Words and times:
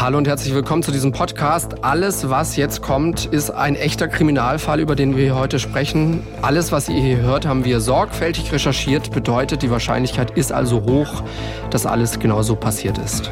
Hallo 0.00 0.16
und 0.18 0.26
herzlich 0.26 0.54
willkommen 0.54 0.82
zu 0.82 0.92
diesem 0.92 1.12
Podcast. 1.12 1.84
Alles, 1.84 2.30
was 2.30 2.56
jetzt 2.56 2.80
kommt, 2.80 3.26
ist 3.26 3.50
ein 3.50 3.76
echter 3.76 4.08
Kriminalfall, 4.08 4.80
über 4.80 4.96
den 4.96 5.16
wir 5.16 5.34
heute 5.34 5.58
sprechen. 5.58 6.22
Alles, 6.40 6.72
was 6.72 6.88
ihr 6.88 7.00
hier 7.00 7.18
hört, 7.18 7.46
haben 7.46 7.64
wir 7.64 7.80
sorgfältig 7.80 8.50
recherchiert. 8.52 9.10
Bedeutet, 9.12 9.62
die 9.62 9.70
Wahrscheinlichkeit 9.70 10.30
ist 10.38 10.52
also 10.52 10.82
hoch, 10.82 11.22
dass 11.70 11.84
alles 11.84 12.18
genau 12.18 12.42
so 12.42 12.56
passiert 12.56 12.98
ist. 12.98 13.30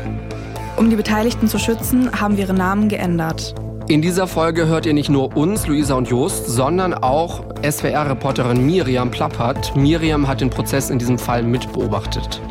Um 0.76 0.90
die 0.90 0.96
Beteiligten 0.96 1.48
zu 1.48 1.58
schützen, 1.58 2.20
haben 2.20 2.36
wir 2.36 2.44
ihre 2.44 2.54
Namen 2.54 2.88
geändert. 2.88 3.54
In 3.88 4.02
dieser 4.02 4.26
Folge 4.26 4.66
hört 4.66 4.84
ihr 4.84 4.92
nicht 4.92 5.08
nur 5.08 5.34
uns, 5.34 5.66
Luisa 5.66 5.94
und 5.94 6.08
Jost, 6.08 6.46
sondern 6.46 6.92
auch 6.92 7.42
SWR-Reporterin 7.62 8.66
Miriam 8.66 9.10
Plappert. 9.10 9.74
Miriam 9.74 10.28
hat 10.28 10.42
den 10.42 10.50
Prozess 10.50 10.90
in 10.90 10.98
diesem 10.98 11.18
Fall 11.18 11.42
mitbeobachtet. 11.42 12.42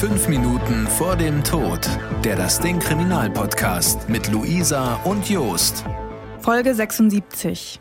Fünf 0.00 0.28
Minuten 0.28 0.86
vor 0.86 1.14
dem 1.14 1.44
Tod. 1.44 1.86
Der 2.24 2.34
Das 2.34 2.58
Ding 2.58 2.78
Kriminalpodcast 2.78 4.08
mit 4.08 4.28
Luisa 4.28 4.94
und 5.04 5.28
Jost. 5.28 5.84
Folge 6.38 6.74
76. 6.74 7.80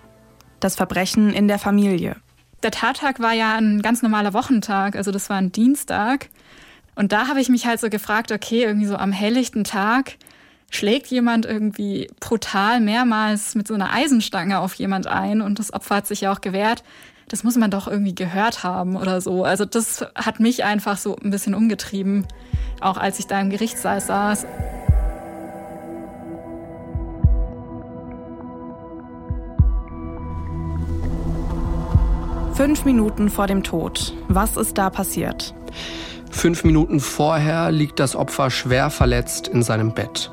Das 0.60 0.76
Verbrechen 0.76 1.32
in 1.32 1.48
der 1.48 1.60
Familie. 1.60 2.18
Der 2.62 2.72
Tattag 2.72 3.22
war 3.22 3.32
ja 3.32 3.56
ein 3.56 3.82
ganz 3.82 4.02
normaler 4.02 4.34
Wochentag, 4.34 4.98
also 4.98 5.12
das 5.12 5.30
war 5.30 5.38
ein 5.38 5.54
Dienstag. 5.54 6.28
Und 6.94 7.14
da 7.14 7.30
habe 7.30 7.40
ich 7.40 7.48
mich 7.48 7.66
halt 7.66 7.80
so 7.80 7.90
gefragt, 7.90 8.34
okay, 8.34 8.64
irgendwie 8.64 8.88
so 8.88 8.98
am 8.98 9.14
helllichten 9.14 9.64
Tag 9.64 10.18
schlägt 10.72 11.08
jemand 11.08 11.46
irgendwie 11.46 12.10
brutal 12.20 12.82
mehrmals 12.82 13.56
mit 13.56 13.66
so 13.66 13.76
einer 13.76 13.94
Eisenstange 13.94 14.60
auf 14.60 14.74
jemand 14.74 15.08
ein 15.08 15.40
und 15.40 15.58
das 15.58 15.72
Opfer 15.72 15.96
hat 15.96 16.08
sich 16.08 16.20
ja 16.20 16.34
auch 16.34 16.42
gewehrt 16.42 16.84
das 17.30 17.44
muss 17.44 17.56
man 17.56 17.72
doch 17.72 17.88
irgendwie 17.88 18.16
gehört 18.16 18.64
haben 18.64 18.98
oder 18.98 19.22
so. 19.22 19.46
Also 19.46 19.64
das 19.64 20.06
hat 20.16 20.40
mich 20.40 20.66
einfach 20.66 20.98
so 20.98 21.16
ein 21.16 21.30
bisschen 21.30 21.54
umgetrieben, 21.54 22.28
auch 22.82 22.98
als 22.98 23.20
ich 23.20 23.28
da 23.28 23.40
im 23.40 23.50
Gerichtssaal 23.50 24.02
saß. 24.02 24.46
Fünf 32.56 32.84
Minuten 32.84 33.30
vor 33.30 33.48
dem 33.48 33.64
Tod. 33.64 34.14
Was 34.28 34.58
ist 34.58 34.78
da 34.78 34.90
passiert? 34.90 35.54
Fünf 36.30 36.64
Minuten 36.64 37.00
vorher 37.00 37.72
liegt 37.72 38.00
das 38.00 38.16
Opfer 38.16 38.50
schwer 38.50 38.90
verletzt 38.90 39.48
in 39.48 39.64
seinem 39.64 39.94
Bett. 39.94 40.32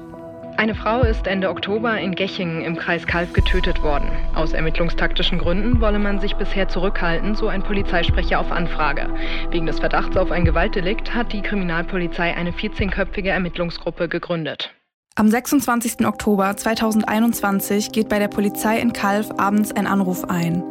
Eine 0.59 0.75
Frau 0.75 1.03
ist 1.03 1.27
Ende 1.27 1.51
Oktober 1.51 1.99
in 1.99 2.15
Gechingen 2.15 2.63
im 2.63 2.77
Kreis 2.77 3.07
Kalf 3.07 3.35
getötet 3.35 3.83
worden. 3.83 4.09
Aus 4.35 4.55
ermittlungstaktischen 4.55 5.39
Gründen 5.39 5.83
wolle 5.83 5.99
man 5.99 6.19
sich 6.19 6.35
bisher 6.37 6.67
zurückhalten, 6.67 7.35
so 7.35 7.49
ein 7.49 7.63
Polizeisprecher 7.63 8.41
auf 8.41 8.51
Anfrage. 8.51 9.13
Wegen 9.51 9.67
des 9.67 9.81
Verdachts 9.81 10.17
auf 10.17 10.31
ein 10.31 10.47
Gewaltdelikt 10.47 11.15
hat 11.15 11.35
die 11.35 11.43
Kriminalpolizei 11.43 12.35
eine 12.35 12.53
14-köpfige 12.53 13.29
Ermittlungsgruppe 13.29 14.09
gegründet. 14.09 14.73
Am 15.15 15.29
26. 15.29 16.07
Oktober 16.07 16.57
2021 16.57 17.93
geht 17.93 18.09
bei 18.09 18.19
der 18.19 18.29
Polizei 18.29 18.79
in 18.79 18.95
Kalf 18.95 19.29
abends 19.37 19.73
ein 19.73 19.87
Anruf 19.87 20.25
ein. 20.25 20.63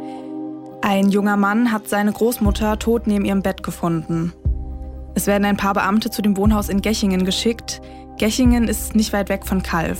Ein 0.81 1.09
junger 1.09 1.37
Mann 1.37 1.71
hat 1.71 1.87
seine 1.87 2.11
Großmutter 2.11 2.79
tot 2.79 3.05
neben 3.05 3.25
ihrem 3.25 3.43
Bett 3.43 3.61
gefunden. 3.61 4.33
Es 5.13 5.27
werden 5.27 5.45
ein 5.45 5.57
paar 5.57 5.73
Beamte 5.73 6.09
zu 6.09 6.21
dem 6.21 6.35
Wohnhaus 6.37 6.69
in 6.69 6.81
Gechingen 6.81 7.23
geschickt. 7.23 7.81
Gechingen 8.17 8.69
ist 8.69 8.95
nicht 8.95 9.11
weit 9.11 9.29
weg 9.29 9.45
von 9.45 9.61
Kalf. 9.61 9.99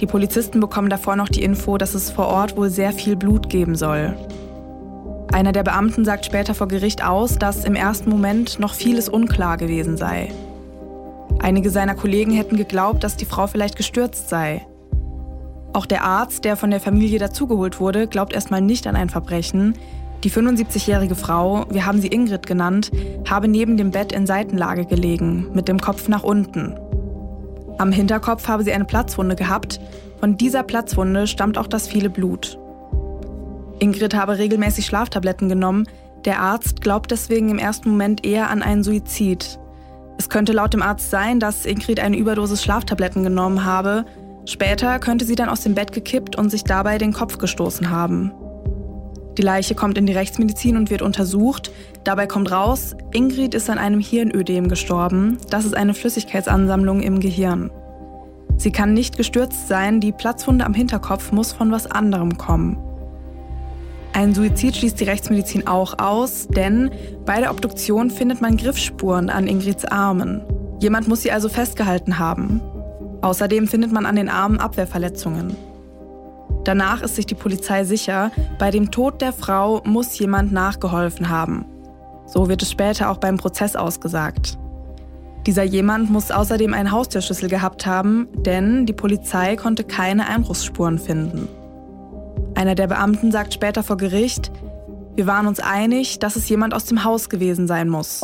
Die 0.00 0.06
Polizisten 0.06 0.60
bekommen 0.60 0.90
davor 0.90 1.16
noch 1.16 1.28
die 1.28 1.42
Info, 1.42 1.78
dass 1.78 1.94
es 1.94 2.10
vor 2.10 2.26
Ort 2.28 2.56
wohl 2.56 2.70
sehr 2.70 2.92
viel 2.92 3.16
Blut 3.16 3.48
geben 3.48 3.74
soll. 3.74 4.16
Einer 5.32 5.52
der 5.52 5.62
Beamten 5.62 6.04
sagt 6.04 6.26
später 6.26 6.54
vor 6.54 6.68
Gericht 6.68 7.04
aus, 7.04 7.38
dass 7.38 7.64
im 7.64 7.74
ersten 7.74 8.10
Moment 8.10 8.58
noch 8.58 8.74
vieles 8.74 9.08
unklar 9.08 9.56
gewesen 9.56 9.96
sei. 9.96 10.30
Einige 11.38 11.70
seiner 11.70 11.94
Kollegen 11.94 12.32
hätten 12.32 12.56
geglaubt, 12.56 13.02
dass 13.04 13.16
die 13.16 13.24
Frau 13.24 13.46
vielleicht 13.46 13.76
gestürzt 13.76 14.28
sei. 14.28 14.66
Auch 15.72 15.86
der 15.86 16.04
Arzt, 16.04 16.44
der 16.44 16.56
von 16.56 16.70
der 16.70 16.80
Familie 16.80 17.18
dazugeholt 17.18 17.80
wurde, 17.80 18.08
glaubt 18.08 18.32
erstmal 18.34 18.60
nicht 18.60 18.86
an 18.86 18.96
ein 18.96 19.08
Verbrechen. 19.08 19.74
Die 20.24 20.30
75-jährige 20.30 21.14
Frau, 21.14 21.64
wir 21.70 21.86
haben 21.86 22.00
sie 22.00 22.08
Ingrid 22.08 22.46
genannt, 22.46 22.90
habe 23.28 23.48
neben 23.48 23.76
dem 23.76 23.90
Bett 23.90 24.12
in 24.12 24.26
Seitenlage 24.26 24.84
gelegen, 24.84 25.46
mit 25.54 25.68
dem 25.68 25.80
Kopf 25.80 26.08
nach 26.08 26.24
unten. 26.24 26.74
Am 27.80 27.92
Hinterkopf 27.92 28.46
habe 28.46 28.62
sie 28.62 28.74
eine 28.74 28.84
Platzwunde 28.84 29.36
gehabt. 29.36 29.80
Von 30.18 30.36
dieser 30.36 30.62
Platzwunde 30.62 31.26
stammt 31.26 31.56
auch 31.56 31.66
das 31.66 31.88
viele 31.88 32.10
Blut. 32.10 32.58
Ingrid 33.78 34.14
habe 34.14 34.36
regelmäßig 34.36 34.84
Schlaftabletten 34.84 35.48
genommen. 35.48 35.88
Der 36.26 36.40
Arzt 36.40 36.82
glaubt 36.82 37.10
deswegen 37.10 37.48
im 37.48 37.58
ersten 37.58 37.88
Moment 37.88 38.26
eher 38.26 38.50
an 38.50 38.62
einen 38.62 38.82
Suizid. 38.82 39.58
Es 40.18 40.28
könnte 40.28 40.52
laut 40.52 40.74
dem 40.74 40.82
Arzt 40.82 41.08
sein, 41.08 41.40
dass 41.40 41.64
Ingrid 41.64 42.00
eine 42.00 42.18
Überdosis 42.18 42.62
Schlaftabletten 42.62 43.24
genommen 43.24 43.64
habe. 43.64 44.04
Später 44.44 44.98
könnte 44.98 45.24
sie 45.24 45.34
dann 45.34 45.48
aus 45.48 45.62
dem 45.62 45.74
Bett 45.74 45.92
gekippt 45.92 46.36
und 46.36 46.50
sich 46.50 46.64
dabei 46.64 46.98
den 46.98 47.14
Kopf 47.14 47.38
gestoßen 47.38 47.88
haben. 47.88 48.30
Die 49.40 49.46
Leiche 49.46 49.74
kommt 49.74 49.96
in 49.96 50.04
die 50.04 50.12
Rechtsmedizin 50.12 50.76
und 50.76 50.90
wird 50.90 51.00
untersucht. 51.00 51.72
Dabei 52.04 52.26
kommt 52.26 52.52
raus, 52.52 52.94
Ingrid 53.10 53.54
ist 53.54 53.70
an 53.70 53.78
einem 53.78 53.98
Hirnödem 53.98 54.68
gestorben. 54.68 55.38
Das 55.48 55.64
ist 55.64 55.74
eine 55.74 55.94
Flüssigkeitsansammlung 55.94 57.00
im 57.00 57.20
Gehirn. 57.20 57.70
Sie 58.58 58.70
kann 58.70 58.92
nicht 58.92 59.16
gestürzt 59.16 59.66
sein, 59.66 59.98
die 59.98 60.12
Platzwunde 60.12 60.66
am 60.66 60.74
Hinterkopf 60.74 61.32
muss 61.32 61.52
von 61.52 61.72
was 61.72 61.90
anderem 61.90 62.36
kommen. 62.36 62.76
Ein 64.12 64.34
Suizid 64.34 64.76
schließt 64.76 65.00
die 65.00 65.04
Rechtsmedizin 65.04 65.66
auch 65.66 65.98
aus, 65.98 66.46
denn 66.46 66.90
bei 67.24 67.40
der 67.40 67.50
Obduktion 67.50 68.10
findet 68.10 68.42
man 68.42 68.58
Griffspuren 68.58 69.30
an 69.30 69.46
Ingrids 69.46 69.86
Armen. 69.86 70.42
Jemand 70.80 71.08
muss 71.08 71.22
sie 71.22 71.32
also 71.32 71.48
festgehalten 71.48 72.18
haben. 72.18 72.60
Außerdem 73.22 73.68
findet 73.68 73.90
man 73.90 74.04
an 74.04 74.16
den 74.16 74.28
Armen 74.28 74.60
Abwehrverletzungen. 74.60 75.56
Danach 76.64 77.02
ist 77.02 77.16
sich 77.16 77.26
die 77.26 77.34
Polizei 77.34 77.84
sicher, 77.84 78.30
bei 78.58 78.70
dem 78.70 78.90
Tod 78.90 79.20
der 79.20 79.32
Frau 79.32 79.80
muss 79.84 80.18
jemand 80.18 80.52
nachgeholfen 80.52 81.28
haben. 81.28 81.64
So 82.26 82.48
wird 82.48 82.62
es 82.62 82.70
später 82.70 83.10
auch 83.10 83.16
beim 83.16 83.38
Prozess 83.38 83.76
ausgesagt. 83.76 84.58
Dieser 85.46 85.62
jemand 85.62 86.10
muss 86.10 86.30
außerdem 86.30 86.74
einen 86.74 86.92
Haustürschlüssel 86.92 87.48
gehabt 87.48 87.86
haben, 87.86 88.28
denn 88.34 88.84
die 88.84 88.92
Polizei 88.92 89.56
konnte 89.56 89.84
keine 89.84 90.28
Einbruchsspuren 90.28 90.98
finden. 90.98 91.48
Einer 92.54 92.74
der 92.74 92.88
Beamten 92.88 93.32
sagt 93.32 93.54
später 93.54 93.82
vor 93.82 93.96
Gericht, 93.96 94.52
wir 95.14 95.26
waren 95.26 95.46
uns 95.46 95.60
einig, 95.60 96.18
dass 96.18 96.36
es 96.36 96.48
jemand 96.48 96.74
aus 96.74 96.84
dem 96.84 97.04
Haus 97.04 97.30
gewesen 97.30 97.66
sein 97.66 97.88
muss. 97.88 98.22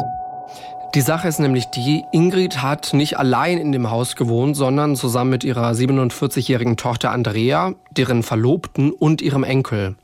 Die 0.96 1.02
Sache 1.02 1.28
ist 1.28 1.40
nämlich 1.40 1.66
die, 1.66 2.04
Ingrid 2.10 2.62
hat 2.62 2.94
nicht 2.94 3.18
allein 3.18 3.58
in 3.58 3.70
dem 3.70 3.90
Haus 3.90 4.16
gewohnt, 4.16 4.56
sondern 4.56 4.96
zusammen 4.96 5.28
mit 5.28 5.44
ihrer 5.44 5.72
47-jährigen 5.72 6.78
Tochter 6.78 7.10
Andrea, 7.10 7.74
deren 7.90 8.22
Verlobten 8.22 8.92
und 8.92 9.20
ihrem 9.20 9.44
Enkel. 9.44 9.96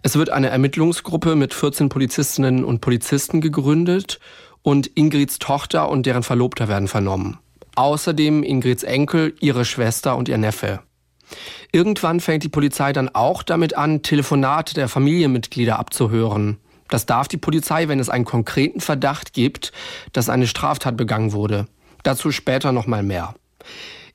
Es 0.00 0.16
wird 0.16 0.30
eine 0.30 0.48
Ermittlungsgruppe 0.48 1.36
mit 1.36 1.52
14 1.52 1.90
Polizistinnen 1.90 2.64
und 2.64 2.80
Polizisten 2.80 3.42
gegründet 3.42 4.20
und 4.62 4.86
Ingrids 4.94 5.38
Tochter 5.38 5.90
und 5.90 6.06
deren 6.06 6.22
Verlobter 6.22 6.66
werden 6.66 6.88
vernommen. 6.88 7.38
Außerdem 7.76 8.42
Ingrids 8.42 8.84
Enkel, 8.84 9.34
ihre 9.40 9.66
Schwester 9.66 10.16
und 10.16 10.30
ihr 10.30 10.38
Neffe. 10.38 10.80
Irgendwann 11.72 12.20
fängt 12.20 12.42
die 12.42 12.48
Polizei 12.48 12.94
dann 12.94 13.10
auch 13.10 13.42
damit 13.42 13.76
an, 13.76 14.00
Telefonate 14.00 14.72
der 14.72 14.88
Familienmitglieder 14.88 15.78
abzuhören. 15.78 16.56
Das 16.88 17.06
darf 17.06 17.28
die 17.28 17.36
Polizei, 17.36 17.88
wenn 17.88 18.00
es 18.00 18.08
einen 18.08 18.24
konkreten 18.24 18.80
Verdacht 18.80 19.32
gibt, 19.32 19.72
dass 20.12 20.28
eine 20.28 20.46
Straftat 20.46 20.96
begangen 20.96 21.32
wurde. 21.32 21.66
Dazu 22.02 22.32
später 22.32 22.72
noch 22.72 22.86
mal 22.86 23.02
mehr. 23.02 23.34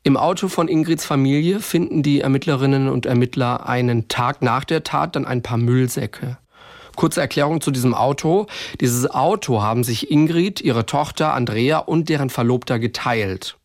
Im 0.04 0.16
Auto 0.16 0.48
von 0.48 0.68
Ingrids 0.68 1.06
Familie 1.06 1.60
finden 1.60 2.04
die 2.04 2.22
Ermittlerinnen 2.22 2.88
und 2.88 3.06
Ermittler 3.06 3.68
einen 3.68 4.08
Tag 4.08 4.42
nach 4.42 4.64
der 4.64 4.84
Tat 4.84 5.16
dann 5.16 5.26
ein 5.26 5.42
paar 5.42 5.58
Müllsäcke. 5.58 6.38
Kurze 6.96 7.22
Erklärung 7.22 7.62
zu 7.62 7.72
diesem 7.72 7.94
Auto. 7.94 8.48
Dieses 8.80 9.10
Auto 9.10 9.62
haben 9.62 9.84
sich 9.84 10.10
Ingrid, 10.10 10.62
ihre 10.62 10.86
Tochter 10.86 11.34
Andrea 11.34 11.80
und 11.80 12.10
deren 12.10 12.30
Verlobter 12.30 12.80
geteilt. 12.80 13.58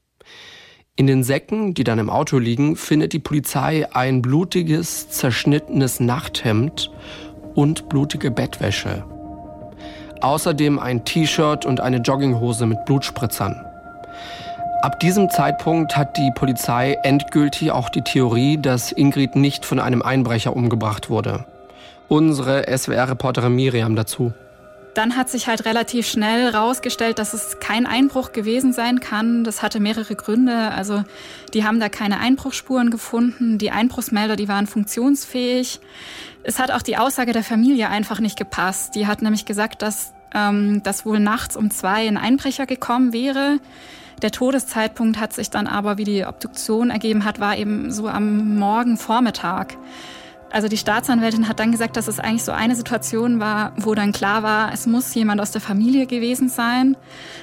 In 0.97 1.06
den 1.06 1.24
Säcken, 1.24 1.72
die 1.72 1.84
dann 1.84 1.98
im 1.98 2.10
Auto 2.10 2.38
liegen, 2.38 2.77
findet 2.77 3.15
die 3.15 3.18
Polizei 3.18 3.91
ein 3.94 4.21
blutiges, 4.21 5.09
zerschnittenes 5.09 6.00
Nachthemd 6.00 6.91
und 7.54 7.89
blutige 7.89 8.31
Bettwäsche. 8.31 9.04
Außerdem 10.21 10.78
ein 10.78 11.04
T-Shirt 11.04 11.66
und 11.66 11.81
eine 11.81 11.99
Jogginghose 11.99 12.66
mit 12.66 12.84
Blutspritzern. 12.84 13.65
Ab 14.83 14.99
diesem 14.99 15.31
Zeitpunkt 15.31 15.97
hat 15.97 16.16
die 16.16 16.33
Polizei 16.34 16.99
endgültig 17.03 17.71
auch 17.71 17.89
die 17.89 18.03
Theorie, 18.03 18.59
dass 18.59 18.91
Ingrid 18.91 19.37
nicht 19.37 19.65
von 19.65 19.78
einem 19.78 20.03
Einbrecher 20.03 20.57
umgebracht 20.57 21.09
wurde. 21.09 21.45
Unsere 22.09 22.65
SWR-Reporterin 22.66 23.54
Miriam 23.54 23.95
dazu. 23.97 24.33
Dann 24.94 25.16
hat 25.16 25.30
sich 25.30 25.47
halt 25.47 25.65
relativ 25.65 26.06
schnell 26.06 26.53
herausgestellt, 26.53 27.18
dass 27.18 27.33
es 27.33 27.59
kein 27.60 27.86
Einbruch 27.86 28.33
gewesen 28.33 28.74
sein 28.74 29.00
kann. 29.00 29.42
Das 29.42 29.62
hatte 29.62 29.80
mehrere 29.80 30.15
Gründe. 30.15 30.71
Also 30.72 31.03
die 31.54 31.65
haben 31.65 31.80
da 31.80 31.89
keine 31.89 32.21
Einbruchsspuren 32.21 32.91
gefunden. 32.91 33.56
Die 33.56 33.71
Einbruchsmelder, 33.71 34.36
die 34.36 34.48
waren 34.48 34.66
funktionsfähig. 34.66 35.80
Es 36.42 36.59
hat 36.59 36.71
auch 36.71 36.83
die 36.83 36.98
Aussage 36.98 37.33
der 37.33 37.44
Familie 37.44 37.89
einfach 37.89 38.21
nicht 38.21 38.36
gepasst. 38.36 38.94
Die 38.94 39.06
hat 39.06 39.22
nämlich 39.22 39.47
gesagt, 39.47 39.80
dass, 39.80 40.12
ähm, 40.34 40.83
dass 40.83 41.06
wohl 41.06 41.21
nachts 41.21 41.56
um 41.56 41.71
zwei 41.71 42.06
ein 42.06 42.18
Einbrecher 42.18 42.66
gekommen 42.66 43.15
wäre. 43.15 43.60
Der 44.21 44.30
Todeszeitpunkt 44.30 45.18
hat 45.18 45.33
sich 45.33 45.50
dann 45.50 45.66
aber, 45.66 45.97
wie 45.98 46.04
die 46.04 46.24
Obduktion 46.27 46.91
ergeben 46.91 47.24
hat, 47.24 47.41
war 47.41 47.56
eben 47.56 47.91
so 47.91 48.09
am 48.09 48.59
Morgen 48.59 48.98
Vormittag. 48.98 49.77
Also 50.53 50.69
die 50.69 50.77
Staatsanwältin 50.77 51.49
hat 51.49 51.60
dann 51.60 51.72
gesagt, 51.72 51.97
dass 51.97 52.09
es 52.09 52.21
eigentlich 52.21 52.45
so 52.45 52.53
eine 52.53 52.77
Situation 52.77 53.41
war, 53.41 53.72
wo 53.78 53.95
dann 53.95 54.13
klar 54.13 54.43
war, 54.43 54.71
es 54.75 54.87
muss 54.87 55.15
jemand 55.15 55.41
aus 55.41 55.51
der 55.51 55.63
Familie 55.63 56.07
gewesen 56.07 56.51
sein. 56.51 56.95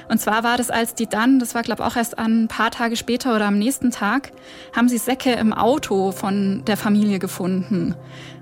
Und 0.08 0.20
zwar 0.20 0.44
war 0.44 0.56
das, 0.56 0.70
als 0.70 0.94
die 0.94 1.08
dann, 1.08 1.40
das 1.40 1.56
war 1.56 1.62
glaube 1.62 1.84
auch 1.84 1.96
erst 1.96 2.18
ein 2.20 2.46
paar 2.46 2.70
Tage 2.70 2.94
später 2.94 3.34
oder 3.34 3.46
am 3.46 3.58
nächsten 3.58 3.90
Tag, 3.90 4.30
haben 4.76 4.88
sie 4.88 4.96
Säcke 4.96 5.32
im 5.32 5.52
Auto 5.52 6.12
von 6.12 6.62
der 6.66 6.76
Familie 6.76 7.18
gefunden. 7.18 7.96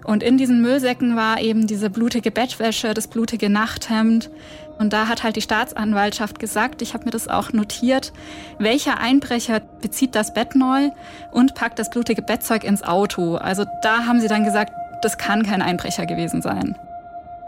Und 0.04 0.22
in 0.22 0.36
diesen 0.36 0.60
Müllsäcken 0.60 1.16
war 1.16 1.40
eben 1.40 1.66
diese 1.66 1.88
blutige 1.88 2.30
Bettwäsche, 2.30 2.92
das 2.92 3.08
blutige 3.08 3.48
Nachthemd. 3.48 4.30
Und 4.78 4.92
da 4.92 5.08
hat 5.08 5.24
halt 5.24 5.36
die 5.36 5.42
Staatsanwaltschaft 5.42 6.38
gesagt, 6.38 6.82
ich 6.82 6.94
habe 6.94 7.04
mir 7.04 7.10
das 7.10 7.28
auch 7.28 7.52
notiert, 7.52 8.12
welcher 8.58 8.98
Einbrecher 8.98 9.60
bezieht 9.82 10.14
das 10.14 10.32
Bett 10.32 10.54
neu 10.54 10.90
und 11.32 11.54
packt 11.54 11.78
das 11.78 11.90
blutige 11.90 12.22
Bettzeug 12.22 12.64
ins 12.64 12.82
Auto. 12.82 13.36
Also 13.36 13.64
da 13.82 14.06
haben 14.06 14.20
sie 14.20 14.28
dann 14.28 14.44
gesagt, 14.44 14.72
das 15.02 15.18
kann 15.18 15.44
kein 15.44 15.62
Einbrecher 15.62 16.06
gewesen 16.06 16.42
sein. 16.42 16.76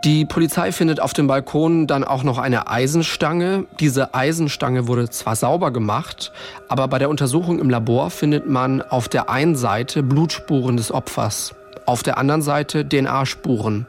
Die 0.02 0.24
Polizei 0.24 0.72
findet 0.72 0.98
auf 0.98 1.12
dem 1.12 1.26
Balkon 1.26 1.86
dann 1.86 2.04
auch 2.04 2.22
noch 2.22 2.38
eine 2.38 2.68
Eisenstange. 2.68 3.66
Diese 3.80 4.14
Eisenstange 4.14 4.88
wurde 4.88 5.10
zwar 5.10 5.36
sauber 5.36 5.72
gemacht, 5.72 6.32
aber 6.68 6.88
bei 6.88 6.98
der 6.98 7.10
Untersuchung 7.10 7.58
im 7.58 7.68
Labor 7.68 8.08
findet 8.08 8.48
man 8.48 8.80
auf 8.80 9.08
der 9.10 9.28
einen 9.28 9.56
Seite 9.56 10.02
Blutspuren 10.02 10.78
des 10.78 10.90
Opfers, 10.90 11.54
auf 11.84 12.02
der 12.02 12.16
anderen 12.16 12.40
Seite 12.40 12.88
DNA-Spuren. 12.88 13.86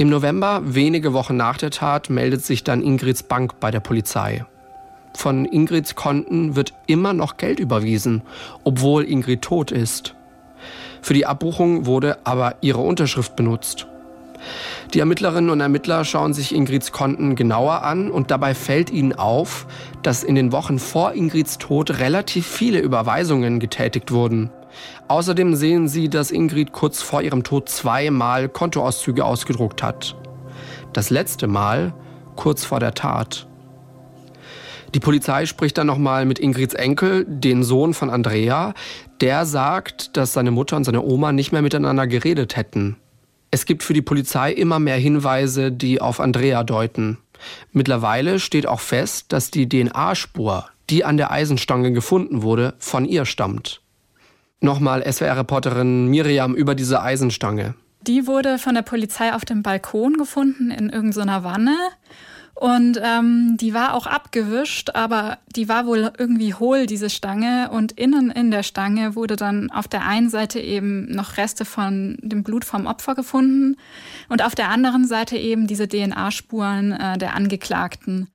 Im 0.00 0.10
November, 0.10 0.60
wenige 0.62 1.12
Wochen 1.12 1.36
nach 1.36 1.56
der 1.56 1.72
Tat, 1.72 2.08
meldet 2.08 2.44
sich 2.44 2.62
dann 2.62 2.84
Ingrids 2.84 3.24
Bank 3.24 3.58
bei 3.58 3.72
der 3.72 3.80
Polizei. 3.80 4.44
Von 5.12 5.44
Ingrids 5.44 5.96
Konten 5.96 6.54
wird 6.54 6.72
immer 6.86 7.12
noch 7.12 7.36
Geld 7.36 7.58
überwiesen, 7.58 8.22
obwohl 8.62 9.02
Ingrid 9.02 9.42
tot 9.42 9.72
ist. 9.72 10.14
Für 11.02 11.14
die 11.14 11.26
Abbuchung 11.26 11.84
wurde 11.84 12.18
aber 12.22 12.54
ihre 12.60 12.78
Unterschrift 12.78 13.34
benutzt. 13.34 13.88
Die 14.94 15.00
Ermittlerinnen 15.00 15.50
und 15.50 15.60
Ermittler 15.60 16.04
schauen 16.04 16.32
sich 16.32 16.54
Ingrids 16.54 16.92
Konten 16.92 17.34
genauer 17.34 17.82
an 17.82 18.08
und 18.12 18.30
dabei 18.30 18.54
fällt 18.54 18.90
ihnen 18.90 19.14
auf, 19.14 19.66
dass 20.04 20.22
in 20.22 20.36
den 20.36 20.52
Wochen 20.52 20.78
vor 20.78 21.14
Ingrids 21.14 21.58
Tod 21.58 21.98
relativ 21.98 22.46
viele 22.46 22.78
Überweisungen 22.78 23.58
getätigt 23.58 24.12
wurden. 24.12 24.50
Außerdem 25.08 25.54
sehen 25.54 25.88
sie, 25.88 26.10
dass 26.10 26.30
Ingrid 26.30 26.72
kurz 26.72 27.00
vor 27.00 27.22
ihrem 27.22 27.42
Tod 27.42 27.68
zweimal 27.68 28.48
Kontoauszüge 28.48 29.24
ausgedruckt 29.24 29.82
hat. 29.82 30.16
Das 30.92 31.08
letzte 31.08 31.46
Mal 31.46 31.94
kurz 32.36 32.64
vor 32.64 32.78
der 32.78 32.94
Tat. 32.94 33.46
Die 34.94 35.00
Polizei 35.00 35.46
spricht 35.46 35.76
dann 35.76 35.86
nochmal 35.86 36.24
mit 36.24 36.38
Ingrids 36.38 36.74
Enkel, 36.74 37.24
den 37.26 37.62
Sohn 37.62 37.94
von 37.94 38.10
Andrea. 38.10 38.74
Der 39.20 39.44
sagt, 39.44 40.16
dass 40.16 40.32
seine 40.32 40.50
Mutter 40.50 40.76
und 40.76 40.84
seine 40.84 41.02
Oma 41.02 41.32
nicht 41.32 41.52
mehr 41.52 41.62
miteinander 41.62 42.06
geredet 42.06 42.56
hätten. 42.56 42.96
Es 43.50 43.64
gibt 43.64 43.82
für 43.82 43.94
die 43.94 44.02
Polizei 44.02 44.52
immer 44.52 44.78
mehr 44.78 44.96
Hinweise, 44.96 45.72
die 45.72 46.00
auf 46.00 46.20
Andrea 46.20 46.64
deuten. 46.64 47.18
Mittlerweile 47.72 48.40
steht 48.40 48.66
auch 48.66 48.80
fest, 48.80 49.26
dass 49.32 49.50
die 49.50 49.68
DNA-Spur, 49.68 50.66
die 50.90 51.04
an 51.04 51.16
der 51.16 51.30
Eisenstange 51.30 51.92
gefunden 51.92 52.42
wurde, 52.42 52.74
von 52.78 53.04
ihr 53.04 53.24
stammt. 53.24 53.80
Nochmal 54.60 55.02
SWR-Reporterin 55.10 56.08
Miriam 56.08 56.54
über 56.54 56.74
diese 56.74 57.00
Eisenstange. 57.00 57.74
Die 58.02 58.26
wurde 58.26 58.58
von 58.58 58.74
der 58.74 58.82
Polizei 58.82 59.32
auf 59.34 59.44
dem 59.44 59.62
Balkon 59.62 60.14
gefunden 60.14 60.70
in 60.70 60.90
irgendeiner 60.90 61.44
Wanne. 61.44 61.76
Und 62.54 63.00
ähm, 63.00 63.56
die 63.56 63.72
war 63.72 63.94
auch 63.94 64.06
abgewischt, 64.06 64.90
aber 64.94 65.38
die 65.54 65.68
war 65.68 65.86
wohl 65.86 66.10
irgendwie 66.18 66.54
hohl, 66.54 66.86
diese 66.86 67.08
Stange. 67.08 67.70
Und 67.70 67.92
innen 67.92 68.32
in 68.32 68.50
der 68.50 68.64
Stange 68.64 69.14
wurde 69.14 69.36
dann 69.36 69.70
auf 69.70 69.86
der 69.86 70.04
einen 70.04 70.28
Seite 70.28 70.58
eben 70.58 71.06
noch 71.06 71.36
Reste 71.36 71.64
von 71.64 72.18
dem 72.20 72.42
Blut 72.42 72.64
vom 72.64 72.86
Opfer 72.86 73.14
gefunden 73.14 73.76
und 74.28 74.44
auf 74.44 74.56
der 74.56 74.70
anderen 74.70 75.06
Seite 75.06 75.36
eben 75.36 75.68
diese 75.68 75.86
DNA-Spuren 75.86 76.92
äh, 76.92 77.16
der 77.16 77.36
Angeklagten. 77.36 78.28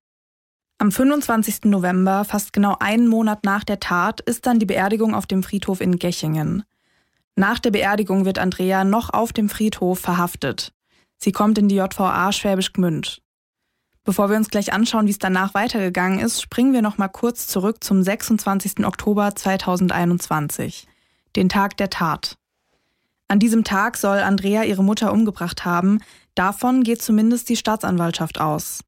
Am 0.77 0.91
25. 0.91 1.65
November, 1.65 2.25
fast 2.25 2.51
genau 2.51 2.75
einen 2.79 3.07
Monat 3.07 3.45
nach 3.45 3.63
der 3.63 3.79
Tat, 3.79 4.21
ist 4.21 4.45
dann 4.45 4.59
die 4.59 4.65
Beerdigung 4.65 5.15
auf 5.15 5.25
dem 5.25 5.43
Friedhof 5.43 5.81
in 5.81 5.97
Gechingen. 5.97 6.63
Nach 7.35 7.59
der 7.59 7.71
Beerdigung 7.71 8.25
wird 8.25 8.39
Andrea 8.39 8.83
noch 8.83 9.11
auf 9.11 9.33
dem 9.33 9.49
Friedhof 9.49 9.99
verhaftet. 9.99 10.73
Sie 11.17 11.31
kommt 11.31 11.57
in 11.57 11.67
die 11.67 11.75
JVA 11.75 12.31
Schwäbisch 12.31 12.73
Gmünd. 12.73 13.21
Bevor 14.03 14.29
wir 14.29 14.35
uns 14.35 14.49
gleich 14.49 14.73
anschauen, 14.73 15.07
wie 15.07 15.11
es 15.11 15.19
danach 15.19 15.53
weitergegangen 15.53 16.19
ist, 16.19 16.41
springen 16.41 16.73
wir 16.73 16.81
noch 16.81 16.97
mal 16.97 17.07
kurz 17.07 17.47
zurück 17.47 17.83
zum 17.83 18.03
26. 18.03 18.85
Oktober 18.85 19.33
2021, 19.33 20.87
den 21.37 21.47
Tag 21.47 21.77
der 21.77 21.89
Tat. 21.89 22.35
An 23.29 23.39
diesem 23.39 23.63
Tag 23.63 23.95
soll 23.95 24.17
Andrea 24.17 24.63
ihre 24.63 24.83
Mutter 24.83 25.13
umgebracht 25.13 25.63
haben. 25.63 26.01
Davon 26.35 26.83
geht 26.83 27.01
zumindest 27.01 27.47
die 27.47 27.55
Staatsanwaltschaft 27.55 28.41
aus. 28.41 28.81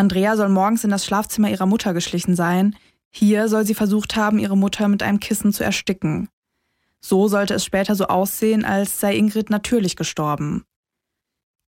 Andrea 0.00 0.34
soll 0.34 0.48
morgens 0.48 0.82
in 0.82 0.88
das 0.88 1.04
Schlafzimmer 1.04 1.50
ihrer 1.50 1.66
Mutter 1.66 1.92
geschlichen 1.92 2.34
sein. 2.34 2.74
Hier 3.10 3.48
soll 3.48 3.66
sie 3.66 3.74
versucht 3.74 4.16
haben, 4.16 4.38
ihre 4.38 4.56
Mutter 4.56 4.88
mit 4.88 5.02
einem 5.02 5.20
Kissen 5.20 5.52
zu 5.52 5.62
ersticken. 5.62 6.30
So 7.02 7.28
sollte 7.28 7.52
es 7.52 7.66
später 7.66 7.94
so 7.94 8.06
aussehen, 8.06 8.64
als 8.64 8.98
sei 8.98 9.14
Ingrid 9.14 9.50
natürlich 9.50 9.96
gestorben. 9.96 10.64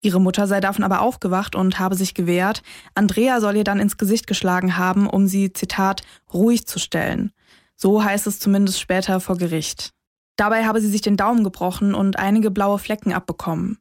Ihre 0.00 0.19
Mutter 0.19 0.46
sei 0.46 0.61
davon 0.62 0.82
aber 0.82 1.02
aufgewacht 1.02 1.55
und 1.55 1.79
habe 1.79 1.94
sich 1.94 2.14
gewehrt. 2.14 2.62
Andrea 2.94 3.38
soll 3.38 3.56
ihr 3.56 3.64
dann 3.64 3.81
ins 3.81 3.99
Gesicht 3.99 4.26
geschlagen 4.26 4.78
haben, 4.78 5.06
um 5.06 5.26
sie, 5.26 5.52
Zitat, 5.52 6.02
ruhig 6.32 6.67
zu 6.67 6.78
stellen. 6.78 7.32
So 7.76 8.02
heißt 8.02 8.26
es 8.26 8.38
zumindest 8.38 8.81
später 8.81 9.20
vor 9.20 9.37
Gericht. 9.37 9.90
Dabei 10.37 10.64
habe 10.64 10.81
sie 10.81 10.88
sich 10.88 11.02
den 11.02 11.19
Daumen 11.19 11.44
gebrochen 11.44 11.94
und 11.94 12.19
einige 12.19 12.50
blaue 12.50 12.78
Flecken 12.78 13.12
abbekommen. 13.12 13.76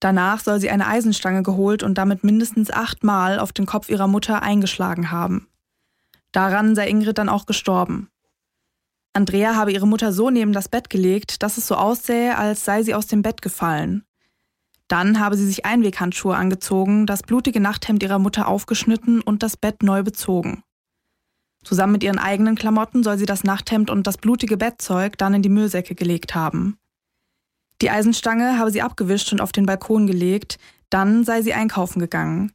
Danach 0.00 0.40
soll 0.40 0.60
sie 0.60 0.70
eine 0.70 0.86
Eisenstange 0.86 1.42
geholt 1.42 1.82
und 1.82 1.96
damit 1.96 2.22
mindestens 2.22 2.70
achtmal 2.70 3.38
auf 3.38 3.52
den 3.52 3.66
Kopf 3.66 3.88
ihrer 3.88 4.08
Mutter 4.08 4.42
eingeschlagen 4.42 5.10
haben. 5.10 5.48
Daran 6.32 6.74
sei 6.74 6.88
Ingrid 6.88 7.18
dann 7.18 7.28
auch 7.30 7.46
gestorben. 7.46 8.10
Andrea 9.14 9.54
habe 9.54 9.72
ihre 9.72 9.86
Mutter 9.86 10.12
so 10.12 10.28
neben 10.28 10.52
das 10.52 10.68
Bett 10.68 10.90
gelegt, 10.90 11.42
dass 11.42 11.56
es 11.56 11.66
so 11.66 11.74
aussähe, 11.76 12.36
als 12.36 12.66
sei 12.66 12.82
sie 12.82 12.94
aus 12.94 13.06
dem 13.06 13.22
Bett 13.22 13.40
gefallen. 13.40 14.04
Dann 14.88 15.18
habe 15.18 15.36
sie 15.36 15.46
sich 15.46 15.64
Einweghandschuhe 15.64 16.36
angezogen, 16.36 17.06
das 17.06 17.22
blutige 17.22 17.60
Nachthemd 17.60 18.02
ihrer 18.02 18.18
Mutter 18.18 18.46
aufgeschnitten 18.46 19.22
und 19.22 19.42
das 19.42 19.56
Bett 19.56 19.82
neu 19.82 20.02
bezogen. 20.02 20.62
Zusammen 21.64 21.94
mit 21.94 22.04
ihren 22.04 22.18
eigenen 22.18 22.54
Klamotten 22.54 23.02
soll 23.02 23.18
sie 23.18 23.26
das 23.26 23.42
Nachthemd 23.42 23.90
und 23.90 24.06
das 24.06 24.18
blutige 24.18 24.56
Bettzeug 24.56 25.18
dann 25.18 25.34
in 25.34 25.42
die 25.42 25.48
Müllsäcke 25.48 25.94
gelegt 25.94 26.34
haben. 26.34 26.78
Die 27.82 27.90
Eisenstange 27.90 28.58
habe 28.58 28.70
sie 28.70 28.82
abgewischt 28.82 29.32
und 29.32 29.40
auf 29.40 29.52
den 29.52 29.66
Balkon 29.66 30.06
gelegt, 30.06 30.58
dann 30.88 31.24
sei 31.24 31.42
sie 31.42 31.52
einkaufen 31.52 32.00
gegangen. 32.00 32.52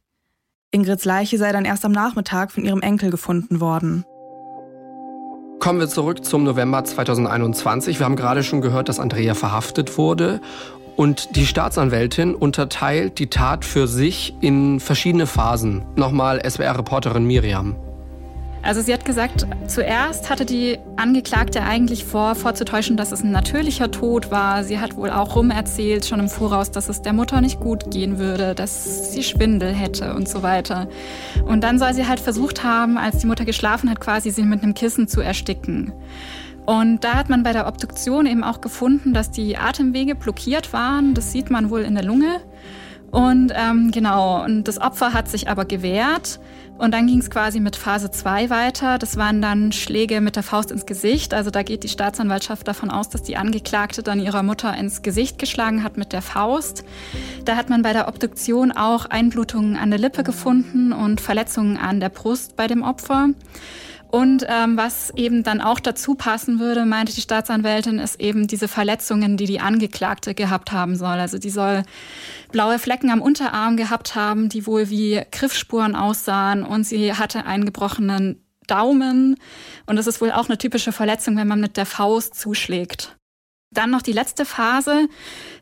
Ingrids 0.72 1.04
Leiche 1.04 1.38
sei 1.38 1.52
dann 1.52 1.64
erst 1.64 1.84
am 1.84 1.92
Nachmittag 1.92 2.50
von 2.50 2.64
ihrem 2.64 2.80
Enkel 2.80 3.10
gefunden 3.10 3.60
worden. 3.60 4.04
Kommen 5.60 5.78
wir 5.78 5.88
zurück 5.88 6.24
zum 6.24 6.42
November 6.42 6.82
2021. 6.82 8.00
Wir 8.00 8.06
haben 8.06 8.16
gerade 8.16 8.42
schon 8.42 8.62
gehört, 8.62 8.88
dass 8.88 8.98
Andrea 8.98 9.34
verhaftet 9.34 9.96
wurde. 9.96 10.40
Und 10.96 11.36
die 11.36 11.46
Staatsanwältin 11.46 12.34
unterteilt 12.34 13.18
die 13.18 13.28
Tat 13.28 13.64
für 13.64 13.86
sich 13.86 14.34
in 14.40 14.80
verschiedene 14.80 15.26
Phasen. 15.26 15.84
Nochmal 15.94 16.42
SWR-Reporterin 16.44 17.24
Miriam. 17.24 17.76
Also 18.62 18.80
sie 18.80 18.92
hat 18.92 19.04
gesagt, 19.04 19.44
zuerst 19.66 20.30
hatte 20.30 20.46
die 20.46 20.78
Angeklagte 20.96 21.62
eigentlich 21.62 22.04
vor, 22.04 22.36
vorzutäuschen, 22.36 22.96
dass 22.96 23.10
es 23.10 23.24
ein 23.24 23.32
natürlicher 23.32 23.90
Tod 23.90 24.30
war. 24.30 24.62
Sie 24.62 24.78
hat 24.78 24.96
wohl 24.96 25.10
auch 25.10 25.34
rumerzählt, 25.34 26.06
schon 26.06 26.20
im 26.20 26.28
Voraus, 26.28 26.70
dass 26.70 26.88
es 26.88 27.02
der 27.02 27.12
Mutter 27.12 27.40
nicht 27.40 27.58
gut 27.58 27.90
gehen 27.90 28.18
würde, 28.18 28.54
dass 28.54 29.12
sie 29.12 29.24
Schwindel 29.24 29.72
hätte 29.72 30.14
und 30.14 30.28
so 30.28 30.44
weiter. 30.44 30.88
Und 31.44 31.64
dann 31.64 31.80
soll 31.80 31.92
sie 31.92 32.06
halt 32.06 32.20
versucht 32.20 32.62
haben, 32.62 32.98
als 32.98 33.18
die 33.18 33.26
Mutter 33.26 33.44
geschlafen 33.44 33.90
hat, 33.90 34.00
quasi 34.00 34.30
sie 34.30 34.44
mit 34.44 34.62
einem 34.62 34.74
Kissen 34.74 35.08
zu 35.08 35.20
ersticken. 35.20 35.92
Und 36.64 37.02
da 37.02 37.14
hat 37.14 37.28
man 37.28 37.42
bei 37.42 37.52
der 37.52 37.66
Obduktion 37.66 38.26
eben 38.26 38.44
auch 38.44 38.60
gefunden, 38.60 39.12
dass 39.12 39.32
die 39.32 39.56
Atemwege 39.56 40.14
blockiert 40.14 40.72
waren. 40.72 41.14
Das 41.14 41.32
sieht 41.32 41.50
man 41.50 41.70
wohl 41.70 41.80
in 41.80 41.96
der 41.96 42.04
Lunge. 42.04 42.40
Und 43.10 43.52
ähm, 43.54 43.90
genau, 43.90 44.42
und 44.42 44.64
das 44.64 44.80
Opfer 44.80 45.12
hat 45.12 45.28
sich 45.28 45.48
aber 45.48 45.66
gewehrt. 45.66 46.40
Und 46.82 46.90
dann 46.90 47.06
ging 47.06 47.20
es 47.20 47.30
quasi 47.30 47.60
mit 47.60 47.76
Phase 47.76 48.10
2 48.10 48.50
weiter. 48.50 48.98
Das 48.98 49.16
waren 49.16 49.40
dann 49.40 49.70
Schläge 49.70 50.20
mit 50.20 50.34
der 50.34 50.42
Faust 50.42 50.72
ins 50.72 50.84
Gesicht. 50.84 51.32
Also 51.32 51.52
da 51.52 51.62
geht 51.62 51.84
die 51.84 51.88
Staatsanwaltschaft 51.88 52.66
davon 52.66 52.90
aus, 52.90 53.08
dass 53.08 53.22
die 53.22 53.36
Angeklagte 53.36 54.02
dann 54.02 54.18
ihrer 54.18 54.42
Mutter 54.42 54.76
ins 54.76 55.02
Gesicht 55.02 55.38
geschlagen 55.38 55.84
hat 55.84 55.96
mit 55.96 56.12
der 56.12 56.22
Faust. 56.22 56.84
Da 57.44 57.54
hat 57.54 57.70
man 57.70 57.82
bei 57.82 57.92
der 57.92 58.08
Obduktion 58.08 58.72
auch 58.72 59.06
Einblutungen 59.06 59.76
an 59.76 59.90
der 59.90 60.00
Lippe 60.00 60.24
gefunden 60.24 60.92
und 60.92 61.20
Verletzungen 61.20 61.76
an 61.76 62.00
der 62.00 62.08
Brust 62.08 62.56
bei 62.56 62.66
dem 62.66 62.82
Opfer. 62.82 63.28
Und 64.12 64.44
ähm, 64.46 64.76
was 64.76 65.08
eben 65.16 65.42
dann 65.42 65.62
auch 65.62 65.80
dazu 65.80 66.14
passen 66.14 66.60
würde, 66.60 66.84
meinte 66.84 67.14
die 67.14 67.22
Staatsanwältin, 67.22 67.98
ist 67.98 68.20
eben 68.20 68.46
diese 68.46 68.68
Verletzungen, 68.68 69.38
die 69.38 69.46
die 69.46 69.58
Angeklagte 69.58 70.34
gehabt 70.34 70.70
haben 70.70 70.96
soll. 70.96 71.18
Also 71.18 71.38
die 71.38 71.48
soll 71.48 71.82
blaue 72.50 72.78
Flecken 72.78 73.10
am 73.10 73.22
Unterarm 73.22 73.78
gehabt 73.78 74.14
haben, 74.14 74.50
die 74.50 74.66
wohl 74.66 74.90
wie 74.90 75.22
Griffspuren 75.32 75.96
aussahen 75.96 76.62
und 76.62 76.84
sie 76.84 77.14
hatte 77.14 77.46
einen 77.46 77.64
gebrochenen 77.64 78.44
Daumen. 78.66 79.36
Und 79.86 79.96
das 79.96 80.06
ist 80.06 80.20
wohl 80.20 80.30
auch 80.30 80.50
eine 80.50 80.58
typische 80.58 80.92
Verletzung, 80.92 81.38
wenn 81.38 81.48
man 81.48 81.62
mit 81.62 81.78
der 81.78 81.86
Faust 81.86 82.34
zuschlägt. 82.34 83.16
Dann 83.72 83.90
noch 83.90 84.02
die 84.02 84.12
letzte 84.12 84.44
Phase. 84.44 85.08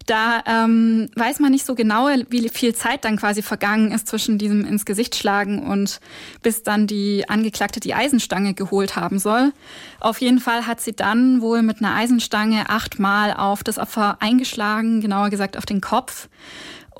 Da 0.07 0.43
ähm, 0.47 1.09
weiß 1.15 1.39
man 1.39 1.53
nicht 1.53 1.65
so 1.65 1.75
genau, 1.75 2.09
wie 2.31 2.49
viel 2.49 2.75
Zeit 2.75 3.05
dann 3.05 3.17
quasi 3.17 3.43
vergangen 3.43 3.93
ist 3.93 4.09
zwischen 4.09 4.39
diesem 4.39 4.65
ins 4.65 4.85
Gesicht 4.85 5.15
schlagen 5.15 5.63
und 5.67 6.01
bis 6.43 6.63
dann 6.63 6.87
die 6.87 7.29
Angeklagte 7.29 7.79
die 7.79 7.95
Eisenstange 7.95 8.55
geholt 8.55 8.97
haben 8.97 9.19
soll. 9.19 9.53
Auf 10.01 10.21
jeden 10.21 10.41
Fall 10.41 10.67
hat 10.67 10.81
sie 10.81 10.95
dann 10.95 11.41
wohl 11.41 11.63
mit 11.63 11.79
einer 11.79 11.95
Eisenstange 11.95 12.69
achtmal 12.69 13.35
auf 13.35 13.63
das 13.63 13.79
Opfer 13.79 14.17
eingeschlagen, 14.21 15.01
genauer 15.01 15.31
gesagt 15.31 15.57
auf 15.57 15.67
den 15.67 15.81
Kopf. 15.81 16.29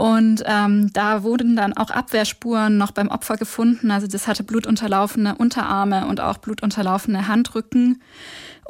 Und 0.01 0.43
ähm, 0.47 0.91
da 0.95 1.25
wurden 1.25 1.57
dann 1.57 1.77
auch 1.77 1.91
Abwehrspuren 1.91 2.79
noch 2.79 2.91
beim 2.91 3.09
Opfer 3.09 3.37
gefunden. 3.37 3.91
Also 3.91 4.07
das 4.07 4.27
hatte 4.29 4.43
blutunterlaufene 4.43 5.35
Unterarme 5.35 6.07
und 6.07 6.23
auch 6.23 6.39
blutunterlaufene 6.39 7.29
Handrücken. 7.29 8.01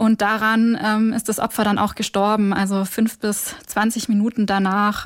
Und 0.00 0.22
daran 0.22 0.78
ähm, 0.82 1.12
ist 1.12 1.28
das 1.28 1.38
Opfer 1.38 1.62
dann 1.62 1.76
auch 1.76 1.94
gestorben, 1.94 2.54
also 2.54 2.86
fünf 2.86 3.18
bis 3.18 3.54
zwanzig 3.66 4.08
Minuten 4.08 4.46
danach. 4.46 5.04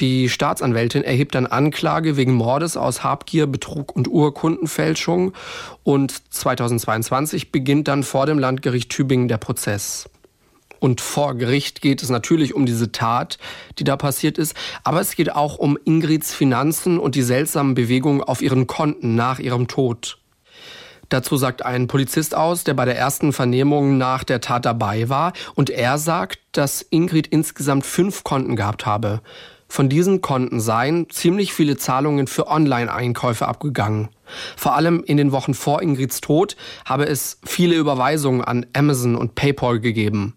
Die 0.00 0.28
Staatsanwältin 0.28 1.04
erhebt 1.04 1.36
dann 1.36 1.46
Anklage 1.46 2.16
wegen 2.16 2.32
Mordes 2.32 2.76
aus 2.76 3.04
Habgier, 3.04 3.46
Betrug 3.46 3.94
und 3.94 4.08
Urkundenfälschung. 4.08 5.34
Und 5.84 6.32
2022 6.34 7.52
beginnt 7.52 7.86
dann 7.86 8.02
vor 8.02 8.26
dem 8.26 8.40
Landgericht 8.40 8.90
Tübingen 8.90 9.28
der 9.28 9.38
Prozess. 9.38 10.10
Und 10.80 11.00
vor 11.00 11.36
Gericht 11.36 11.80
geht 11.80 12.02
es 12.02 12.10
natürlich 12.10 12.54
um 12.54 12.66
diese 12.66 12.90
Tat, 12.90 13.38
die 13.78 13.84
da 13.84 13.96
passiert 13.96 14.36
ist. 14.36 14.56
Aber 14.82 15.00
es 15.00 15.14
geht 15.14 15.32
auch 15.32 15.58
um 15.58 15.78
Ingrids 15.84 16.34
Finanzen 16.34 16.98
und 16.98 17.14
die 17.14 17.22
seltsamen 17.22 17.74
Bewegungen 17.74 18.20
auf 18.20 18.42
ihren 18.42 18.66
Konten 18.66 19.14
nach 19.14 19.38
ihrem 19.38 19.68
Tod. 19.68 20.17
Dazu 21.08 21.36
sagt 21.36 21.64
ein 21.64 21.86
Polizist 21.86 22.34
aus, 22.34 22.64
der 22.64 22.74
bei 22.74 22.84
der 22.84 22.98
ersten 22.98 23.32
Vernehmung 23.32 23.96
nach 23.96 24.24
der 24.24 24.40
Tat 24.40 24.66
dabei 24.66 25.08
war. 25.08 25.32
Und 25.54 25.70
er 25.70 25.98
sagt, 25.98 26.40
dass 26.52 26.82
Ingrid 26.82 27.26
insgesamt 27.26 27.86
fünf 27.86 28.24
Konten 28.24 28.56
gehabt 28.56 28.84
habe. 28.84 29.22
Von 29.70 29.88
diesen 29.88 30.22
Konten 30.22 30.60
seien 30.60 31.10
ziemlich 31.10 31.52
viele 31.52 31.76
Zahlungen 31.76 32.26
für 32.26 32.48
Online-Einkäufe 32.48 33.46
abgegangen. 33.46 34.08
Vor 34.56 34.74
allem 34.74 35.02
in 35.04 35.18
den 35.18 35.30
Wochen 35.32 35.54
vor 35.54 35.82
Ingrids 35.82 36.20
Tod 36.20 36.56
habe 36.84 37.06
es 37.06 37.38
viele 37.44 37.76
Überweisungen 37.76 38.42
an 38.42 38.66
Amazon 38.72 39.14
und 39.14 39.34
PayPal 39.34 39.80
gegeben. 39.80 40.34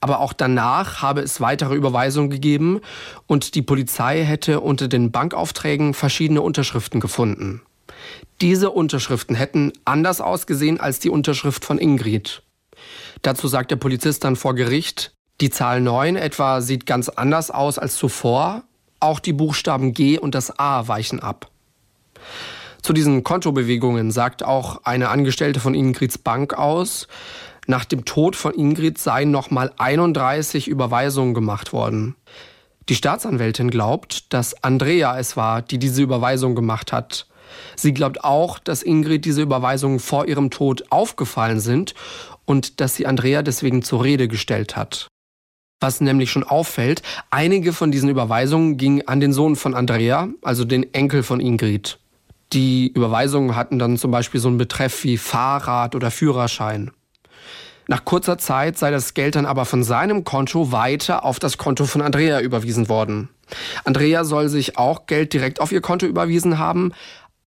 Aber 0.00 0.20
auch 0.20 0.32
danach 0.32 1.00
habe 1.00 1.20
es 1.22 1.40
weitere 1.40 1.74
Überweisungen 1.74 2.28
gegeben 2.28 2.80
und 3.26 3.54
die 3.54 3.62
Polizei 3.62 4.24
hätte 4.24 4.60
unter 4.60 4.88
den 4.88 5.10
Bankaufträgen 5.10 5.94
verschiedene 5.94 6.42
Unterschriften 6.42 7.00
gefunden. 7.00 7.62
Diese 8.40 8.70
Unterschriften 8.70 9.34
hätten 9.34 9.72
anders 9.84 10.20
ausgesehen 10.20 10.78
als 10.80 10.98
die 10.98 11.10
Unterschrift 11.10 11.64
von 11.64 11.78
Ingrid. 11.78 12.42
Dazu 13.22 13.48
sagt 13.48 13.70
der 13.70 13.76
Polizist 13.76 14.24
dann 14.24 14.36
vor 14.36 14.54
Gericht, 14.54 15.12
die 15.40 15.50
Zahl 15.50 15.80
9 15.80 16.16
etwa 16.16 16.60
sieht 16.60 16.86
ganz 16.86 17.08
anders 17.08 17.50
aus 17.50 17.78
als 17.78 17.96
zuvor. 17.96 18.62
Auch 19.00 19.20
die 19.20 19.34
Buchstaben 19.34 19.92
G 19.92 20.18
und 20.18 20.34
das 20.34 20.58
A 20.58 20.88
weichen 20.88 21.20
ab. 21.20 21.50
Zu 22.80 22.92
diesen 22.92 23.22
Kontobewegungen 23.24 24.10
sagt 24.10 24.42
auch 24.42 24.84
eine 24.84 25.10
Angestellte 25.10 25.60
von 25.60 25.74
Ingrids 25.74 26.18
Bank 26.18 26.54
aus, 26.54 27.06
nach 27.66 27.84
dem 27.84 28.04
Tod 28.04 28.36
von 28.36 28.54
Ingrid 28.54 28.96
seien 28.96 29.32
nochmal 29.32 29.72
31 29.76 30.68
Überweisungen 30.68 31.34
gemacht 31.34 31.72
worden. 31.72 32.14
Die 32.88 32.94
Staatsanwältin 32.94 33.70
glaubt, 33.70 34.32
dass 34.32 34.62
Andrea 34.62 35.18
es 35.18 35.36
war, 35.36 35.62
die 35.62 35.78
diese 35.78 36.02
Überweisung 36.02 36.54
gemacht 36.54 36.92
hat. 36.92 37.26
Sie 37.76 37.94
glaubt 37.94 38.24
auch, 38.24 38.58
dass 38.58 38.82
Ingrid 38.82 39.24
diese 39.24 39.42
Überweisungen 39.42 40.00
vor 40.00 40.26
ihrem 40.26 40.50
Tod 40.50 40.84
aufgefallen 40.90 41.60
sind 41.60 41.94
und 42.44 42.80
dass 42.80 42.94
sie 42.94 43.06
Andrea 43.06 43.42
deswegen 43.42 43.82
zur 43.82 44.04
Rede 44.04 44.28
gestellt 44.28 44.76
hat. 44.76 45.08
Was 45.80 46.00
nämlich 46.00 46.30
schon 46.30 46.44
auffällt, 46.44 47.02
einige 47.30 47.72
von 47.72 47.90
diesen 47.90 48.08
Überweisungen 48.08 48.78
gingen 48.78 49.06
an 49.06 49.20
den 49.20 49.32
Sohn 49.32 49.56
von 49.56 49.74
Andrea, 49.74 50.28
also 50.42 50.64
den 50.64 50.94
Enkel 50.94 51.22
von 51.22 51.38
Ingrid. 51.38 51.98
Die 52.52 52.88
Überweisungen 52.88 53.56
hatten 53.56 53.78
dann 53.78 53.98
zum 53.98 54.10
Beispiel 54.10 54.40
so 54.40 54.48
einen 54.48 54.58
Betreff 54.58 55.04
wie 55.04 55.18
Fahrrad 55.18 55.94
oder 55.94 56.10
Führerschein. 56.10 56.92
Nach 57.88 58.04
kurzer 58.04 58.38
Zeit 58.38 58.78
sei 58.78 58.90
das 58.90 59.14
Geld 59.14 59.36
dann 59.36 59.46
aber 59.46 59.64
von 59.64 59.84
seinem 59.84 60.24
Konto 60.24 60.72
weiter 60.72 61.24
auf 61.24 61.38
das 61.38 61.56
Konto 61.56 61.84
von 61.86 62.02
Andrea 62.02 62.40
überwiesen 62.40 62.88
worden. 62.88 63.28
Andrea 63.84 64.24
soll 64.24 64.48
sich 64.48 64.76
auch 64.76 65.06
Geld 65.06 65.32
direkt 65.32 65.60
auf 65.60 65.70
ihr 65.70 65.80
Konto 65.80 66.06
überwiesen 66.06 66.58
haben, 66.58 66.92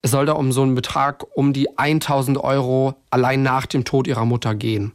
es 0.01 0.11
soll 0.11 0.25
da 0.25 0.33
um 0.33 0.51
so 0.51 0.61
einen 0.61 0.75
Betrag 0.75 1.25
um 1.35 1.53
die 1.53 1.77
1000 1.77 2.37
Euro 2.37 2.95
allein 3.09 3.43
nach 3.43 3.65
dem 3.65 3.83
Tod 3.83 4.07
ihrer 4.07 4.25
Mutter 4.25 4.55
gehen. 4.55 4.93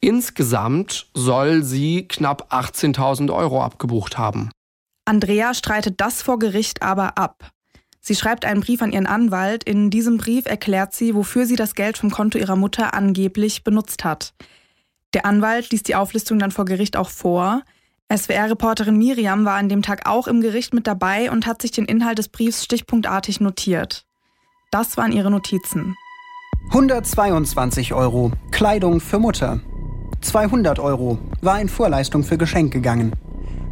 Insgesamt 0.00 1.08
soll 1.14 1.62
sie 1.62 2.06
knapp 2.06 2.52
18.000 2.52 3.34
Euro 3.34 3.62
abgebucht 3.62 4.16
haben. 4.16 4.50
Andrea 5.04 5.54
streitet 5.54 6.00
das 6.00 6.22
vor 6.22 6.38
Gericht 6.38 6.82
aber 6.82 7.18
ab. 7.18 7.50
Sie 8.00 8.14
schreibt 8.14 8.44
einen 8.44 8.60
Brief 8.60 8.80
an 8.80 8.92
ihren 8.92 9.06
Anwalt. 9.06 9.64
In 9.64 9.90
diesem 9.90 10.18
Brief 10.18 10.46
erklärt 10.46 10.94
sie, 10.94 11.14
wofür 11.14 11.46
sie 11.46 11.56
das 11.56 11.74
Geld 11.74 11.98
vom 11.98 12.10
Konto 12.10 12.38
ihrer 12.38 12.56
Mutter 12.56 12.94
angeblich 12.94 13.64
benutzt 13.64 14.04
hat. 14.04 14.34
Der 15.14 15.26
Anwalt 15.26 15.70
liest 15.72 15.88
die 15.88 15.94
Auflistung 15.96 16.38
dann 16.38 16.50
vor 16.50 16.64
Gericht 16.64 16.96
auch 16.96 17.10
vor. 17.10 17.62
SWR-Reporterin 18.14 18.96
Miriam 18.96 19.44
war 19.44 19.56
an 19.56 19.68
dem 19.68 19.82
Tag 19.82 20.08
auch 20.08 20.28
im 20.28 20.40
Gericht 20.40 20.72
mit 20.72 20.86
dabei 20.86 21.30
und 21.30 21.46
hat 21.46 21.60
sich 21.60 21.72
den 21.72 21.86
Inhalt 21.86 22.18
des 22.18 22.28
Briefs 22.28 22.64
stichpunktartig 22.64 23.40
notiert. 23.40 24.06
Das 24.70 24.98
waren 24.98 25.12
ihre 25.12 25.30
Notizen. 25.30 25.96
122 26.68 27.94
Euro 27.94 28.32
Kleidung 28.50 29.00
für 29.00 29.18
Mutter. 29.18 29.60
200 30.20 30.78
Euro 30.78 31.16
war 31.40 31.58
in 31.58 31.70
Vorleistung 31.70 32.22
für 32.22 32.36
Geschenk 32.36 32.70
gegangen. 32.70 33.12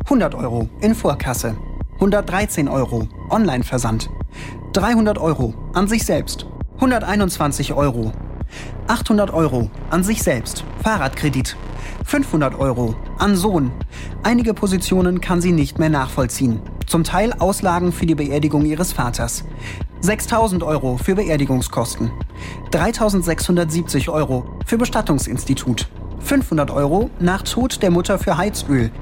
100 0.04 0.34
Euro 0.34 0.70
in 0.80 0.94
Vorkasse. 0.94 1.54
113 1.96 2.66
Euro 2.66 3.08
Online-Versand. 3.28 4.08
300 4.72 5.18
Euro 5.18 5.52
an 5.74 5.86
sich 5.86 6.02
selbst. 6.02 6.46
121 6.76 7.74
Euro. 7.74 8.12
800 8.86 9.34
Euro 9.34 9.70
an 9.90 10.02
sich 10.02 10.22
selbst. 10.22 10.64
Fahrradkredit. 10.82 11.58
500 12.06 12.54
Euro 12.60 12.94
an 13.18 13.34
Sohn. 13.34 13.72
Einige 14.22 14.54
Positionen 14.54 15.20
kann 15.20 15.40
sie 15.40 15.50
nicht 15.50 15.80
mehr 15.80 15.88
nachvollziehen. 15.88 16.60
Zum 16.86 17.02
Teil 17.02 17.32
Auslagen 17.32 17.90
für 17.90 18.06
die 18.06 18.14
Beerdigung 18.14 18.64
ihres 18.64 18.92
Vaters. 18.92 19.42
6000 20.02 20.62
Euro 20.62 20.98
für 20.98 21.16
Beerdigungskosten. 21.16 22.12
3670 22.70 24.08
Euro 24.08 24.46
für 24.64 24.78
Bestattungsinstitut. 24.78 25.88
500 26.20 26.70
Euro 26.70 27.10
nach 27.18 27.42
Tod 27.42 27.82
der 27.82 27.90
Mutter 27.90 28.20
für 28.20 28.36
Heizöl. 28.36 28.92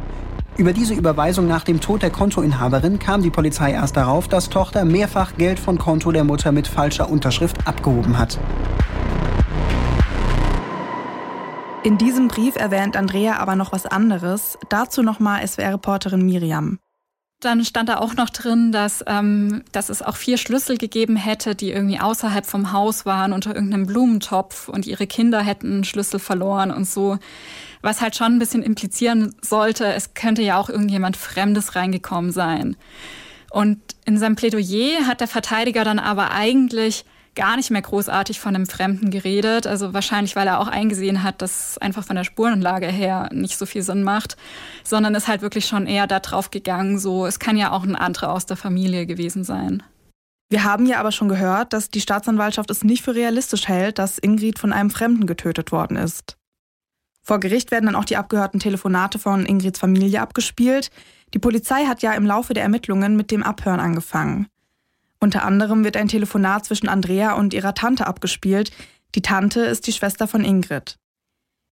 Über 0.57 0.73
diese 0.73 0.95
Überweisung 0.95 1.47
nach 1.47 1.65
dem 1.65 1.83
Tod 1.83 2.01
der 2.01 2.11
Kontoinhaberin 2.11 2.99
kam 2.99 3.21
die 3.21 3.31
Polizei 3.31 3.73
erst 3.73 3.99
darauf, 3.99 4.29
dass 4.29 4.49
Tochter 4.49 4.87
mehrfach 4.87 5.37
Geld 5.37 5.59
von 5.59 5.77
Konto 5.77 6.11
der 6.11 6.25
Mutter 6.25 6.53
mit 6.53 6.67
falscher 6.67 7.11
Unterschrift 7.11 7.67
abgehoben 7.67 8.17
hat. 8.17 8.39
In 11.85 11.99
diesem 11.99 12.29
Brief 12.29 12.57
erwähnt 12.57 12.97
Andrea 12.97 13.37
aber 13.37 13.57
noch 13.57 13.73
was 13.73 13.85
anderes. 13.85 14.57
Dazu 14.71 15.03
nochmal 15.03 15.47
SWR-Reporterin 15.47 16.25
Miriam. 16.25 16.79
Dann 17.41 17.63
stand 17.63 17.91
da 17.91 17.99
auch 17.99 18.15
noch 18.15 18.31
drin, 18.31 18.73
dass, 18.73 19.05
ähm, 19.07 19.65
dass 19.71 19.91
es 19.91 20.01
auch 20.01 20.17
vier 20.17 20.39
Schlüssel 20.39 20.79
gegeben 20.79 21.15
hätte, 21.15 21.55
die 21.55 21.71
irgendwie 21.71 22.01
außerhalb 22.01 22.47
vom 22.47 22.73
Haus 22.73 23.05
waren, 23.05 23.35
unter 23.35 23.55
irgendeinem 23.55 23.85
Blumentopf 23.85 24.71
und 24.71 24.87
ihre 24.87 25.07
Kinder 25.07 25.43
hätten 25.43 25.85
Schlüssel 25.85 26.21
verloren 26.21 26.71
und 26.71 26.89
so. 26.89 27.19
Was 27.83 28.01
halt 28.01 28.17
schon 28.17 28.37
ein 28.37 28.39
bisschen 28.39 28.63
implizieren 28.63 29.37
sollte, 29.43 29.85
es 29.85 30.15
könnte 30.15 30.41
ja 30.41 30.57
auch 30.57 30.71
irgendjemand 30.71 31.19
Fremdes 31.19 31.77
reingekommen 31.77 32.33
sein. 32.33 32.77
Und 33.51 33.79
in 34.07 34.17
seinem 34.17 34.37
Plädoyer 34.37 35.07
hat 35.07 35.21
der 35.21 35.29
Verteidiger 35.29 35.85
dann 35.85 35.99
aber 35.99 36.31
eigentlich 36.31 37.05
gar 37.35 37.57
nicht 37.57 37.71
mehr 37.71 37.83
großartig 37.83 38.41
von 38.41 38.55
einem 38.55 38.67
Fremden 38.67 39.11
geredet. 39.11 39.67
Also 39.67 39.93
wahrscheinlich, 39.93 40.37
weil 40.37 40.47
er 40.47 40.61
auch 40.61 40.69
eingesehen 40.69 41.23
hat, 41.23 41.43
dass 41.43 41.71
es 41.71 41.79
einfach 41.79 42.05
von 42.05 42.17
der 42.17 42.25
Spurenlage 42.25 42.87
her 42.87 43.29
nicht 43.33 43.59
so 43.59 43.67
viel 43.67 43.83
Sinn 43.83 44.03
macht, 44.03 44.37
sondern 44.83 45.15
ist 45.15 45.29
halt 45.29 45.43
wirklich 45.43 45.67
schon 45.67 45.87
eher 45.87 46.07
darauf 46.07 46.51
gegangen, 46.51 46.99
so, 46.99 47.27
es 47.27 47.39
kann 47.39 47.57
ja 47.57 47.73
auch 47.73 47.83
ein 47.83 47.97
anderer 47.97 48.33
aus 48.33 48.47
der 48.47 48.57
Familie 48.57 49.07
gewesen 49.07 49.45
sein. 49.45 49.83
Wir 50.51 50.65
haben 50.65 50.87
ja 50.87 51.01
aber 51.01 51.11
schon 51.11 51.29
gehört, 51.29 51.73
dass 51.73 51.91
die 51.91 52.01
Staatsanwaltschaft 52.01 52.71
es 52.71 52.85
nicht 52.85 53.03
für 53.03 53.15
realistisch 53.15 53.67
hält, 53.67 53.99
dass 53.99 54.19
Ingrid 54.19 54.59
von 54.59 54.73
einem 54.73 54.91
Fremden 54.91 55.27
getötet 55.27 55.73
worden 55.73 55.97
ist. 55.97 56.37
Vor 57.23 57.41
Gericht 57.41 57.71
werden 57.71 57.87
dann 57.87 57.97
auch 57.97 58.05
die 58.05 58.19
abgehörten 58.19 58.61
Telefonate 58.61 59.19
von 59.19 59.47
Ingrids 59.47 59.79
Familie 59.79 60.21
abgespielt. 60.21 60.91
Die 61.33 61.39
Polizei 61.39 61.87
hat 61.87 62.03
ja 62.03 62.13
im 62.13 62.27
Laufe 62.27 62.53
der 62.53 62.63
Ermittlungen 62.63 63.17
mit 63.17 63.31
dem 63.31 63.43
Abhören 63.43 63.81
angefangen. 63.81 64.47
Unter 65.25 65.43
anderem 65.43 65.85
wird 65.85 65.97
ein 65.97 66.09
Telefonat 66.09 66.67
zwischen 66.67 66.87
Andrea 66.87 67.33
und 67.33 67.55
ihrer 67.55 67.73
Tante 67.73 68.07
abgespielt. 68.07 68.71
Die 69.15 69.23
Tante 69.23 69.61
ist 69.61 69.87
die 69.87 69.95
Schwester 69.95 70.29
von 70.29 70.45
Ingrid. 70.45 70.99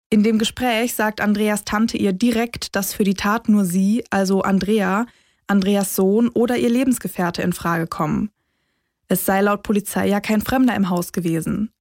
In 0.08 0.22
dem 0.22 0.38
Gespräch 0.38 0.94
sagt 0.94 1.20
Andreas 1.20 1.64
Tante 1.64 1.96
ihr 1.96 2.12
direkt, 2.12 2.76
dass 2.76 2.94
für 2.94 3.02
die 3.02 3.14
Tat 3.14 3.48
nur 3.48 3.64
sie, 3.64 4.04
also 4.08 4.42
Andrea, 4.42 5.06
Andreas 5.48 5.96
Sohn 5.96 6.28
oder 6.28 6.58
ihr 6.58 6.68
Lebensgefährte 6.68 7.42
in 7.42 7.52
Frage 7.52 7.88
kommen. 7.88 8.30
Es 9.08 9.26
sei 9.26 9.40
laut 9.40 9.64
Polizei 9.64 10.06
ja 10.06 10.20
kein 10.20 10.42
Fremder 10.42 10.76
im 10.76 10.88
Haus 10.88 11.10
gewesen. 11.10 11.72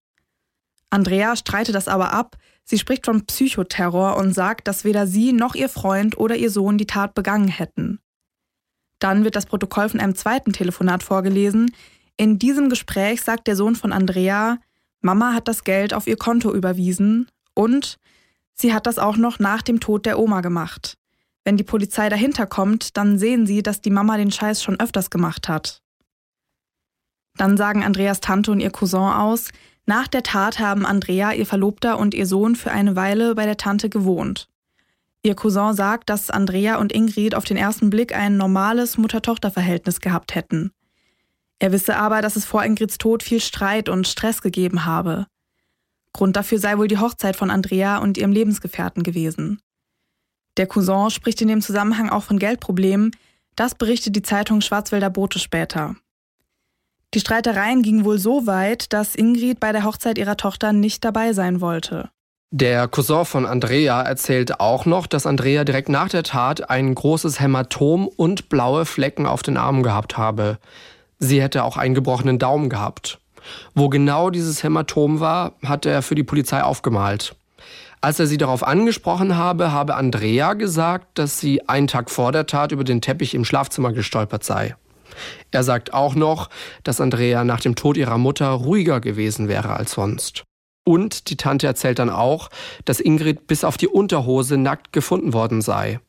Andrea 0.90 1.36
streitet 1.36 1.76
das 1.76 1.86
aber 1.86 2.12
ab. 2.12 2.36
Sie 2.64 2.78
spricht 2.78 3.04
von 3.04 3.26
Psychoterror 3.26 4.16
und 4.16 4.34
sagt, 4.34 4.66
dass 4.66 4.82
weder 4.82 5.06
sie 5.06 5.32
noch 5.32 5.54
ihr 5.54 5.68
Freund 5.68 6.18
oder 6.18 6.34
ihr 6.34 6.50
Sohn 6.50 6.78
die 6.78 6.86
Tat 6.86 7.14
begangen 7.14 7.46
hätten. 7.46 8.00
Dann 9.00 9.24
wird 9.24 9.34
das 9.34 9.46
Protokoll 9.46 9.88
von 9.88 9.98
einem 9.98 10.14
zweiten 10.14 10.52
Telefonat 10.52 11.02
vorgelesen. 11.02 11.74
In 12.16 12.38
diesem 12.38 12.68
Gespräch 12.68 13.22
sagt 13.22 13.48
der 13.48 13.56
Sohn 13.56 13.74
von 13.74 13.92
Andrea, 13.92 14.58
Mama 15.00 15.32
hat 15.32 15.48
das 15.48 15.64
Geld 15.64 15.94
auf 15.94 16.06
ihr 16.06 16.16
Konto 16.16 16.54
überwiesen 16.54 17.28
und 17.54 17.98
sie 18.54 18.72
hat 18.74 18.86
das 18.86 18.98
auch 18.98 19.16
noch 19.16 19.38
nach 19.38 19.62
dem 19.62 19.80
Tod 19.80 20.06
der 20.06 20.18
Oma 20.18 20.42
gemacht. 20.42 20.98
Wenn 21.44 21.56
die 21.56 21.64
Polizei 21.64 22.10
dahinter 22.10 22.46
kommt, 22.46 22.96
dann 22.98 23.18
sehen 23.18 23.46
sie, 23.46 23.62
dass 23.62 23.80
die 23.80 23.90
Mama 23.90 24.18
den 24.18 24.30
Scheiß 24.30 24.62
schon 24.62 24.78
öfters 24.78 25.08
gemacht 25.08 25.48
hat. 25.48 25.82
Dann 27.36 27.56
sagen 27.56 27.82
Andreas 27.82 28.20
Tante 28.20 28.52
und 28.52 28.60
ihr 28.60 28.70
Cousin 28.70 29.00
aus, 29.00 29.48
nach 29.86 30.06
der 30.06 30.22
Tat 30.22 30.58
haben 30.58 30.84
Andrea, 30.84 31.32
ihr 31.32 31.46
Verlobter 31.46 31.98
und 31.98 32.12
ihr 32.12 32.26
Sohn 32.26 32.54
für 32.54 32.70
eine 32.70 32.96
Weile 32.96 33.34
bei 33.34 33.46
der 33.46 33.56
Tante 33.56 33.88
gewohnt. 33.88 34.46
Ihr 35.22 35.34
Cousin 35.34 35.74
sagt, 35.74 36.08
dass 36.08 36.30
Andrea 36.30 36.76
und 36.76 36.92
Ingrid 36.92 37.34
auf 37.34 37.44
den 37.44 37.58
ersten 37.58 37.90
Blick 37.90 38.14
ein 38.14 38.36
normales 38.38 38.96
Mutter-Tochter-Verhältnis 38.96 40.00
gehabt 40.00 40.34
hätten. 40.34 40.72
Er 41.58 41.72
wisse 41.72 41.96
aber, 41.96 42.22
dass 42.22 42.36
es 42.36 42.46
vor 42.46 42.64
Ingrids 42.64 42.96
Tod 42.96 43.22
viel 43.22 43.40
Streit 43.40 43.90
und 43.90 44.08
Stress 44.08 44.40
gegeben 44.40 44.86
habe. 44.86 45.26
Grund 46.14 46.36
dafür 46.36 46.58
sei 46.58 46.78
wohl 46.78 46.88
die 46.88 46.98
Hochzeit 46.98 47.36
von 47.36 47.50
Andrea 47.50 47.98
und 47.98 48.16
ihrem 48.16 48.32
Lebensgefährten 48.32 49.02
gewesen. 49.02 49.60
Der 50.56 50.66
Cousin 50.66 51.10
spricht 51.10 51.40
in 51.42 51.48
dem 51.48 51.60
Zusammenhang 51.60 52.08
auch 52.08 52.24
von 52.24 52.38
Geldproblemen, 52.38 53.10
das 53.56 53.74
berichtet 53.74 54.16
die 54.16 54.22
Zeitung 54.22 54.62
Schwarzwälder 54.62 55.10
Bote 55.10 55.38
später. 55.38 55.96
Die 57.12 57.20
Streitereien 57.20 57.82
gingen 57.82 58.04
wohl 58.04 58.18
so 58.18 58.46
weit, 58.46 58.92
dass 58.92 59.14
Ingrid 59.14 59.60
bei 59.60 59.72
der 59.72 59.84
Hochzeit 59.84 60.16
ihrer 60.16 60.36
Tochter 60.36 60.72
nicht 60.72 61.04
dabei 61.04 61.34
sein 61.34 61.60
wollte. 61.60 62.10
Der 62.52 62.88
Cousin 62.88 63.24
von 63.24 63.46
Andrea 63.46 64.02
erzählt 64.02 64.58
auch 64.58 64.84
noch, 64.84 65.06
dass 65.06 65.24
Andrea 65.24 65.62
direkt 65.62 65.88
nach 65.88 66.08
der 66.08 66.24
Tat 66.24 66.68
ein 66.68 66.92
großes 66.92 67.38
Hämatom 67.38 68.08
und 68.08 68.48
blaue 68.48 68.86
Flecken 68.86 69.24
auf 69.24 69.44
den 69.44 69.56
Armen 69.56 69.84
gehabt 69.84 70.18
habe. 70.18 70.58
Sie 71.20 71.40
hätte 71.40 71.62
auch 71.62 71.76
einen 71.76 71.94
gebrochenen 71.94 72.40
Daumen 72.40 72.68
gehabt. 72.68 73.20
Wo 73.76 73.88
genau 73.88 74.30
dieses 74.30 74.64
Hämatom 74.64 75.20
war, 75.20 75.52
hat 75.64 75.86
er 75.86 76.02
für 76.02 76.16
die 76.16 76.24
Polizei 76.24 76.60
aufgemalt. 76.60 77.36
Als 78.00 78.18
er 78.18 78.26
sie 78.26 78.38
darauf 78.38 78.66
angesprochen 78.66 79.36
habe, 79.36 79.70
habe 79.70 79.94
Andrea 79.94 80.54
gesagt, 80.54 81.18
dass 81.18 81.38
sie 81.38 81.68
einen 81.68 81.86
Tag 81.86 82.10
vor 82.10 82.32
der 82.32 82.46
Tat 82.46 82.72
über 82.72 82.82
den 82.82 83.00
Teppich 83.00 83.34
im 83.34 83.44
Schlafzimmer 83.44 83.92
gestolpert 83.92 84.42
sei. 84.42 84.74
Er 85.52 85.62
sagt 85.62 85.94
auch 85.94 86.16
noch, 86.16 86.50
dass 86.82 87.00
Andrea 87.00 87.44
nach 87.44 87.60
dem 87.60 87.76
Tod 87.76 87.96
ihrer 87.96 88.18
Mutter 88.18 88.48
ruhiger 88.48 89.00
gewesen 89.00 89.46
wäre 89.46 89.74
als 89.74 89.92
sonst. 89.92 90.44
Und 90.84 91.30
die 91.30 91.36
Tante 91.36 91.66
erzählt 91.66 91.98
dann 91.98 92.10
auch, 92.10 92.48
dass 92.84 93.00
Ingrid 93.00 93.46
bis 93.46 93.64
auf 93.64 93.76
die 93.76 93.88
Unterhose 93.88 94.56
nackt 94.56 94.92
gefunden 94.92 95.32
worden 95.32 95.62
sei. 95.62 96.00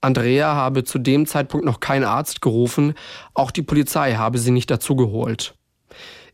Andrea 0.00 0.54
habe 0.54 0.84
zu 0.84 0.98
dem 0.98 1.26
Zeitpunkt 1.26 1.66
noch 1.66 1.80
keinen 1.80 2.04
Arzt 2.04 2.40
gerufen, 2.40 2.94
auch 3.34 3.50
die 3.50 3.62
Polizei 3.62 4.14
habe 4.14 4.38
sie 4.38 4.52
nicht 4.52 4.70
dazugeholt. 4.70 5.54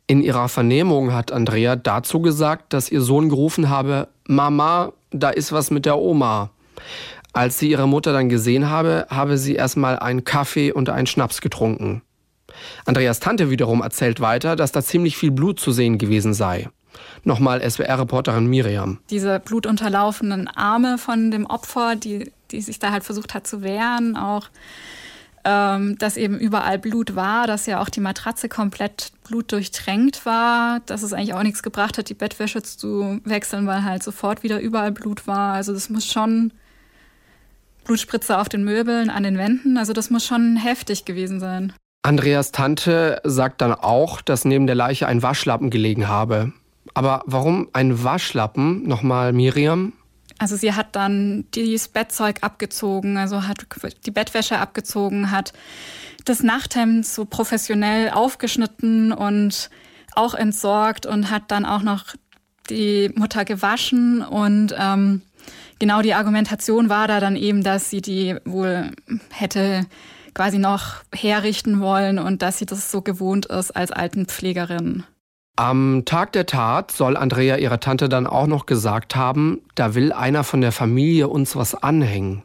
In 0.06 0.22
ihrer 0.22 0.48
Vernehmung 0.48 1.14
hat 1.14 1.32
Andrea 1.32 1.76
dazu 1.76 2.20
gesagt, 2.20 2.74
dass 2.74 2.90
ihr 2.90 3.00
Sohn 3.00 3.30
gerufen 3.30 3.70
habe, 3.70 4.08
Mama, 4.26 4.92
da 5.10 5.30
ist 5.30 5.52
was 5.52 5.70
mit 5.70 5.86
der 5.86 5.98
Oma. 5.98 6.50
Als 7.32 7.58
sie 7.58 7.70
ihre 7.70 7.88
Mutter 7.88 8.12
dann 8.12 8.28
gesehen 8.28 8.68
habe, 8.68 9.06
habe 9.08 9.38
sie 9.38 9.54
erstmal 9.54 9.98
einen 9.98 10.24
Kaffee 10.24 10.72
und 10.72 10.90
einen 10.90 11.06
Schnaps 11.06 11.40
getrunken. 11.40 12.02
Andreas 12.84 13.18
Tante 13.18 13.50
wiederum 13.50 13.80
erzählt 13.80 14.20
weiter, 14.20 14.56
dass 14.56 14.72
da 14.72 14.82
ziemlich 14.82 15.16
viel 15.16 15.30
Blut 15.30 15.58
zu 15.58 15.72
sehen 15.72 15.96
gewesen 15.96 16.34
sei. 16.34 16.68
Nochmal 17.24 17.68
SWR-Reporterin 17.68 18.46
Miriam. 18.46 18.98
Diese 19.10 19.40
blutunterlaufenden 19.40 20.48
Arme 20.48 20.98
von 20.98 21.30
dem 21.30 21.46
Opfer, 21.46 21.96
die, 21.96 22.30
die 22.50 22.60
sich 22.60 22.78
da 22.78 22.92
halt 22.92 23.04
versucht 23.04 23.34
hat 23.34 23.46
zu 23.46 23.62
wehren, 23.62 24.16
auch 24.16 24.48
ähm, 25.44 25.98
dass 25.98 26.16
eben 26.16 26.38
überall 26.38 26.78
Blut 26.78 27.14
war, 27.16 27.46
dass 27.46 27.66
ja 27.66 27.80
auch 27.80 27.90
die 27.90 28.00
Matratze 28.00 28.48
komplett 28.48 29.12
blutdurchtränkt 29.28 30.24
war, 30.24 30.80
dass 30.86 31.02
es 31.02 31.12
eigentlich 31.12 31.34
auch 31.34 31.42
nichts 31.42 31.62
gebracht 31.62 31.98
hat, 31.98 32.08
die 32.08 32.14
Bettwäsche 32.14 32.62
zu 32.62 33.20
wechseln, 33.24 33.66
weil 33.66 33.84
halt 33.84 34.02
sofort 34.02 34.42
wieder 34.42 34.60
überall 34.60 34.92
Blut 34.92 35.26
war. 35.26 35.52
Also 35.52 35.74
das 35.74 35.90
muss 35.90 36.06
schon 36.06 36.52
Blutspritze 37.84 38.38
auf 38.38 38.48
den 38.48 38.64
Möbeln, 38.64 39.10
an 39.10 39.22
den 39.22 39.36
Wänden, 39.36 39.76
also 39.76 39.92
das 39.92 40.08
muss 40.08 40.24
schon 40.24 40.56
heftig 40.56 41.04
gewesen 41.04 41.40
sein. 41.40 41.74
Andreas 42.02 42.52
Tante 42.52 43.20
sagt 43.24 43.60
dann 43.60 43.72
auch, 43.72 44.20
dass 44.20 44.44
neben 44.44 44.66
der 44.66 44.76
Leiche 44.76 45.06
ein 45.06 45.22
Waschlappen 45.22 45.70
gelegen 45.70 46.08
habe. 46.08 46.52
Aber 46.94 47.22
warum 47.26 47.68
ein 47.72 48.04
Waschlappen? 48.04 48.86
Nochmal 48.86 49.32
Miriam. 49.32 49.92
Also 50.38 50.56
sie 50.56 50.72
hat 50.72 50.96
dann 50.96 51.44
das 51.52 51.88
Bettzeug 51.88 52.38
abgezogen, 52.42 53.16
also 53.16 53.46
hat 53.46 53.66
die 54.04 54.10
Bettwäsche 54.10 54.58
abgezogen, 54.58 55.30
hat 55.30 55.52
das 56.24 56.42
Nachthemd 56.42 57.06
so 57.06 57.24
professionell 57.24 58.10
aufgeschnitten 58.10 59.12
und 59.12 59.70
auch 60.16 60.34
entsorgt 60.34 61.06
und 61.06 61.30
hat 61.30 61.50
dann 61.50 61.64
auch 61.64 61.82
noch 61.82 62.14
die 62.70 63.10
Mutter 63.14 63.44
gewaschen 63.44 64.22
und 64.22 64.74
ähm, 64.78 65.22
genau 65.78 66.02
die 66.02 66.14
Argumentation 66.14 66.88
war 66.88 67.08
da 67.08 67.20
dann 67.20 67.36
eben, 67.36 67.62
dass 67.62 67.90
sie 67.90 68.00
die 68.00 68.36
wohl 68.44 68.90
hätte 69.30 69.86
quasi 70.32 70.58
noch 70.58 71.04
herrichten 71.12 71.80
wollen 71.80 72.18
und 72.18 72.42
dass 72.42 72.58
sie 72.58 72.66
das 72.66 72.90
so 72.90 73.02
gewohnt 73.02 73.46
ist 73.46 73.70
als 73.70 73.92
Altenpflegerin. 73.92 75.04
Am 75.56 76.04
Tag 76.04 76.32
der 76.32 76.46
Tat 76.46 76.90
soll 76.90 77.16
Andrea 77.16 77.56
ihrer 77.58 77.78
Tante 77.78 78.08
dann 78.08 78.26
auch 78.26 78.48
noch 78.48 78.66
gesagt 78.66 79.14
haben, 79.14 79.60
da 79.76 79.94
will 79.94 80.12
einer 80.12 80.42
von 80.42 80.60
der 80.60 80.72
Familie 80.72 81.28
uns 81.28 81.54
was 81.54 81.76
anhängen. 81.76 82.42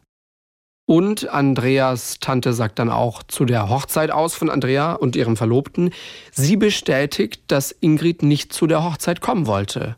Und 0.85 1.27
Andreas 1.27 2.19
Tante 2.19 2.53
sagt 2.53 2.77
dann 2.77 2.89
auch 2.89 3.23
zu 3.23 3.45
der 3.45 3.69
Hochzeit 3.69 4.11
aus 4.11 4.35
von 4.35 4.51
Andrea 4.51 4.93
und 4.93 5.15
ihrem 5.15 5.37
Verlobten, 5.37 5.91
sie 6.31 6.55
bestätigt, 6.55 7.43
dass 7.47 7.75
Ingrid 7.79 8.21
nicht 8.21 8.53
zu 8.53 8.67
der 8.67 8.83
Hochzeit 8.83 9.21
kommen 9.21 9.47
wollte. 9.47 9.95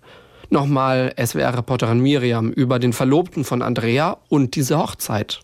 Nochmal 0.49 1.13
SWR-Reporterin 1.17 1.99
Miriam 1.99 2.51
über 2.51 2.79
den 2.79 2.93
Verlobten 2.93 3.43
von 3.43 3.61
Andrea 3.61 4.17
und 4.29 4.55
diese 4.55 4.77
Hochzeit. 4.77 5.41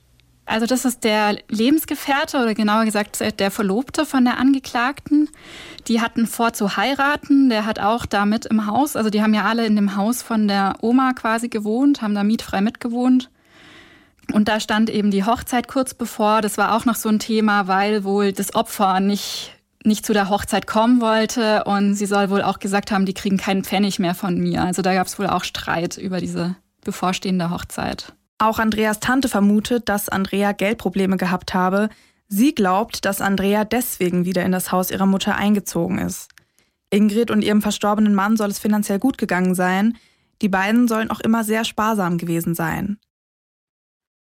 Also 0.47 0.65
das 0.65 0.85
ist 0.85 1.03
der 1.03 1.37
Lebensgefährte 1.49 2.37
oder 2.37 2.55
genauer 2.55 2.85
gesagt 2.85 3.21
der 3.39 3.51
Verlobte 3.51 4.05
von 4.05 4.23
der 4.23 4.37
Angeklagten. 4.39 5.29
Die 5.87 5.99
hatten 5.99 6.25
vor 6.25 6.53
zu 6.53 6.77
heiraten. 6.77 7.49
Der 7.49 7.65
hat 7.65 7.79
auch 7.79 8.05
da 8.05 8.25
mit 8.25 8.45
im 8.45 8.65
Haus, 8.65 8.95
also 8.95 9.09
die 9.09 9.21
haben 9.21 9.33
ja 9.33 9.43
alle 9.43 9.65
in 9.65 9.75
dem 9.75 9.97
Haus 9.97 10.21
von 10.21 10.47
der 10.47 10.75
Oma 10.81 11.11
quasi 11.13 11.49
gewohnt, 11.49 12.01
haben 12.01 12.15
da 12.15 12.23
mietfrei 12.23 12.61
mitgewohnt. 12.61 13.29
Und 14.33 14.47
da 14.47 14.59
stand 14.59 14.89
eben 14.89 15.11
die 15.11 15.25
Hochzeit 15.25 15.67
kurz 15.67 15.93
bevor. 15.93 16.41
Das 16.41 16.57
war 16.57 16.75
auch 16.75 16.85
noch 16.85 16.95
so 16.95 17.09
ein 17.09 17.19
Thema, 17.19 17.67
weil 17.67 18.03
wohl 18.05 18.31
das 18.31 18.55
Opfer 18.55 18.99
nicht, 19.01 19.53
nicht 19.83 20.05
zu 20.05 20.13
der 20.13 20.29
Hochzeit 20.29 20.65
kommen 20.65 21.01
wollte. 21.01 21.65
Und 21.65 21.95
sie 21.95 22.05
soll 22.05 22.29
wohl 22.29 22.41
auch 22.41 22.59
gesagt 22.59 22.91
haben, 22.91 23.05
die 23.05 23.13
kriegen 23.13 23.37
keinen 23.37 23.63
Pfennig 23.63 23.99
mehr 23.99 24.15
von 24.15 24.37
mir. 24.37 24.63
Also 24.63 24.81
da 24.81 24.93
gab 24.93 25.07
es 25.07 25.19
wohl 25.19 25.27
auch 25.27 25.43
Streit 25.43 25.97
über 25.97 26.19
diese 26.19 26.55
bevorstehende 26.83 27.49
Hochzeit. 27.49 28.13
Auch 28.39 28.59
Andreas 28.59 28.99
Tante 28.99 29.29
vermutet, 29.29 29.89
dass 29.89 30.09
Andrea 30.09 30.51
Geldprobleme 30.51 31.17
gehabt 31.17 31.53
habe. 31.53 31.89
Sie 32.27 32.53
glaubt, 32.53 33.05
dass 33.05 33.21
Andrea 33.21 33.65
deswegen 33.65 34.25
wieder 34.25 34.45
in 34.45 34.51
das 34.51 34.71
Haus 34.71 34.91
ihrer 34.91 35.05
Mutter 35.05 35.35
eingezogen 35.35 35.97
ist. 35.97 36.29
Ingrid 36.89 37.31
und 37.31 37.41
ihrem 37.41 37.61
verstorbenen 37.61 38.13
Mann 38.13 38.37
soll 38.37 38.49
es 38.49 38.59
finanziell 38.59 38.99
gut 38.99 39.17
gegangen 39.17 39.55
sein. 39.55 39.97
Die 40.41 40.49
beiden 40.49 40.87
sollen 40.87 41.09
auch 41.09 41.19
immer 41.19 41.43
sehr 41.43 41.65
sparsam 41.65 42.17
gewesen 42.17 42.53
sein. 42.53 42.99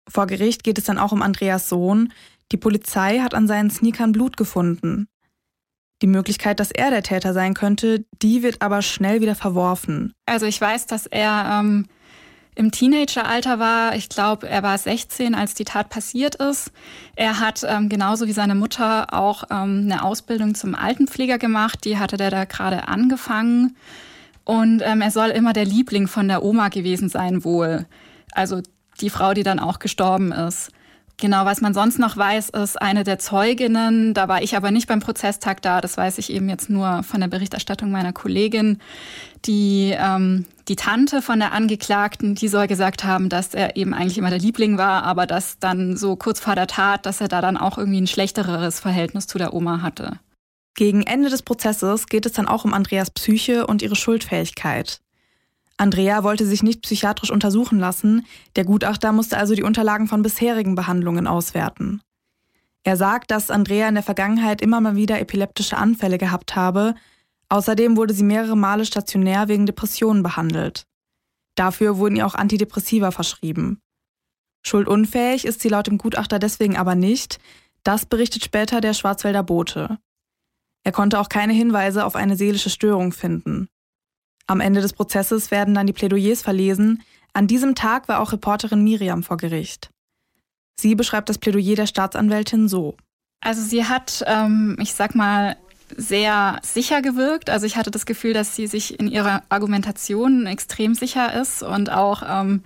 Vor 0.07 0.27
Gericht 0.27 0.63
geht 0.63 0.77
es 0.77 0.85
dann 0.85 0.97
auch 0.97 1.11
um 1.11 1.21
Andreas 1.21 1.67
Sohn. 1.67 2.13
Die 2.51 2.57
Polizei 2.57 3.19
hat 3.19 3.33
an 3.33 3.47
seinen 3.47 3.69
Sneakern 3.69 4.11
Blut 4.11 4.37
gefunden. 4.37 5.07
Die 6.01 6.07
Möglichkeit, 6.07 6.59
dass 6.59 6.71
er 6.71 6.89
der 6.89 7.03
Täter 7.03 7.33
sein 7.33 7.53
könnte, 7.53 8.05
die 8.21 8.43
wird 8.43 8.61
aber 8.61 8.81
schnell 8.81 9.21
wieder 9.21 9.35
verworfen. 9.35 10.13
Also 10.25 10.45
ich 10.45 10.59
weiß, 10.59 10.87
dass 10.87 11.05
er 11.05 11.59
ähm, 11.59 11.87
im 12.55 12.71
Teenageralter 12.71 13.59
war. 13.59 13.95
Ich 13.95 14.09
glaube, 14.09 14.49
er 14.49 14.63
war 14.63 14.77
16, 14.77 15.35
als 15.35 15.53
die 15.53 15.65
Tat 15.65 15.89
passiert 15.89 16.35
ist. 16.35 16.71
Er 17.15 17.39
hat 17.39 17.65
ähm, 17.67 17.89
genauso 17.89 18.27
wie 18.27 18.31
seine 18.31 18.55
Mutter 18.55 19.13
auch 19.13 19.43
ähm, 19.51 19.83
eine 19.85 20.03
Ausbildung 20.03 20.55
zum 20.55 20.73
Altenpfleger 20.73 21.37
gemacht. 21.37 21.83
Die 21.83 21.99
hatte 21.99 22.17
der 22.17 22.31
da 22.31 22.45
gerade 22.45 22.87
angefangen. 22.87 23.75
Und 24.45 24.81
ähm, 24.85 25.01
er 25.01 25.11
soll 25.11 25.29
immer 25.29 25.53
der 25.53 25.65
Liebling 25.65 26.07
von 26.07 26.27
der 26.27 26.43
Oma 26.43 26.69
gewesen 26.69 27.09
sein, 27.09 27.43
wohl. 27.43 27.85
Also 28.31 28.61
die 29.01 29.09
Frau, 29.09 29.33
die 29.33 29.43
dann 29.43 29.59
auch 29.59 29.79
gestorben 29.79 30.31
ist. 30.31 30.71
Genau, 31.17 31.45
was 31.45 31.61
man 31.61 31.73
sonst 31.73 31.97
noch 31.97 32.17
weiß, 32.17 32.49
ist 32.49 32.81
eine 32.81 33.05
der 33.05 33.19
Zeuginnen. 33.19 34.13
Da 34.13 34.27
war 34.27 34.41
ich 34.43 34.57
aber 34.57 34.71
nicht 34.71 34.87
beim 34.87 34.99
Prozesstag 34.99 35.61
da. 35.61 35.79
Das 35.79 35.95
weiß 35.95 36.17
ich 36.17 36.31
eben 36.31 36.49
jetzt 36.49 36.69
nur 36.69 37.03
von 37.03 37.21
der 37.21 37.29
Berichterstattung 37.29 37.89
meiner 37.89 38.11
Kollegin. 38.11 38.79
Die, 39.45 39.95
ähm, 39.97 40.45
die 40.67 40.75
Tante 40.75 41.21
von 41.21 41.39
der 41.39 41.53
Angeklagten, 41.53 42.35
die 42.35 42.49
soll 42.49 42.67
gesagt 42.67 43.05
haben, 43.05 43.29
dass 43.29 43.53
er 43.53 43.77
eben 43.77 43.93
eigentlich 43.93 44.17
immer 44.17 44.29
der 44.29 44.39
Liebling 44.39 44.77
war, 44.77 45.03
aber 45.03 45.25
dass 45.25 45.57
dann 45.59 45.95
so 45.95 46.17
kurz 46.17 46.41
vor 46.41 46.55
der 46.55 46.67
Tat, 46.67 47.05
dass 47.05 47.21
er 47.21 47.29
da 47.29 47.39
dann 47.39 47.55
auch 47.55 47.77
irgendwie 47.77 48.01
ein 48.01 48.07
schlechteres 48.07 48.81
Verhältnis 48.81 49.27
zu 49.27 49.37
der 49.37 49.53
Oma 49.53 49.81
hatte. 49.81 50.19
Gegen 50.75 51.03
Ende 51.03 51.29
des 51.29 51.43
Prozesses 51.43 52.07
geht 52.07 52.25
es 52.25 52.33
dann 52.33 52.49
auch 52.49 52.65
um 52.65 52.73
Andreas 52.73 53.09
Psyche 53.09 53.65
und 53.67 53.81
ihre 53.81 53.95
Schuldfähigkeit. 53.95 54.99
Andrea 55.77 56.23
wollte 56.23 56.45
sich 56.45 56.63
nicht 56.63 56.81
psychiatrisch 56.81 57.31
untersuchen 57.31 57.79
lassen, 57.79 58.25
der 58.55 58.63
Gutachter 58.63 59.11
musste 59.11 59.37
also 59.37 59.55
die 59.55 59.63
Unterlagen 59.63 60.07
von 60.07 60.21
bisherigen 60.21 60.75
Behandlungen 60.75 61.27
auswerten. 61.27 62.01
Er 62.83 62.97
sagt, 62.97 63.31
dass 63.31 63.49
Andrea 63.49 63.89
in 63.89 63.95
der 63.95 64.03
Vergangenheit 64.03 64.61
immer 64.61 64.79
mal 64.79 64.95
wieder 64.95 65.19
epileptische 65.19 65.75
Anfälle 65.75 66.17
gehabt 66.17 66.55
habe, 66.55 66.95
außerdem 67.49 67.97
wurde 67.97 68.13
sie 68.13 68.23
mehrere 68.23 68.55
Male 68.55 68.85
stationär 68.85 69.47
wegen 69.47 69.65
Depressionen 69.65 70.23
behandelt. 70.23 70.85
Dafür 71.55 71.97
wurden 71.97 72.15
ihr 72.15 72.27
auch 72.27 72.35
Antidepressiva 72.35 73.11
verschrieben. 73.11 73.81
Schuldunfähig 74.61 75.45
ist 75.45 75.61
sie 75.61 75.69
laut 75.69 75.87
dem 75.87 75.97
Gutachter 75.97 76.39
deswegen 76.39 76.77
aber 76.77 76.95
nicht, 76.95 77.39
das 77.83 78.05
berichtet 78.05 78.43
später 78.43 78.81
der 78.81 78.93
Schwarzwälder 78.93 79.43
Bote. 79.43 79.99
Er 80.83 80.91
konnte 80.91 81.19
auch 81.19 81.29
keine 81.29 81.53
Hinweise 81.53 82.05
auf 82.05 82.15
eine 82.15 82.35
seelische 82.35 82.69
Störung 82.69 83.11
finden. 83.11 83.67
Am 84.47 84.59
Ende 84.59 84.81
des 84.81 84.93
Prozesses 84.93 85.51
werden 85.51 85.73
dann 85.73 85.87
die 85.87 85.93
Plädoyers 85.93 86.41
verlesen. 86.41 87.01
An 87.33 87.47
diesem 87.47 87.75
Tag 87.75 88.07
war 88.07 88.19
auch 88.19 88.31
Reporterin 88.31 88.83
Miriam 88.83 89.23
vor 89.23 89.37
Gericht. 89.37 89.89
Sie 90.79 90.95
beschreibt 90.95 91.29
das 91.29 91.37
Plädoyer 91.37 91.75
der 91.75 91.87
Staatsanwältin 91.87 92.67
so. 92.67 92.95
Also 93.41 93.61
sie 93.61 93.85
hat, 93.85 94.23
ähm, 94.27 94.77
ich 94.79 94.93
sag 94.93 95.15
mal, 95.15 95.57
sehr 95.95 96.59
sicher 96.63 97.01
gewirkt. 97.01 97.49
Also 97.49 97.65
ich 97.65 97.75
hatte 97.75 97.91
das 97.91 98.05
Gefühl, 98.05 98.33
dass 98.33 98.55
sie 98.55 98.67
sich 98.67 98.99
in 98.99 99.07
ihrer 99.07 99.43
Argumentation 99.49 100.47
extrem 100.47 100.95
sicher 100.95 101.39
ist 101.39 101.63
und 101.63 101.91
auch 101.91 102.23
ähm, 102.27 102.63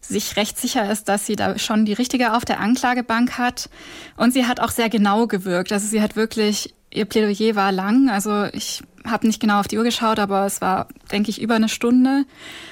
sich 0.00 0.36
recht 0.36 0.58
sicher 0.58 0.90
ist, 0.90 1.08
dass 1.08 1.26
sie 1.26 1.36
da 1.36 1.58
schon 1.58 1.84
die 1.84 1.92
richtige 1.92 2.34
auf 2.34 2.44
der 2.44 2.60
Anklagebank 2.60 3.38
hat. 3.38 3.70
Und 4.16 4.32
sie 4.32 4.46
hat 4.46 4.60
auch 4.60 4.70
sehr 4.70 4.88
genau 4.88 5.26
gewirkt. 5.26 5.72
Also 5.72 5.86
sie 5.86 6.02
hat 6.02 6.16
wirklich 6.16 6.74
Ihr 6.92 7.06
Plädoyer 7.06 7.54
war 7.56 7.72
lang, 7.72 8.10
also 8.10 8.44
ich 8.52 8.82
habe 9.04 9.26
nicht 9.26 9.40
genau 9.40 9.60
auf 9.60 9.68
die 9.68 9.78
Uhr 9.78 9.84
geschaut, 9.84 10.18
aber 10.18 10.46
es 10.46 10.60
war, 10.60 10.88
denke 11.10 11.30
ich, 11.30 11.40
über 11.40 11.54
eine 11.54 11.68
Stunde. 11.68 12.24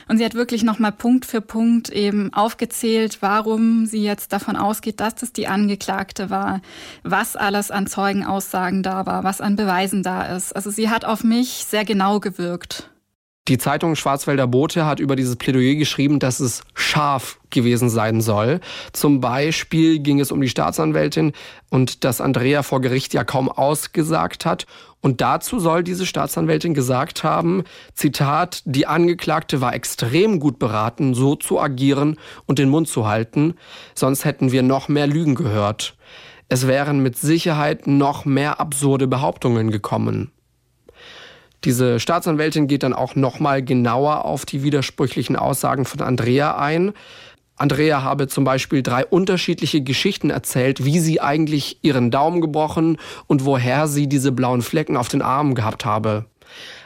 Und 0.09 0.19
sie 0.19 0.25
hat 0.25 0.35
wirklich 0.35 0.63
nochmal 0.63 0.93
Punkt 0.93 1.27
für 1.27 1.41
Punkt 1.41 1.89
eben 1.89 2.33
aufgezählt, 2.33 3.19
warum 3.21 3.87
sie 3.87 4.03
jetzt 4.03 4.33
davon 4.33 4.57
ausgeht, 4.57 5.01
dass 5.01 5.15
das 5.15 5.33
die 5.33 5.49
Angeklagte 5.49 6.31
war, 6.31 6.61
was 7.03 7.37
alles 7.37 7.71
an 7.71 7.87
Zeugenaussagen 7.87 8.83
da 8.83 9.07
war, 9.07 9.25
was 9.25 9.41
an 9.41 9.57
Beweisen 9.57 10.03
da 10.03 10.37
ist. 10.37 10.55
Also 10.55 10.71
sie 10.71 10.91
hat 10.91 11.05
auf 11.05 11.25
mich 11.25 11.65
sehr 11.67 11.85
genau 11.85 12.21
gewirkt. 12.21 12.91
Die 13.51 13.59
Zeitung 13.59 13.97
Schwarzwälder 13.97 14.47
Bote 14.47 14.87
hat 14.87 15.01
über 15.01 15.17
dieses 15.17 15.35
Plädoyer 15.35 15.75
geschrieben, 15.75 16.21
dass 16.21 16.39
es 16.39 16.63
scharf 16.73 17.41
gewesen 17.51 17.91
sein 17.91 18.21
soll. 18.21 18.61
Zum 18.93 19.21
Beispiel 19.21 19.99
ging 19.99 20.21
es 20.21 20.31
um 20.31 20.41
die 20.41 20.49
Staatsanwältin 20.49 21.33
und 21.69 22.05
dass 22.05 22.21
Andrea 22.21 22.63
vor 22.63 22.81
Gericht 22.81 23.13
ja 23.13 23.25
kaum 23.25 23.49
ausgesagt 23.49 24.47
hat. 24.47 24.67
Und 25.01 25.21
dazu 25.21 25.59
soll 25.59 25.83
diese 25.83 26.07
Staatsanwältin 26.07 26.75
gesagt 26.75 27.25
haben, 27.25 27.65
Zitat, 27.93 28.63
die 28.67 28.87
Angeklagte 28.87 29.61
war 29.61 29.75
extrem 29.75 30.39
gut 30.39 30.61
beraten, 30.61 31.15
so 31.15 31.35
zu 31.35 31.59
agieren 31.59 32.19
und 32.47 32.61
den 32.61 32.69
Mund 32.69 32.87
zu 32.87 33.09
halten, 33.09 33.55
sonst 33.97 34.25
hätten 34.25 34.53
wir 34.53 34.63
noch 34.63 34.87
mehr 34.87 35.09
Lügen 35.09 35.35
gehört. 35.35 35.97
Es 36.49 36.69
wären 36.69 37.03
mit 37.03 37.19
Sicherheit 37.19 37.89
noch 37.89 38.25
mehr 38.25 38.61
absurde 38.61 39.09
Behauptungen 39.09 39.73
gekommen. 39.73 40.31
Diese 41.65 42.01
Staatsanwältin 42.01 42.69
geht 42.69 42.83
dann 42.83 42.95
auch 42.95 43.17
nochmal 43.17 43.63
genauer 43.63 44.25
auf 44.25 44.47
die 44.47 44.63
widersprüchlichen 44.63 45.37
Aussagen 45.37 45.85
von 45.85 46.01
Andrea 46.01 46.57
ein. 46.57 46.93
Andrea 47.57 48.03
habe 48.03 48.27
zum 48.27 48.45
Beispiel 48.45 48.83
drei 48.83 49.05
unterschiedliche 49.05 49.83
Geschichten 49.83 50.31
erzählt, 50.31 50.85
wie 50.87 50.99
sie 50.99 51.21
eigentlich 51.21 51.79
ihren 51.83 52.11
Daumen 52.11 52.41
gebrochen 52.41 52.97
und 53.27 53.45
woher 53.45 53.87
sie 53.87 54.09
diese 54.09 54.33
blauen 54.33 54.63
Flecken 54.63 54.97
auf 54.97 55.09
den 55.09 55.21
Armen 55.21 55.55
gehabt 55.55 55.85
habe. 55.85 56.25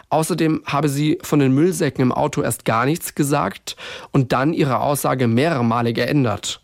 Außerdem 0.08 0.62
habe 0.66 0.88
sie 0.88 1.18
von 1.22 1.38
den 1.38 1.52
Müllsäcken 1.52 2.02
im 2.02 2.12
Auto 2.12 2.42
erst 2.42 2.64
gar 2.64 2.86
nichts 2.86 3.14
gesagt 3.14 3.76
und 4.10 4.32
dann 4.32 4.52
ihre 4.52 4.80
Aussage 4.80 5.28
mehrere 5.28 5.64
Male 5.64 5.92
geändert. 5.92 6.60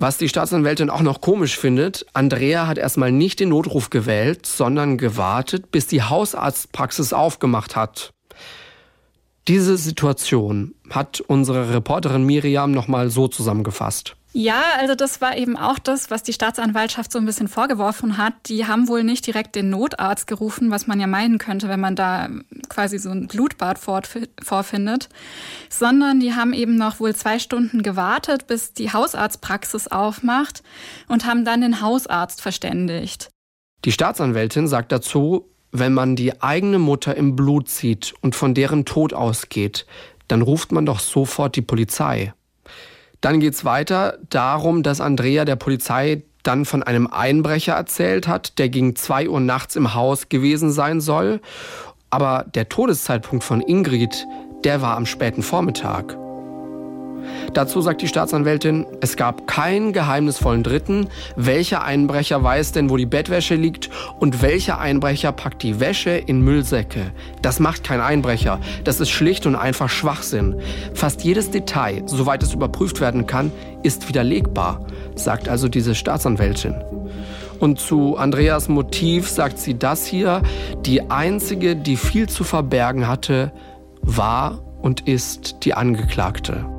Was 0.00 0.16
die 0.16 0.28
Staatsanwältin 0.28 0.90
auch 0.90 1.00
noch 1.00 1.20
komisch 1.20 1.58
findet, 1.58 2.06
Andrea 2.12 2.68
hat 2.68 2.78
erstmal 2.78 3.10
nicht 3.10 3.40
den 3.40 3.48
Notruf 3.48 3.90
gewählt, 3.90 4.46
sondern 4.46 4.96
gewartet, 4.96 5.72
bis 5.72 5.88
die 5.88 6.04
Hausarztpraxis 6.04 7.12
aufgemacht 7.12 7.74
hat. 7.74 8.12
Diese 9.48 9.76
Situation 9.76 10.76
hat 10.88 11.20
unsere 11.20 11.74
Reporterin 11.74 12.22
Miriam 12.22 12.70
nochmal 12.70 13.10
so 13.10 13.26
zusammengefasst. 13.26 14.14
Ja, 14.32 14.62
also 14.78 14.94
das 14.94 15.22
war 15.22 15.36
eben 15.38 15.56
auch 15.56 15.78
das, 15.78 16.10
was 16.10 16.22
die 16.22 16.34
Staatsanwaltschaft 16.34 17.10
so 17.10 17.18
ein 17.18 17.24
bisschen 17.24 17.48
vorgeworfen 17.48 18.18
hat. 18.18 18.34
Die 18.46 18.66
haben 18.66 18.86
wohl 18.86 19.02
nicht 19.02 19.26
direkt 19.26 19.56
den 19.56 19.70
Notarzt 19.70 20.26
gerufen, 20.26 20.70
was 20.70 20.86
man 20.86 21.00
ja 21.00 21.06
meinen 21.06 21.38
könnte, 21.38 21.68
wenn 21.68 21.80
man 21.80 21.96
da 21.96 22.28
quasi 22.68 22.98
so 22.98 23.08
ein 23.08 23.26
Blutbad 23.26 23.78
vorfindet, 23.78 25.08
sondern 25.70 26.20
die 26.20 26.34
haben 26.34 26.52
eben 26.52 26.76
noch 26.76 27.00
wohl 27.00 27.14
zwei 27.14 27.38
Stunden 27.38 27.82
gewartet, 27.82 28.46
bis 28.46 28.74
die 28.74 28.92
Hausarztpraxis 28.92 29.88
aufmacht 29.88 30.62
und 31.08 31.24
haben 31.24 31.46
dann 31.46 31.62
den 31.62 31.80
Hausarzt 31.80 32.42
verständigt. 32.42 33.30
Die 33.86 33.92
Staatsanwältin 33.92 34.68
sagt 34.68 34.92
dazu, 34.92 35.46
wenn 35.72 35.94
man 35.94 36.16
die 36.16 36.42
eigene 36.42 36.78
Mutter 36.78 37.16
im 37.16 37.34
Blut 37.34 37.70
sieht 37.70 38.14
und 38.20 38.36
von 38.36 38.52
deren 38.54 38.84
Tod 38.84 39.14
ausgeht, 39.14 39.86
dann 40.26 40.42
ruft 40.42 40.72
man 40.72 40.84
doch 40.84 41.00
sofort 41.00 41.56
die 41.56 41.62
Polizei. 41.62 42.34
Dann 43.20 43.40
geht's 43.40 43.64
weiter 43.64 44.18
darum, 44.30 44.82
dass 44.82 45.00
Andrea 45.00 45.44
der 45.44 45.56
Polizei 45.56 46.22
dann 46.42 46.64
von 46.64 46.82
einem 46.82 47.08
Einbrecher 47.08 47.74
erzählt 47.74 48.28
hat, 48.28 48.58
der 48.58 48.68
gegen 48.68 48.96
zwei 48.96 49.28
Uhr 49.28 49.40
nachts 49.40 49.76
im 49.76 49.94
Haus 49.94 50.28
gewesen 50.28 50.70
sein 50.70 51.00
soll. 51.00 51.40
Aber 52.10 52.46
der 52.54 52.68
Todeszeitpunkt 52.68 53.44
von 53.44 53.60
Ingrid, 53.60 54.26
der 54.64 54.80
war 54.80 54.96
am 54.96 55.04
späten 55.04 55.42
Vormittag. 55.42 56.16
Dazu 57.54 57.80
sagt 57.80 58.02
die 58.02 58.08
Staatsanwältin, 58.08 58.86
es 59.00 59.16
gab 59.16 59.46
keinen 59.46 59.92
geheimnisvollen 59.92 60.62
Dritten. 60.62 61.08
Welcher 61.36 61.82
Einbrecher 61.82 62.42
weiß 62.42 62.72
denn, 62.72 62.90
wo 62.90 62.96
die 62.96 63.06
Bettwäsche 63.06 63.54
liegt 63.54 63.90
und 64.18 64.42
welcher 64.42 64.78
Einbrecher 64.78 65.32
packt 65.32 65.62
die 65.62 65.80
Wäsche 65.80 66.10
in 66.10 66.42
Müllsäcke? 66.42 67.12
Das 67.42 67.60
macht 67.60 67.84
kein 67.84 68.00
Einbrecher. 68.00 68.60
Das 68.84 69.00
ist 69.00 69.10
schlicht 69.10 69.46
und 69.46 69.56
einfach 69.56 69.88
Schwachsinn. 69.88 70.60
Fast 70.94 71.22
jedes 71.24 71.50
Detail, 71.50 72.02
soweit 72.06 72.42
es 72.42 72.54
überprüft 72.54 73.00
werden 73.00 73.26
kann, 73.26 73.50
ist 73.82 74.08
widerlegbar, 74.08 74.86
sagt 75.14 75.48
also 75.48 75.68
diese 75.68 75.94
Staatsanwältin. 75.94 76.74
Und 77.60 77.80
zu 77.80 78.16
Andreas 78.16 78.68
Motiv 78.68 79.28
sagt 79.28 79.58
sie 79.58 79.78
das 79.78 80.06
hier, 80.06 80.42
die 80.86 81.10
einzige, 81.10 81.74
die 81.74 81.96
viel 81.96 82.28
zu 82.28 82.44
verbergen 82.44 83.08
hatte, 83.08 83.52
war 84.02 84.60
und 84.80 85.08
ist 85.08 85.64
die 85.64 85.74
Angeklagte. 85.74 86.77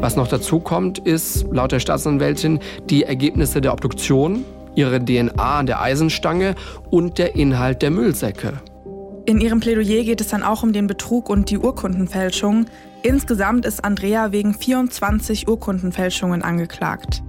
Was 0.00 0.16
noch 0.16 0.28
dazu 0.28 0.60
kommt, 0.60 0.98
ist 0.98 1.44
laut 1.52 1.72
der 1.72 1.80
Staatsanwältin 1.80 2.58
die 2.88 3.04
Ergebnisse 3.04 3.60
der 3.60 3.74
Obduktion, 3.74 4.46
ihre 4.74 5.04
DNA 5.04 5.58
an 5.58 5.66
der 5.66 5.82
Eisenstange 5.82 6.54
und 6.88 7.18
der 7.18 7.36
Inhalt 7.36 7.82
der 7.82 7.90
Müllsäcke. 7.90 8.54
In 9.26 9.42
ihrem 9.42 9.60
Plädoyer 9.60 10.02
geht 10.02 10.22
es 10.22 10.28
dann 10.28 10.42
auch 10.42 10.62
um 10.62 10.72
den 10.72 10.86
Betrug 10.86 11.28
und 11.28 11.50
die 11.50 11.58
Urkundenfälschung. 11.58 12.64
Insgesamt 13.02 13.66
ist 13.66 13.84
Andrea 13.84 14.32
wegen 14.32 14.54
24 14.54 15.46
Urkundenfälschungen 15.46 16.42
angeklagt. 16.42 17.22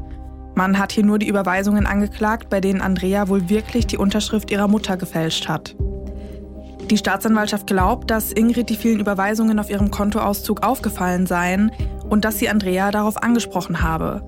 Man 0.56 0.80
hat 0.80 0.94
hier 0.94 1.06
nur 1.06 1.20
die 1.20 1.28
Überweisungen 1.28 1.86
angeklagt, 1.86 2.50
bei 2.50 2.62
denen 2.62 2.80
Andrea 2.80 3.28
wohl 3.28 3.50
wirklich 3.50 3.86
die 3.86 3.98
Unterschrift 3.98 4.50
ihrer 4.50 4.70
Mutter 4.70 4.96
gefälscht 4.96 5.50
hat. 5.50 5.76
Die 6.92 6.98
Staatsanwaltschaft 6.98 7.68
glaubt, 7.68 8.12
dass 8.12 8.34
Ingrid 8.34 8.70
die 8.70 8.76
vielen 8.76 9.00
Überweisungen 9.00 9.60
auf 9.60 9.70
ihrem 9.70 9.92
Kontoauszug 9.92 10.62
aufgefallen 10.62 11.26
seien 11.26 11.72
und 12.10 12.26
dass 12.26 12.38
sie 12.38 12.50
Andrea 12.50 12.92
darauf 12.92 13.24
angesprochen 13.24 13.82
habe. 13.82 14.22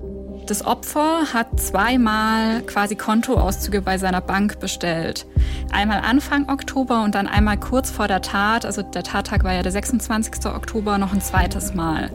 Das 0.46 0.64
Opfer 0.64 1.34
hat 1.34 1.60
zweimal 1.60 2.62
quasi 2.62 2.96
Kontoauszüge 2.96 3.82
bei 3.82 3.98
seiner 3.98 4.22
Bank 4.22 4.60
bestellt. 4.60 5.26
Einmal 5.72 6.00
Anfang 6.00 6.48
Oktober 6.48 7.04
und 7.04 7.14
dann 7.14 7.26
einmal 7.26 7.58
kurz 7.58 7.90
vor 7.90 8.08
der 8.08 8.22
Tat, 8.22 8.64
also 8.64 8.80
der 8.80 9.02
Tattag 9.02 9.44
war 9.44 9.52
ja 9.52 9.62
der 9.62 9.72
26. 9.72 10.46
Oktober, 10.46 10.96
noch 10.96 11.12
ein 11.12 11.20
zweites 11.20 11.74
Mal. 11.74 12.08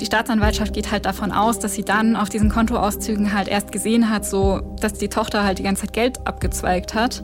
Die 0.00 0.06
Staatsanwaltschaft 0.06 0.72
geht 0.72 0.90
halt 0.90 1.06
davon 1.06 1.30
aus, 1.30 1.60
dass 1.60 1.74
sie 1.74 1.84
dann 1.84 2.16
auf 2.16 2.28
diesen 2.28 2.50
Kontoauszügen 2.50 3.32
halt 3.32 3.46
erst 3.46 3.70
gesehen 3.70 4.10
hat, 4.10 4.26
so 4.26 4.62
dass 4.80 4.94
die 4.94 5.08
Tochter 5.08 5.44
halt 5.44 5.60
die 5.60 5.62
ganze 5.62 5.82
Zeit 5.82 5.92
Geld 5.92 6.26
abgezweigt 6.26 6.94
hat. 6.94 7.22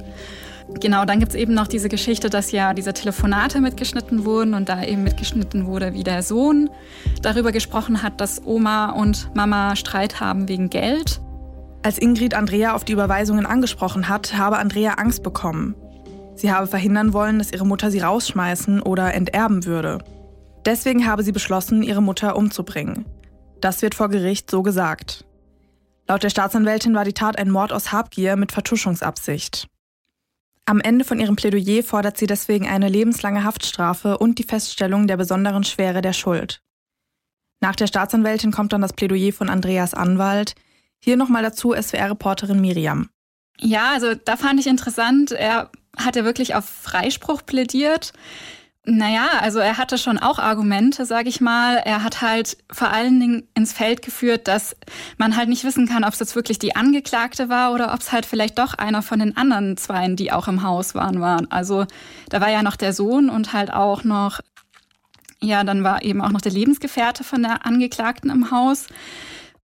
Genau, 0.80 1.04
dann 1.04 1.20
gibt 1.20 1.32
es 1.32 1.38
eben 1.38 1.54
noch 1.54 1.66
diese 1.66 1.88
Geschichte, 1.88 2.28
dass 2.28 2.52
ja 2.52 2.74
diese 2.74 2.92
Telefonate 2.92 3.60
mitgeschnitten 3.60 4.24
wurden 4.24 4.54
und 4.54 4.68
da 4.68 4.84
eben 4.84 5.02
mitgeschnitten 5.02 5.66
wurde, 5.66 5.94
wie 5.94 6.04
der 6.04 6.22
Sohn 6.22 6.68
darüber 7.22 7.50
gesprochen 7.50 8.02
hat, 8.02 8.20
dass 8.20 8.44
Oma 8.44 8.90
und 8.90 9.30
Mama 9.34 9.74
Streit 9.76 10.20
haben 10.20 10.48
wegen 10.48 10.68
Geld. 10.68 11.20
Als 11.82 11.98
Ingrid 11.98 12.34
Andrea 12.34 12.74
auf 12.74 12.84
die 12.84 12.92
Überweisungen 12.92 13.46
angesprochen 13.46 14.08
hat, 14.08 14.36
habe 14.36 14.58
Andrea 14.58 14.94
Angst 14.94 15.22
bekommen. 15.22 15.74
Sie 16.34 16.52
habe 16.52 16.66
verhindern 16.66 17.14
wollen, 17.14 17.38
dass 17.38 17.52
ihre 17.52 17.66
Mutter 17.66 17.90
sie 17.90 18.00
rausschmeißen 18.00 18.82
oder 18.82 19.14
enterben 19.14 19.64
würde. 19.64 19.98
Deswegen 20.66 21.06
habe 21.06 21.22
sie 21.22 21.32
beschlossen, 21.32 21.82
ihre 21.82 22.02
Mutter 22.02 22.36
umzubringen. 22.36 23.06
Das 23.60 23.80
wird 23.80 23.94
vor 23.94 24.10
Gericht 24.10 24.50
so 24.50 24.62
gesagt. 24.62 25.24
Laut 26.08 26.22
der 26.22 26.30
Staatsanwältin 26.30 26.94
war 26.94 27.04
die 27.04 27.14
Tat 27.14 27.38
ein 27.38 27.50
Mord 27.50 27.72
aus 27.72 27.92
Habgier 27.92 28.36
mit 28.36 28.52
Vertuschungsabsicht. 28.52 29.68
Am 30.68 30.81
Ende 30.81 31.05
von 31.05 31.20
ihrem 31.20 31.37
Plädoyer 31.37 31.85
fordert 31.85 32.18
sie 32.18 32.26
deswegen 32.26 32.66
eine 32.66 32.88
lebenslange 32.88 33.44
Haftstrafe 33.44 34.18
und 34.18 34.40
die 34.40 34.42
Feststellung 34.42 35.07
der 35.07 35.16
besonderen 35.16 35.62
Schwere 35.62 36.02
der 36.02 36.12
Schuld. 36.12 36.61
Nach 37.61 37.76
der 37.76 37.87
Staatsanwältin 37.87 38.50
kommt 38.50 38.72
dann 38.72 38.83
das 38.83 38.92
Plädoyer 38.92 39.33
von 39.33 39.48
Andreas 39.48 39.94
Anwalt. 39.94 40.57
Hier 40.98 41.16
nochmal 41.16 41.44
dazu 41.44 41.72
SWR-Reporterin 41.72 42.61
Miriam. 42.61 43.09
Ja, 43.59 43.92
also 43.92 44.14
da 44.14 44.37
fand 44.37 44.59
ich 44.59 44.66
interessant, 44.66 45.31
er 45.31 45.70
hat 45.96 46.16
ja 46.16 46.24
wirklich 46.24 46.57
auf 46.57 46.64
Freispruch 46.64 47.46
plädiert. 47.46 48.12
Naja, 48.88 49.27
also 49.40 49.59
er 49.59 49.79
hatte 49.79 49.99
schon 49.99 50.16
auch 50.16 50.38
Argumente, 50.38 51.07
sage 51.07 51.29
ich 51.29 51.40
mal. 51.40 51.79
Er 51.79 52.05
hat 52.05 52.22
halt 52.22 52.57
vor 52.70 52.88
allen 52.88 53.18
Dingen 53.18 53.49
ins 53.55 53.72
Feld 53.72 54.01
geführt, 54.01 54.46
dass 54.46 54.77
man 55.18 55.37
halt 55.37 55.49
nicht 55.49 55.64
wissen 55.64 55.88
kann, 55.88 56.05
ob 56.05 56.12
es 56.12 56.20
jetzt 56.20 56.37
wirklich 56.37 56.61
die 56.61 56.77
Angeklagte 56.77 57.49
war 57.49 57.72
oder 57.72 57.92
ob 57.92 57.99
es 57.99 58.12
halt 58.12 58.27
vielleicht 58.27 58.61
doch 58.61 58.75
einer 58.75 59.03
von 59.03 59.18
den 59.18 59.37
anderen 59.37 59.77
Zweien, 59.77 60.14
die 60.14 60.31
auch 60.31 60.46
im 60.46 60.62
Haus 60.62 60.94
waren, 60.94 61.20
waren. 61.20 61.51
Also 61.51 61.85
da 62.29 62.40
war 62.40 62.49
ja 62.49 62.62
noch 62.62 62.77
der 62.77 62.92
Sohn 62.92 63.29
und 63.29 63.53
halt 63.53 63.72
auch 63.72 64.05
noch, 64.05 64.38
ja, 65.40 65.64
dann 65.64 65.83
war 65.83 66.05
eben 66.05 66.20
auch 66.22 66.31
noch 66.31 66.40
der 66.40 66.53
Lebensgefährte 66.53 67.25
von 67.25 67.42
der 67.42 67.66
Angeklagten 67.66 68.31
im 68.31 68.53
Haus. 68.53 68.87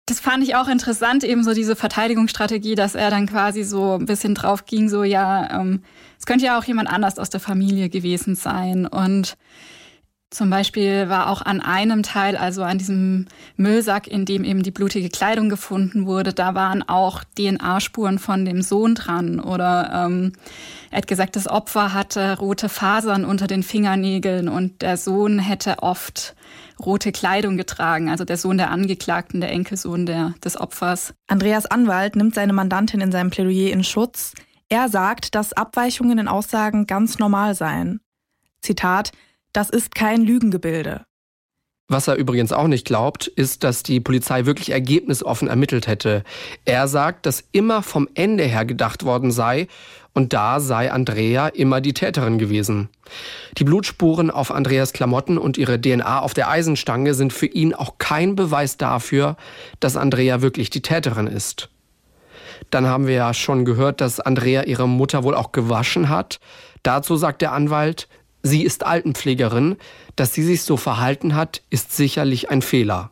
Das 0.07 0.21
fand 0.21 0.43
ich 0.45 0.55
auch 0.55 0.69
interessant, 0.69 1.25
eben 1.25 1.43
so 1.43 1.55
diese 1.55 1.77
Verteidigungsstrategie, 1.77 2.75
dass 2.75 2.95
er 2.95 3.11
dann 3.11 3.27
quasi 3.27 3.63
so 3.63 3.95
ein 3.95 4.05
bisschen 4.05 4.35
drauf 4.35 4.67
ging, 4.67 4.91
so 4.91 5.03
ja, 5.03 5.61
ähm, 5.61 5.83
es 6.19 6.27
könnte 6.27 6.45
ja 6.45 6.59
auch 6.59 6.65
jemand 6.65 6.91
anders 6.91 7.19
aus 7.19 7.31
der 7.31 7.41
Familie 7.41 7.89
gewesen 7.89 8.35
sein. 8.35 8.87
Und 8.87 9.39
zum 10.35 10.51
Beispiel 10.51 11.09
war 11.09 11.31
auch 11.31 11.41
an 11.43 11.61
einem 11.61 12.03
Teil, 12.03 12.37
also 12.37 12.65
an 12.65 12.77
diesem 12.77 13.27
Müllsack, 13.57 14.07
in 14.07 14.27
dem 14.27 14.45
eben 14.45 14.63
die 14.63 14.73
blutige 14.73 15.09
Kleidung 15.09 15.49
gefunden 15.49 16.07
wurde, 16.07 16.35
da 16.35 16.55
waren 16.55 16.83
auch 16.83 17.25
DNA-Spuren 17.39 18.19
von 18.19 18.45
dem 18.45 18.61
Sohn 18.61 18.97
dran. 18.97 19.41
Oder 19.41 20.07
ähm, 20.07 20.33
er 20.91 20.99
hat 20.99 21.07
gesagt, 21.07 21.37
das 21.37 21.49
Opfer 21.49 21.95
hatte 21.95 22.37
rote 22.39 22.69
Fasern 22.69 23.25
unter 23.25 23.47
den 23.47 23.63
Fingernägeln 23.63 24.49
und 24.49 24.83
der 24.83 24.97
Sohn 24.97 25.39
hätte 25.39 25.83
oft 25.83 26.35
rote 26.79 27.13
Kleidung 27.13 27.57
getragen, 27.57 28.09
also 28.09 28.25
der 28.25 28.37
Sohn 28.37 28.59
der 28.59 28.71
Angeklagten, 28.71 29.41
der 29.41 29.51
Enkelsohn 29.51 30.07
der, 30.07 30.35
des 30.45 30.57
Opfers. 30.57 31.15
Andreas 31.27 31.67
Anwalt 31.67 32.17
nimmt 32.17 32.35
seine 32.35 32.53
Mandantin 32.53 33.01
in 33.01 33.13
seinem 33.13 33.31
Plädoyer 33.31 33.73
in 33.73 33.85
Schutz. 33.85 34.33
Er 34.69 34.89
sagt, 34.89 35.35
dass 35.35 35.53
Abweichungen 35.53 36.19
in 36.19 36.29
Aussagen 36.29 36.87
ganz 36.87 37.19
normal 37.19 37.55
seien. 37.55 38.01
Zitat, 38.61 39.13
das 39.53 39.71
ist 39.71 39.95
kein 39.95 40.23
Lügengebilde. 40.23 41.05
Was 41.87 42.09
er 42.09 42.17
übrigens 42.17 42.53
auch 42.53 42.67
nicht 42.67 42.87
glaubt, 42.87 43.27
ist, 43.27 43.63
dass 43.63 43.83
die 43.83 44.01
Polizei 44.01 44.47
wirklich 44.47 44.71
ergebnisoffen 44.71 45.49
ermittelt 45.49 45.87
hätte. 45.87 46.25
Er 46.65 46.89
sagt, 46.89 47.27
dass 47.27 47.45
immer 47.53 47.83
vom 47.83 48.09
Ende 48.15 48.45
her 48.45 48.65
gedacht 48.65 49.05
worden 49.05 49.31
sei 49.31 49.69
und 50.15 50.33
da 50.33 50.61
sei 50.61 50.91
Andrea 50.91 51.49
immer 51.49 51.81
die 51.81 51.93
Täterin 51.93 52.39
gewesen. 52.39 52.89
Die 53.59 53.65
Blutspuren 53.65 54.31
auf 54.31 54.53
Andreas 54.53 54.93
Klamotten 54.93 55.37
und 55.37 55.59
ihre 55.59 55.81
DNA 55.81 56.21
auf 56.21 56.35
der 56.35 56.49
Eisenstange 56.49 57.15
sind 57.15 57.33
für 57.33 57.47
ihn 57.47 57.75
auch 57.75 57.99
kein 57.99 58.37
Beweis 58.37 58.77
dafür, 58.77 59.37
dass 59.81 59.97
Andrea 59.97 60.41
wirklich 60.41 60.71
die 60.71 60.83
Täterin 60.83 61.27
ist. 61.27 61.69
Dann 62.71 62.87
haben 62.87 63.07
wir 63.07 63.15
ja 63.15 63.35
schon 63.35 63.65
gehört, 63.65 64.01
dass 64.01 64.21
Andrea 64.21 64.63
ihre 64.63 64.89
Mutter 64.89 65.25
wohl 65.25 65.35
auch 65.35 65.53
gewaschen 65.53 66.09
hat. 66.09 66.39
Dazu 66.85 67.17
sagt 67.17 67.43
der 67.43 67.53
Anwalt, 67.53 68.09
sie 68.43 68.63
ist 68.63 68.87
Altenpflegerin, 68.87 69.77
dass 70.17 70.33
sie 70.33 70.45
sich 70.45 70.63
so 70.63 70.77
verhalten 70.77 71.35
hat, 71.35 71.63
ist 71.71 71.95
sicherlich 71.95 72.51
ein 72.51 72.63
Fehler. 72.63 73.11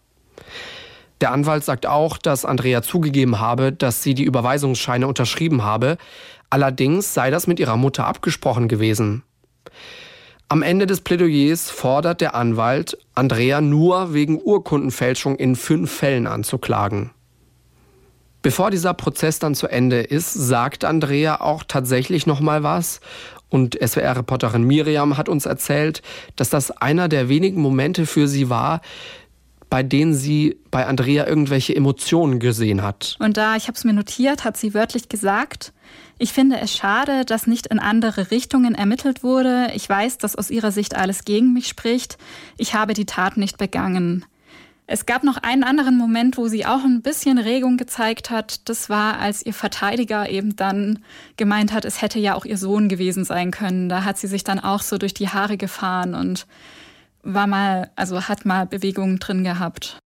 Der 1.20 1.32
Anwalt 1.32 1.64
sagt 1.64 1.86
auch, 1.86 2.18
dass 2.18 2.44
Andrea 2.44 2.82
zugegeben 2.82 3.38
habe, 3.38 3.72
dass 3.72 4.02
sie 4.02 4.14
die 4.14 4.24
Überweisungsscheine 4.24 5.06
unterschrieben 5.06 5.62
habe, 5.62 5.96
Allerdings 6.52 7.14
sei 7.14 7.30
das 7.30 7.46
mit 7.46 7.58
ihrer 7.60 7.78
Mutter 7.78 8.06
abgesprochen 8.06 8.68
gewesen. 8.68 9.22
Am 10.50 10.60
Ende 10.60 10.84
des 10.84 11.00
Plädoyers 11.00 11.70
fordert 11.70 12.20
der 12.20 12.34
Anwalt, 12.34 12.98
Andrea 13.14 13.62
nur 13.62 14.12
wegen 14.12 14.38
Urkundenfälschung 14.38 15.36
in 15.36 15.56
fünf 15.56 15.90
Fällen 15.90 16.26
anzuklagen. 16.26 17.12
Bevor 18.42 18.70
dieser 18.70 18.92
Prozess 18.92 19.38
dann 19.38 19.54
zu 19.54 19.66
Ende 19.66 20.02
ist, 20.02 20.34
sagt 20.34 20.84
Andrea 20.84 21.40
auch 21.40 21.64
tatsächlich 21.66 22.26
noch 22.26 22.40
mal 22.40 22.62
was 22.62 23.00
und 23.48 23.78
SWR-Reporterin 23.82 24.62
Miriam 24.62 25.16
hat 25.16 25.30
uns 25.30 25.46
erzählt, 25.46 26.02
dass 26.36 26.50
das 26.50 26.70
einer 26.70 27.08
der 27.08 27.30
wenigen 27.30 27.62
Momente 27.62 28.04
für 28.04 28.28
sie 28.28 28.50
war, 28.50 28.82
bei 29.70 29.82
denen 29.82 30.12
sie 30.12 30.58
bei 30.70 30.84
Andrea 30.84 31.26
irgendwelche 31.26 31.74
Emotionen 31.74 32.40
gesehen 32.40 32.82
hat. 32.82 33.16
Und 33.20 33.38
da, 33.38 33.56
ich 33.56 33.68
habe 33.68 33.78
es 33.78 33.84
mir 33.84 33.94
notiert, 33.94 34.44
hat 34.44 34.58
sie 34.58 34.74
wörtlich 34.74 35.08
gesagt, 35.08 35.72
ich 36.22 36.32
finde 36.32 36.60
es 36.60 36.72
schade, 36.72 37.24
dass 37.24 37.48
nicht 37.48 37.66
in 37.66 37.80
andere 37.80 38.30
Richtungen 38.30 38.76
ermittelt 38.76 39.24
wurde. 39.24 39.72
Ich 39.74 39.88
weiß, 39.88 40.18
dass 40.18 40.36
aus 40.36 40.50
ihrer 40.50 40.70
Sicht 40.70 40.94
alles 40.94 41.24
gegen 41.24 41.52
mich 41.52 41.66
spricht. 41.66 42.16
Ich 42.56 42.74
habe 42.74 42.94
die 42.94 43.06
Tat 43.06 43.36
nicht 43.36 43.58
begangen. 43.58 44.24
Es 44.86 45.04
gab 45.04 45.24
noch 45.24 45.38
einen 45.38 45.64
anderen 45.64 45.98
Moment, 45.98 46.36
wo 46.36 46.46
sie 46.46 46.64
auch 46.64 46.84
ein 46.84 47.02
bisschen 47.02 47.38
Regung 47.38 47.76
gezeigt 47.76 48.30
hat. 48.30 48.68
Das 48.68 48.88
war, 48.88 49.18
als 49.18 49.44
ihr 49.44 49.52
Verteidiger 49.52 50.30
eben 50.30 50.54
dann 50.54 51.00
gemeint 51.36 51.72
hat, 51.72 51.84
es 51.84 52.00
hätte 52.02 52.20
ja 52.20 52.36
auch 52.36 52.44
ihr 52.44 52.56
Sohn 52.56 52.88
gewesen 52.88 53.24
sein 53.24 53.50
können. 53.50 53.88
Da 53.88 54.04
hat 54.04 54.16
sie 54.16 54.28
sich 54.28 54.44
dann 54.44 54.60
auch 54.60 54.82
so 54.82 54.98
durch 54.98 55.14
die 55.14 55.28
Haare 55.28 55.56
gefahren 55.56 56.14
und 56.14 56.46
war 57.24 57.48
mal, 57.48 57.90
also 57.96 58.28
hat 58.28 58.44
mal 58.44 58.64
Bewegungen 58.66 59.18
drin 59.18 59.42
gehabt. 59.42 59.98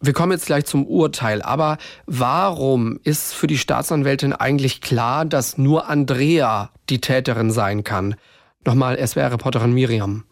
Wir 0.00 0.12
kommen 0.12 0.30
jetzt 0.30 0.46
gleich 0.46 0.64
zum 0.64 0.86
Urteil, 0.86 1.42
aber 1.42 1.76
warum 2.06 3.00
ist 3.02 3.34
für 3.34 3.48
die 3.48 3.58
Staatsanwältin 3.58 4.32
eigentlich 4.32 4.80
klar, 4.80 5.24
dass 5.24 5.58
nur 5.58 5.88
Andrea 5.88 6.70
die 6.88 7.00
Täterin 7.00 7.50
sein 7.50 7.82
kann? 7.82 8.14
Nochmal 8.64 8.96
SWR-Reporterin 9.04 9.72
Miriam. 9.72 10.22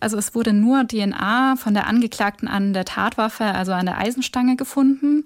Also 0.00 0.18
es 0.18 0.34
wurde 0.34 0.52
nur 0.52 0.84
DNA 0.88 1.54
von 1.56 1.74
der 1.74 1.86
Angeklagten 1.86 2.48
an 2.48 2.72
der 2.72 2.84
Tatwaffe, 2.84 3.44
also 3.44 3.72
an 3.72 3.86
der 3.86 3.98
Eisenstange 3.98 4.56
gefunden. 4.56 5.22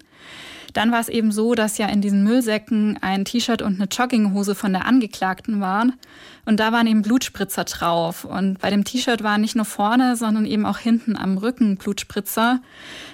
Dann 0.73 0.91
war 0.91 0.99
es 0.99 1.09
eben 1.09 1.31
so, 1.31 1.55
dass 1.55 1.77
ja 1.77 1.87
in 1.87 2.01
diesen 2.01 2.23
Müllsäcken 2.23 2.97
ein 3.01 3.25
T-Shirt 3.25 3.61
und 3.61 3.75
eine 3.75 3.89
Jogginghose 3.89 4.55
von 4.55 4.73
der 4.73 4.85
Angeklagten 4.85 5.61
waren. 5.61 5.93
Und 6.45 6.59
da 6.59 6.71
waren 6.71 6.87
eben 6.87 7.01
Blutspritzer 7.01 7.63
drauf. 7.63 8.25
Und 8.25 8.59
bei 8.59 8.69
dem 8.69 8.83
T-Shirt 8.83 9.23
waren 9.23 9.41
nicht 9.41 9.55
nur 9.55 9.65
vorne, 9.65 10.15
sondern 10.15 10.45
eben 10.45 10.65
auch 10.65 10.77
hinten 10.77 11.15
am 11.15 11.37
Rücken 11.37 11.77
Blutspritzer. 11.77 12.59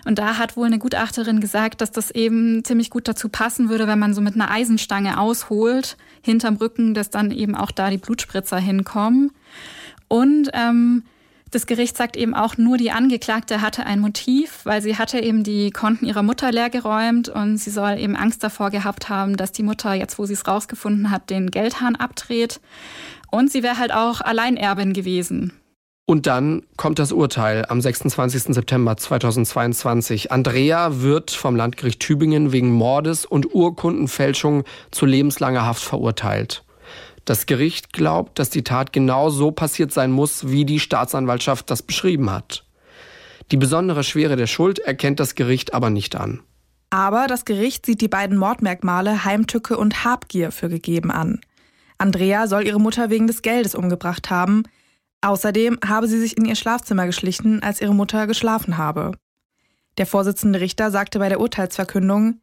Und 0.06 0.20
da 0.20 0.38
hat 0.38 0.56
wohl 0.56 0.68
eine 0.68 0.80
Gutachterin 0.80 1.40
gesagt, 1.40 1.82
dass 1.82 1.92
das 1.92 2.12
eben 2.12 2.64
ziemlich 2.64 2.90
gut 2.90 3.08
dazu 3.08 3.30
passen 3.30 3.70
würde, 3.70 3.88
wenn 3.88 4.00
man 4.00 4.14
so 4.14 4.22
mit 4.22 4.36
einer 4.36 4.52
Eisenstange 4.52 5.20
ausholt, 5.20 5.98
hinterm 6.22 6.56
Rücken, 6.56 6.94
dass 6.94 7.10
dann 7.10 7.32
eben 7.32 7.56
auch 7.56 7.72
da 7.72 7.90
die 7.90 7.98
Blutspritzer 7.98 8.58
hinkommen. 8.58 9.32
Und 10.08 10.50
ähm, 10.54 11.04
das 11.56 11.68
Gericht 11.68 11.96
sagt 11.96 12.18
eben 12.18 12.36
auch, 12.36 12.58
nur 12.58 12.76
die 12.76 12.92
Angeklagte 12.92 13.62
hatte 13.62 13.86
ein 13.86 14.02
Motiv, 14.02 14.60
weil 14.66 14.82
sie 14.82 14.98
hatte 14.98 15.22
eben 15.22 15.46
die 15.46 15.72
Konten 15.72 16.06
ihrer 16.06 16.22
Mutter 16.22 16.52
leergeräumt 16.52 17.30
und 17.30 17.58
sie 17.58 17.70
soll 17.70 17.98
eben 17.98 18.18
Angst 18.18 18.44
davor 18.44 18.72
gehabt 18.72 19.08
haben, 19.08 19.38
dass 19.38 19.54
die 19.54 19.64
Mutter, 19.64 19.94
jetzt 19.94 20.20
wo 20.20 20.26
sie 20.26 20.34
es 20.34 20.46
rausgefunden 20.46 21.12
hat, 21.12 21.30
den 21.30 21.50
Geldhahn 21.52 21.96
abdreht. 21.96 22.60
Und 23.32 23.52
sie 23.52 23.64
wäre 23.64 23.78
halt 23.78 23.94
auch 23.94 24.20
Alleinerbin 24.20 24.92
gewesen. 24.92 25.54
Und 26.06 26.28
dann 26.28 26.64
kommt 26.76 27.00
das 27.00 27.14
Urteil 27.14 27.66
am 27.70 27.80
26. 27.80 28.54
September 28.54 28.98
2022. 28.98 30.34
Andrea 30.34 31.02
wird 31.02 31.32
vom 31.32 31.56
Landgericht 31.56 32.02
Tübingen 32.02 32.52
wegen 32.52 32.72
Mordes 32.72 33.26
und 33.26 33.56
Urkundenfälschung 33.56 34.66
zu 34.92 35.06
lebenslanger 35.06 35.66
Haft 35.66 35.84
verurteilt. 35.84 36.65
Das 37.26 37.48
Gericht 37.48 37.92
glaubt, 37.92 38.38
dass 38.38 38.52
die 38.52 38.64
Tat 38.64 38.94
genau 38.94 39.32
so 39.32 39.52
passiert 39.52 39.92
sein 39.92 40.12
muss, 40.12 40.50
wie 40.50 40.64
die 40.64 40.80
Staatsanwaltschaft 40.80 41.70
das 41.72 41.82
beschrieben 41.82 42.30
hat. 42.30 42.66
Die 43.52 43.58
besondere 43.58 44.04
Schwere 44.04 44.36
der 44.36 44.48
Schuld 44.48 44.80
erkennt 44.80 45.20
das 45.20 45.36
Gericht 45.36 45.74
aber 45.74 45.90
nicht 45.90 46.16
an. 46.16 46.42
Aber 46.92 47.28
das 47.28 47.46
Gericht 47.46 47.86
sieht 47.86 48.02
die 48.02 48.08
beiden 48.08 48.38
Mordmerkmale 48.38 49.26
Heimtücke 49.26 49.76
und 49.78 50.06
Habgier 50.06 50.52
für 50.52 50.70
gegeben 50.70 51.12
an. 51.12 51.42
Andrea 51.98 52.48
soll 52.48 52.66
ihre 52.66 52.80
Mutter 52.80 53.10
wegen 53.10 53.28
des 53.28 53.42
Geldes 53.42 53.74
umgebracht 53.74 54.30
haben. 54.30 54.64
Außerdem 55.22 55.80
habe 55.86 56.08
sie 56.08 56.20
sich 56.20 56.38
in 56.38 56.46
ihr 56.46 56.56
Schlafzimmer 56.56 57.08
geschlichen, 57.08 57.64
als 57.64 57.82
ihre 57.82 57.96
Mutter 57.96 58.28
geschlafen 58.28 58.78
habe. 58.78 59.14
Der 59.98 60.06
Vorsitzende 60.06 60.60
Richter 60.60 60.92
sagte 60.92 61.20
bei 61.20 61.30
der 61.30 61.40
Urteilsverkündung, 61.40 62.40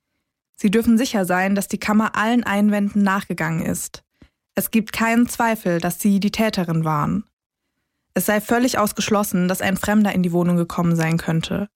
Sie 0.56 0.70
dürfen 0.70 0.96
sicher 0.96 1.24
sein, 1.24 1.54
dass 1.54 1.68
die 1.68 1.78
Kammer 1.78 2.16
allen 2.16 2.44
Einwänden 2.44 3.02
nachgegangen 3.02 3.64
ist. 3.64 4.02
Es 4.54 4.70
gibt 4.70 4.92
keinen 4.92 5.28
Zweifel, 5.28 5.80
dass 5.80 6.00
sie 6.00 6.20
die 6.20 6.30
Täterin 6.30 6.84
waren. 6.84 7.24
Es 8.14 8.26
sei 8.26 8.40
völlig 8.40 8.78
ausgeschlossen, 8.78 9.48
dass 9.48 9.62
ein 9.62 9.76
Fremder 9.76 10.12
in 10.12 10.22
die 10.22 10.32
Wohnung 10.32 10.56
gekommen 10.56 10.96
sein 10.96 11.16
könnte. 11.16 11.68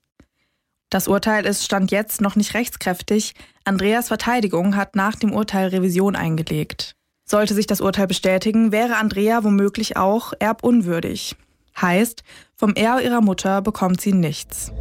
Das 0.90 1.08
Urteil 1.08 1.46
ist 1.46 1.64
Stand 1.64 1.90
jetzt 1.90 2.20
noch 2.20 2.36
nicht 2.36 2.54
rechtskräftig. 2.54 3.34
Andreas 3.64 4.08
Verteidigung 4.08 4.76
hat 4.76 4.94
nach 4.94 5.16
dem 5.16 5.32
Urteil 5.32 5.68
Revision 5.68 6.14
eingelegt. 6.14 6.94
Sollte 7.24 7.54
sich 7.54 7.66
das 7.66 7.80
Urteil 7.80 8.06
bestätigen, 8.06 8.70
wäre 8.70 8.96
Andrea 8.96 9.42
womöglich 9.42 9.96
auch 9.96 10.32
erbunwürdig. 10.38 11.34
Heißt, 11.80 12.22
vom 12.54 12.74
Erbe 12.74 13.02
ihrer 13.02 13.20
Mutter 13.20 13.62
bekommt 13.62 14.00
sie 14.00 14.12
nichts. 14.12 14.72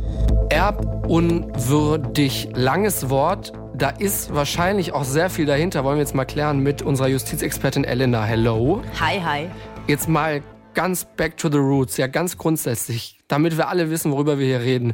Erbunwürdig, 0.50 2.50
langes 2.54 3.10
Wort. 3.10 3.52
Da 3.76 3.90
ist 3.90 4.34
wahrscheinlich 4.34 4.94
auch 4.94 5.04
sehr 5.04 5.30
viel 5.30 5.46
dahinter. 5.46 5.84
Wollen 5.84 5.98
wir 5.98 6.02
jetzt 6.02 6.16
mal 6.16 6.26
klären 6.26 6.60
mit 6.60 6.82
unserer 6.82 7.08
Justizexpertin 7.08 7.84
Elena. 7.84 8.24
Hello. 8.24 8.82
Hi, 9.00 9.20
hi. 9.20 9.48
Jetzt 9.88 10.08
mal 10.08 10.42
ganz 10.74 11.06
back 11.06 11.38
to 11.38 11.50
the 11.50 11.58
roots, 11.58 11.98
ja 11.98 12.08
ganz 12.08 12.38
grundsätzlich, 12.38 13.20
damit 13.28 13.58
wir 13.58 13.70
alle 13.70 13.90
wissen, 13.90 14.12
worüber 14.12 14.40
wir 14.40 14.46
hier 14.46 14.60
reden. 14.60 14.94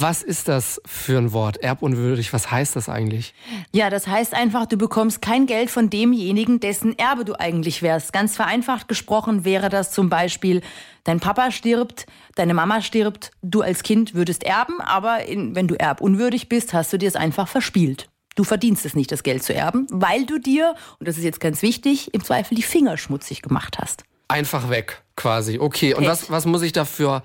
Was 0.00 0.22
ist 0.22 0.48
das 0.48 0.80
für 0.86 1.18
ein 1.18 1.34
Wort? 1.34 1.58
Erbunwürdig, 1.58 2.32
was 2.32 2.50
heißt 2.50 2.74
das 2.74 2.88
eigentlich? 2.88 3.34
Ja, 3.70 3.90
das 3.90 4.06
heißt 4.06 4.32
einfach, 4.32 4.64
du 4.64 4.78
bekommst 4.78 5.20
kein 5.20 5.44
Geld 5.44 5.70
von 5.70 5.90
demjenigen, 5.90 6.58
dessen 6.58 6.98
Erbe 6.98 7.26
du 7.26 7.38
eigentlich 7.38 7.82
wärst. 7.82 8.14
Ganz 8.14 8.34
vereinfacht 8.34 8.88
gesprochen 8.88 9.44
wäre 9.44 9.68
das 9.68 9.92
zum 9.92 10.08
Beispiel, 10.08 10.62
dein 11.04 11.20
Papa 11.20 11.50
stirbt, 11.50 12.06
deine 12.34 12.54
Mama 12.54 12.80
stirbt, 12.80 13.32
du 13.42 13.60
als 13.60 13.82
Kind 13.82 14.14
würdest 14.14 14.42
erben, 14.42 14.80
aber 14.80 15.26
in, 15.26 15.54
wenn 15.54 15.68
du 15.68 15.74
erbunwürdig 15.74 16.48
bist, 16.48 16.72
hast 16.72 16.90
du 16.94 16.96
dir 16.96 17.08
es 17.08 17.16
einfach 17.16 17.46
verspielt. 17.46 18.08
Du 18.36 18.44
verdienst 18.44 18.86
es 18.86 18.94
nicht, 18.94 19.12
das 19.12 19.22
Geld 19.22 19.42
zu 19.42 19.52
erben, 19.52 19.86
weil 19.90 20.24
du 20.24 20.38
dir, 20.38 20.74
und 20.98 21.08
das 21.08 21.18
ist 21.18 21.24
jetzt 21.24 21.40
ganz 21.40 21.60
wichtig, 21.60 22.14
im 22.14 22.24
Zweifel 22.24 22.54
die 22.54 22.62
Finger 22.62 22.96
schmutzig 22.96 23.42
gemacht 23.42 23.78
hast. 23.78 24.04
Einfach 24.28 24.70
weg, 24.70 25.02
quasi. 25.14 25.58
Okay, 25.58 25.92
und 25.92 26.06
was, 26.06 26.30
was 26.30 26.46
muss 26.46 26.62
ich 26.62 26.72
dafür 26.72 27.22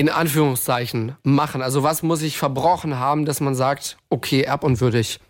in 0.00 0.08
Anführungszeichen 0.08 1.14
machen? 1.22 1.60
Also 1.60 1.82
was 1.82 2.02
muss 2.02 2.22
ich 2.22 2.38
verbrochen 2.38 2.98
haben, 2.98 3.26
dass 3.26 3.40
man 3.40 3.54
sagt, 3.54 3.98
okay, 4.08 4.40
erbunwürdig? 4.40 5.20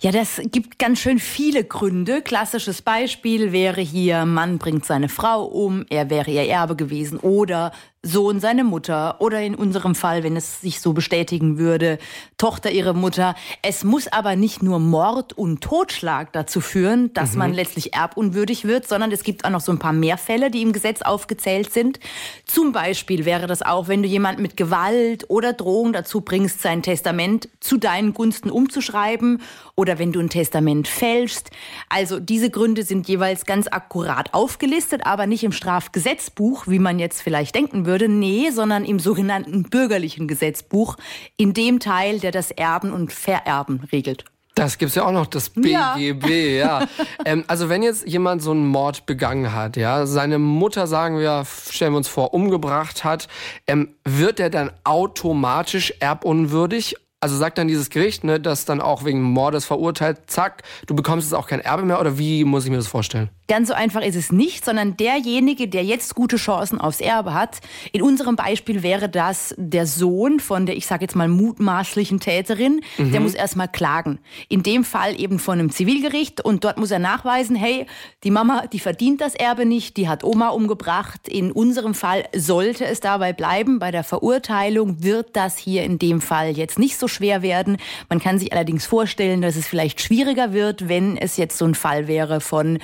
Ja, 0.00 0.12
das 0.12 0.42
gibt 0.44 0.78
ganz 0.78 1.00
schön 1.00 1.18
viele 1.18 1.64
Gründe. 1.64 2.20
Klassisches 2.20 2.82
Beispiel 2.82 3.50
wäre 3.50 3.80
hier, 3.80 4.26
Mann 4.26 4.58
bringt 4.58 4.84
seine 4.84 5.08
Frau 5.08 5.44
um, 5.44 5.86
er 5.88 6.10
wäre 6.10 6.30
ihr 6.30 6.46
Erbe 6.46 6.76
gewesen 6.76 7.18
oder 7.18 7.72
Sohn 8.02 8.38
seine 8.38 8.62
Mutter 8.62 9.20
oder 9.20 9.42
in 9.42 9.56
unserem 9.56 9.96
Fall, 9.96 10.22
wenn 10.22 10.36
es 10.36 10.60
sich 10.60 10.80
so 10.80 10.92
bestätigen 10.92 11.58
würde, 11.58 11.98
Tochter 12.36 12.70
ihre 12.70 12.94
Mutter. 12.94 13.34
Es 13.60 13.82
muss 13.82 14.06
aber 14.06 14.36
nicht 14.36 14.62
nur 14.62 14.78
Mord 14.78 15.32
und 15.32 15.62
Totschlag 15.62 16.32
dazu 16.32 16.60
führen, 16.60 17.12
dass 17.12 17.32
mhm. 17.32 17.38
man 17.38 17.54
letztlich 17.54 17.94
erbunwürdig 17.94 18.66
wird, 18.66 18.86
sondern 18.86 19.10
es 19.10 19.24
gibt 19.24 19.44
auch 19.44 19.50
noch 19.50 19.60
so 19.60 19.72
ein 19.72 19.80
paar 19.80 19.92
mehr 19.92 20.16
Fälle, 20.16 20.52
die 20.52 20.62
im 20.62 20.72
Gesetz 20.72 21.02
aufgezählt 21.02 21.72
sind. 21.72 21.98
Zum 22.46 22.70
Beispiel 22.70 23.24
wäre 23.24 23.48
das 23.48 23.62
auch, 23.62 23.88
wenn 23.88 24.04
du 24.04 24.08
jemand 24.08 24.38
mit 24.38 24.56
Gewalt 24.56 25.24
oder 25.28 25.52
Drohung 25.52 25.92
dazu 25.92 26.20
bringst, 26.20 26.62
sein 26.62 26.84
Testament 26.84 27.48
zu 27.58 27.78
deinen 27.78 28.14
Gunsten 28.14 28.50
umzuschreiben 28.50 29.42
oder 29.74 29.98
wenn 29.98 30.12
du 30.12 30.20
ein 30.20 30.30
Testament 30.30 30.86
fälschst. 30.86 31.50
Also 31.88 32.20
diese 32.20 32.50
Gründe 32.50 32.84
sind 32.84 33.08
jeweils 33.08 33.44
ganz 33.44 33.66
akkurat 33.66 34.34
aufgelistet, 34.34 35.04
aber 35.04 35.26
nicht 35.26 35.42
im 35.42 35.52
Strafgesetzbuch, 35.52 36.68
wie 36.68 36.78
man 36.78 37.00
jetzt 37.00 37.22
vielleicht 37.22 37.56
denken 37.56 37.86
würde 37.86 37.87
würde. 37.88 38.08
Nee, 38.08 38.50
sondern 38.50 38.84
im 38.84 39.00
sogenannten 39.00 39.64
bürgerlichen 39.64 40.28
Gesetzbuch, 40.28 40.96
in 41.36 41.52
dem 41.52 41.80
Teil, 41.80 42.20
der 42.20 42.30
das 42.30 42.52
Erben 42.52 42.92
und 42.92 43.12
Vererben 43.12 43.80
regelt. 43.90 44.24
Das 44.54 44.76
gibt 44.76 44.88
es 44.90 44.96
ja 44.96 45.04
auch 45.04 45.12
noch, 45.12 45.26
das 45.26 45.50
BGB, 45.50 46.58
ja. 46.58 46.80
ja. 46.80 46.88
ähm, 47.24 47.44
also 47.46 47.68
wenn 47.68 47.82
jetzt 47.82 48.06
jemand 48.08 48.42
so 48.42 48.50
einen 48.50 48.66
Mord 48.66 49.06
begangen 49.06 49.52
hat, 49.52 49.76
ja, 49.76 50.04
seine 50.04 50.38
Mutter, 50.38 50.86
sagen 50.88 51.18
wir, 51.18 51.44
stellen 51.70 51.92
wir 51.92 51.98
uns 51.98 52.08
vor, 52.08 52.34
umgebracht 52.34 53.04
hat, 53.04 53.28
ähm, 53.68 53.94
wird 54.04 54.40
er 54.40 54.50
dann 54.50 54.72
automatisch 54.82 55.94
erbunwürdig 56.00 56.96
also 57.20 57.36
sagt 57.36 57.58
dann 57.58 57.66
dieses 57.66 57.90
Gericht, 57.90 58.22
ne, 58.22 58.38
das 58.38 58.64
dann 58.64 58.80
auch 58.80 59.04
wegen 59.04 59.22
Mordes 59.22 59.64
verurteilt, 59.64 60.18
zack, 60.26 60.62
du 60.86 60.94
bekommst 60.94 61.26
jetzt 61.26 61.34
auch 61.34 61.48
kein 61.48 61.60
Erbe 61.60 61.82
mehr 61.82 62.00
oder 62.00 62.16
wie 62.16 62.44
muss 62.44 62.64
ich 62.64 62.70
mir 62.70 62.76
das 62.76 62.86
vorstellen? 62.86 63.30
Ganz 63.48 63.68
so 63.68 63.74
einfach 63.74 64.02
ist 64.02 64.14
es 64.14 64.30
nicht, 64.30 64.64
sondern 64.64 64.96
derjenige, 64.98 65.68
der 65.68 65.82
jetzt 65.82 66.14
gute 66.14 66.36
Chancen 66.36 66.78
aufs 66.78 67.00
Erbe 67.00 67.32
hat, 67.32 67.60
in 67.92 68.02
unserem 68.02 68.36
Beispiel 68.36 68.82
wäre 68.82 69.08
das 69.08 69.54
der 69.56 69.86
Sohn 69.86 70.38
von 70.38 70.66
der, 70.66 70.76
ich 70.76 70.86
sage 70.86 71.04
jetzt 71.04 71.16
mal, 71.16 71.28
mutmaßlichen 71.28 72.20
Täterin, 72.20 72.82
mhm. 72.98 73.10
der 73.10 73.20
muss 73.20 73.34
erstmal 73.34 73.68
klagen. 73.68 74.18
In 74.48 74.62
dem 74.62 74.84
Fall 74.84 75.18
eben 75.18 75.38
von 75.38 75.58
einem 75.58 75.70
Zivilgericht 75.70 76.44
und 76.44 76.62
dort 76.62 76.78
muss 76.78 76.90
er 76.90 76.98
nachweisen, 76.98 77.56
hey, 77.56 77.86
die 78.22 78.30
Mama, 78.30 78.66
die 78.66 78.80
verdient 78.80 79.22
das 79.22 79.34
Erbe 79.34 79.64
nicht, 79.64 79.96
die 79.96 80.08
hat 80.08 80.24
Oma 80.24 80.50
umgebracht. 80.50 81.26
In 81.26 81.50
unserem 81.50 81.94
Fall 81.94 82.26
sollte 82.36 82.84
es 82.84 83.00
dabei 83.00 83.32
bleiben. 83.32 83.78
Bei 83.78 83.90
der 83.90 84.04
Verurteilung 84.04 85.02
wird 85.02 85.34
das 85.34 85.56
hier 85.56 85.84
in 85.84 85.98
dem 85.98 86.20
Fall 86.20 86.56
jetzt 86.56 86.78
nicht 86.78 86.98
so 86.98 87.07
schwer 87.08 87.42
werden. 87.42 87.76
Man 88.08 88.20
kann 88.20 88.38
sich 88.38 88.52
allerdings 88.52 88.86
vorstellen, 88.86 89.42
dass 89.42 89.56
es 89.56 89.66
vielleicht 89.66 90.00
schwieriger 90.00 90.52
wird, 90.52 90.88
wenn 90.88 91.16
es 91.16 91.36
jetzt 91.36 91.58
so 91.58 91.64
ein 91.64 91.74
Fall 91.74 92.06
wäre 92.06 92.40
von 92.40 92.78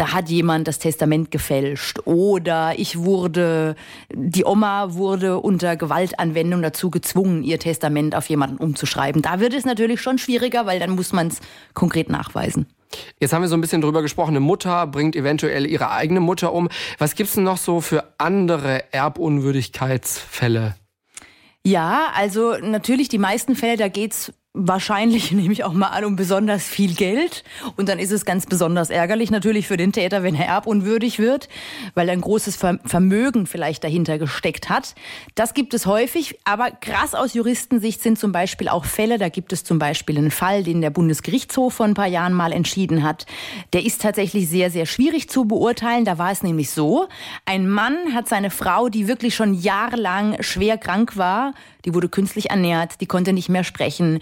da 0.00 0.14
hat 0.14 0.30
jemand 0.30 0.66
das 0.66 0.78
Testament 0.78 1.30
gefälscht 1.30 1.98
oder 2.06 2.72
ich 2.78 2.96
wurde, 2.96 3.76
die 4.10 4.46
Oma 4.46 4.94
wurde 4.94 5.38
unter 5.38 5.76
Gewaltanwendung 5.76 6.62
dazu 6.62 6.88
gezwungen, 6.88 7.42
ihr 7.42 7.58
Testament 7.58 8.14
auf 8.14 8.30
jemanden 8.30 8.56
umzuschreiben. 8.56 9.20
Da 9.20 9.40
wird 9.40 9.52
es 9.52 9.66
natürlich 9.66 10.00
schon 10.00 10.16
schwieriger, 10.16 10.64
weil 10.64 10.80
dann 10.80 10.92
muss 10.92 11.12
man 11.12 11.26
es 11.26 11.40
konkret 11.74 12.08
nachweisen. 12.08 12.64
Jetzt 13.18 13.34
haben 13.34 13.42
wir 13.42 13.48
so 13.48 13.56
ein 13.56 13.60
bisschen 13.60 13.82
drüber 13.82 14.00
gesprochen, 14.00 14.30
eine 14.30 14.40
Mutter 14.40 14.86
bringt 14.86 15.16
eventuell 15.16 15.66
ihre 15.66 15.90
eigene 15.90 16.20
Mutter 16.20 16.54
um. 16.54 16.70
Was 16.96 17.14
gibt 17.14 17.28
es 17.28 17.34
denn 17.34 17.44
noch 17.44 17.58
so 17.58 17.82
für 17.82 18.04
andere 18.16 18.92
Erbunwürdigkeitsfälle? 18.94 20.76
Ja, 21.66 22.10
also 22.14 22.56
natürlich 22.56 23.08
die 23.08 23.18
meisten 23.18 23.54
Fälle, 23.54 23.76
da 23.76 23.88
geht's 23.88 24.32
Wahrscheinlich 24.52 25.30
nehme 25.32 25.52
ich 25.52 25.62
auch 25.62 25.72
mal 25.72 25.88
an 25.88 26.04
um 26.04 26.16
besonders 26.16 26.64
viel 26.64 26.94
Geld. 26.94 27.44
Und 27.76 27.88
dann 27.88 28.00
ist 28.00 28.10
es 28.10 28.24
ganz 28.24 28.46
besonders 28.46 28.90
ärgerlich 28.90 29.30
natürlich 29.30 29.68
für 29.68 29.76
den 29.76 29.92
Täter, 29.92 30.24
wenn 30.24 30.34
er 30.34 30.46
erbunwürdig 30.46 31.20
wird, 31.20 31.48
weil 31.94 32.08
er 32.08 32.14
ein 32.14 32.20
großes 32.20 32.56
Vermögen 32.56 33.46
vielleicht 33.46 33.84
dahinter 33.84 34.18
gesteckt 34.18 34.68
hat. 34.68 34.96
Das 35.36 35.54
gibt 35.54 35.72
es 35.72 35.86
häufig. 35.86 36.40
Aber 36.42 36.72
krass 36.72 37.14
aus 37.14 37.34
Juristensicht 37.34 38.02
sind 38.02 38.18
zum 38.18 38.32
Beispiel 38.32 38.68
auch 38.68 38.86
Fälle. 38.86 39.18
Da 39.18 39.28
gibt 39.28 39.52
es 39.52 39.62
zum 39.62 39.78
Beispiel 39.78 40.18
einen 40.18 40.32
Fall, 40.32 40.64
den 40.64 40.80
der 40.80 40.90
Bundesgerichtshof 40.90 41.74
vor 41.74 41.86
ein 41.86 41.94
paar 41.94 42.08
Jahren 42.08 42.34
mal 42.34 42.50
entschieden 42.50 43.04
hat. 43.04 43.26
Der 43.72 43.84
ist 43.84 44.02
tatsächlich 44.02 44.48
sehr, 44.48 44.72
sehr 44.72 44.86
schwierig 44.86 45.30
zu 45.30 45.44
beurteilen. 45.44 46.04
Da 46.04 46.18
war 46.18 46.32
es 46.32 46.42
nämlich 46.42 46.70
so. 46.70 47.06
Ein 47.44 47.68
Mann 47.68 48.14
hat 48.14 48.28
seine 48.28 48.50
Frau, 48.50 48.88
die 48.88 49.06
wirklich 49.06 49.36
schon 49.36 49.54
jahrelang 49.54 50.42
schwer 50.42 50.76
krank 50.76 51.16
war, 51.16 51.54
die 51.84 51.94
wurde 51.94 52.08
künstlich 52.08 52.50
ernährt, 52.50 53.00
die 53.00 53.06
konnte 53.06 53.32
nicht 53.32 53.48
mehr 53.48 53.64
sprechen. 53.64 54.20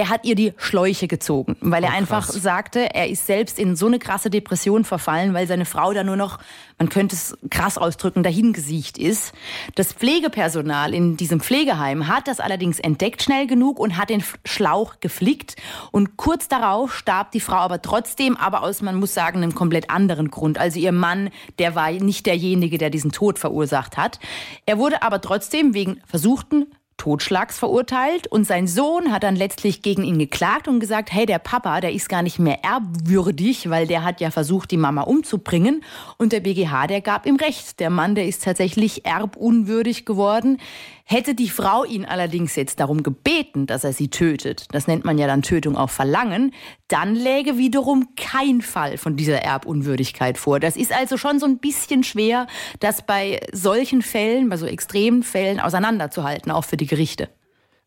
Er 0.00 0.08
hat 0.08 0.24
ihr 0.24 0.34
die 0.34 0.54
Schläuche 0.56 1.08
gezogen, 1.08 1.56
weil 1.60 1.84
er 1.84 1.90
oh, 1.90 1.96
einfach 1.96 2.26
sagte, 2.26 2.94
er 2.94 3.10
ist 3.10 3.26
selbst 3.26 3.58
in 3.58 3.76
so 3.76 3.86
eine 3.86 3.98
krasse 3.98 4.30
Depression 4.30 4.84
verfallen, 4.84 5.34
weil 5.34 5.46
seine 5.46 5.66
Frau 5.66 5.92
da 5.92 6.04
nur 6.04 6.16
noch, 6.16 6.38
man 6.78 6.88
könnte 6.88 7.14
es 7.16 7.36
krass 7.50 7.76
ausdrücken, 7.76 8.22
dahingesiegt 8.22 8.96
ist. 8.96 9.34
Das 9.74 9.92
Pflegepersonal 9.92 10.94
in 10.94 11.18
diesem 11.18 11.40
Pflegeheim 11.40 12.08
hat 12.08 12.28
das 12.28 12.40
allerdings 12.40 12.80
entdeckt 12.80 13.22
schnell 13.22 13.46
genug 13.46 13.78
und 13.78 13.98
hat 13.98 14.08
den 14.08 14.24
Schlauch 14.46 15.00
geflickt. 15.00 15.56
Und 15.90 16.16
kurz 16.16 16.48
darauf 16.48 16.94
starb 16.94 17.32
die 17.32 17.40
Frau 17.40 17.56
aber 17.56 17.82
trotzdem, 17.82 18.38
aber 18.38 18.62
aus, 18.62 18.80
man 18.80 18.94
muss 18.94 19.12
sagen, 19.12 19.42
einem 19.42 19.54
komplett 19.54 19.90
anderen 19.90 20.30
Grund. 20.30 20.56
Also 20.56 20.78
ihr 20.78 20.92
Mann, 20.92 21.28
der 21.58 21.74
war 21.74 21.90
nicht 21.90 22.24
derjenige, 22.24 22.78
der 22.78 22.88
diesen 22.88 23.12
Tod 23.12 23.38
verursacht 23.38 23.98
hat. 23.98 24.18
Er 24.64 24.78
wurde 24.78 25.02
aber 25.02 25.20
trotzdem 25.20 25.74
wegen 25.74 26.00
versuchten 26.06 26.68
Totschlags 27.00 27.58
verurteilt 27.58 28.26
und 28.26 28.46
sein 28.46 28.66
Sohn 28.66 29.10
hat 29.10 29.22
dann 29.22 29.34
letztlich 29.34 29.80
gegen 29.80 30.04
ihn 30.04 30.18
geklagt 30.18 30.68
und 30.68 30.80
gesagt, 30.80 31.10
hey, 31.10 31.24
der 31.24 31.38
Papa, 31.38 31.80
der 31.80 31.92
ist 31.92 32.10
gar 32.10 32.20
nicht 32.20 32.38
mehr 32.38 32.62
erbwürdig, 32.62 33.70
weil 33.70 33.86
der 33.86 34.04
hat 34.04 34.20
ja 34.20 34.30
versucht, 34.30 34.70
die 34.70 34.76
Mama 34.76 35.00
umzubringen 35.04 35.82
und 36.18 36.32
der 36.32 36.40
BGH, 36.40 36.88
der 36.88 37.00
gab 37.00 37.24
ihm 37.24 37.36
recht. 37.36 37.80
Der 37.80 37.88
Mann, 37.88 38.14
der 38.14 38.26
ist 38.26 38.44
tatsächlich 38.44 39.06
erbunwürdig 39.06 40.04
geworden. 40.04 40.58
Hätte 41.04 41.34
die 41.34 41.48
Frau 41.48 41.84
ihn 41.84 42.04
allerdings 42.04 42.56
jetzt 42.56 42.80
darum 42.80 43.02
gebeten, 43.02 43.66
dass 43.66 43.84
er 43.84 43.92
sie 43.92 44.08
tötet, 44.08 44.66
das 44.72 44.86
nennt 44.86 45.04
man 45.04 45.18
ja 45.18 45.26
dann 45.26 45.42
Tötung 45.42 45.76
auf 45.76 45.90
Verlangen, 45.90 46.52
dann 46.88 47.14
läge 47.14 47.58
wiederum 47.58 48.08
kein 48.16 48.62
Fall 48.62 48.96
von 48.98 49.16
dieser 49.16 49.42
Erbunwürdigkeit 49.42 50.38
vor. 50.38 50.60
Das 50.60 50.76
ist 50.76 50.92
also 50.92 51.16
schon 51.16 51.38
so 51.38 51.46
ein 51.46 51.58
bisschen 51.58 52.04
schwer, 52.04 52.46
das 52.80 53.02
bei 53.02 53.40
solchen 53.52 54.02
Fällen, 54.02 54.48
bei 54.48 54.56
so 54.56 54.66
extremen 54.66 55.22
Fällen 55.22 55.60
auseinanderzuhalten, 55.60 56.52
auch 56.52 56.64
für 56.64 56.76
die 56.76 56.86
Gerichte. 56.86 57.28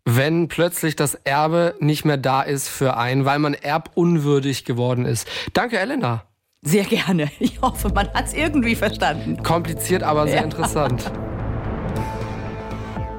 Wenn 0.05 0.49
plötzlich 0.49 0.95
das 0.95 1.15
Erbe 1.15 1.75
nicht 1.79 2.03
mehr 2.03 2.17
da 2.17 2.41
ist 2.41 2.67
für 2.67 2.97
einen, 2.97 3.23
weil 3.23 3.39
man 3.39 3.53
erbunwürdig 3.53 4.65
geworden 4.65 5.05
ist. 5.05 5.27
Danke, 5.53 5.79
Elena. 5.79 6.25
Sehr 6.61 6.83
gerne. 6.85 7.29
Ich 7.39 7.61
hoffe, 7.61 7.89
man 7.89 8.11
hat 8.13 8.27
es 8.27 8.33
irgendwie 8.33 8.75
verstanden. 8.75 9.41
Kompliziert, 9.43 10.03
aber 10.03 10.27
sehr 10.27 10.37
ja. 10.37 10.43
interessant. 10.43 11.11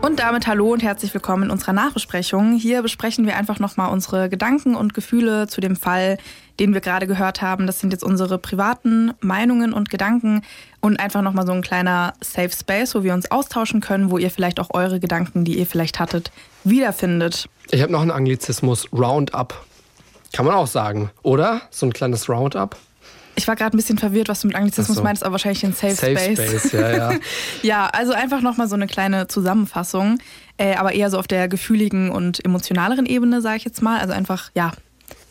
Und 0.04 0.18
damit 0.20 0.46
hallo 0.46 0.70
und 0.70 0.82
herzlich 0.82 1.14
willkommen 1.14 1.44
in 1.44 1.50
unserer 1.50 1.72
Nachbesprechung. 1.72 2.58
Hier 2.58 2.82
besprechen 2.82 3.24
wir 3.24 3.36
einfach 3.36 3.58
nochmal 3.58 3.90
unsere 3.90 4.28
Gedanken 4.28 4.74
und 4.74 4.92
Gefühle 4.92 5.46
zu 5.46 5.62
dem 5.62 5.76
Fall, 5.76 6.18
den 6.60 6.74
wir 6.74 6.82
gerade 6.82 7.06
gehört 7.06 7.40
haben. 7.40 7.66
Das 7.66 7.80
sind 7.80 7.90
jetzt 7.90 8.04
unsere 8.04 8.36
privaten 8.36 9.14
Meinungen 9.22 9.72
und 9.72 9.88
Gedanken 9.88 10.42
und 10.82 11.00
einfach 11.00 11.22
nochmal 11.22 11.46
so 11.46 11.52
ein 11.52 11.62
kleiner 11.62 12.12
Safe 12.20 12.50
Space, 12.50 12.94
wo 12.94 13.02
wir 13.02 13.14
uns 13.14 13.30
austauschen 13.30 13.80
können, 13.80 14.10
wo 14.10 14.18
ihr 14.18 14.30
vielleicht 14.30 14.60
auch 14.60 14.68
eure 14.74 15.00
Gedanken, 15.00 15.46
die 15.46 15.58
ihr 15.58 15.66
vielleicht 15.66 15.98
hattet, 15.98 16.30
wiederfindet. 16.64 17.48
Ich 17.70 17.80
habe 17.80 17.90
noch 17.90 18.02
einen 18.02 18.10
Anglizismus, 18.10 18.86
Roundup. 18.92 19.64
Kann 20.34 20.44
man 20.44 20.54
auch 20.54 20.66
sagen, 20.66 21.12
oder? 21.22 21.62
So 21.70 21.86
ein 21.86 21.94
kleines 21.94 22.28
Roundup. 22.28 22.76
Ich 23.36 23.48
war 23.48 23.56
gerade 23.56 23.76
ein 23.76 23.78
bisschen 23.78 23.98
verwirrt, 23.98 24.28
was 24.28 24.40
du 24.40 24.46
mit 24.46 24.56
Anglizismus 24.56 24.96
so. 24.96 25.02
meinst, 25.02 25.24
aber 25.24 25.32
wahrscheinlich 25.32 25.64
ein 25.64 25.72
Safe, 25.72 25.94
Safe 25.94 26.18
Space. 26.18 26.68
Space 26.68 26.72
ja, 26.72 26.90
ja. 26.90 27.12
ja, 27.62 27.86
also 27.86 28.12
einfach 28.12 28.40
nochmal 28.40 28.68
so 28.68 28.74
eine 28.74 28.86
kleine 28.86 29.26
Zusammenfassung, 29.26 30.18
äh, 30.56 30.76
aber 30.76 30.92
eher 30.92 31.10
so 31.10 31.18
auf 31.18 31.26
der 31.26 31.48
gefühligen 31.48 32.10
und 32.10 32.44
emotionaleren 32.44 33.06
Ebene, 33.06 33.40
sage 33.40 33.56
ich 33.56 33.64
jetzt 33.64 33.82
mal. 33.82 34.00
Also 34.00 34.12
einfach, 34.12 34.50
ja, 34.54 34.72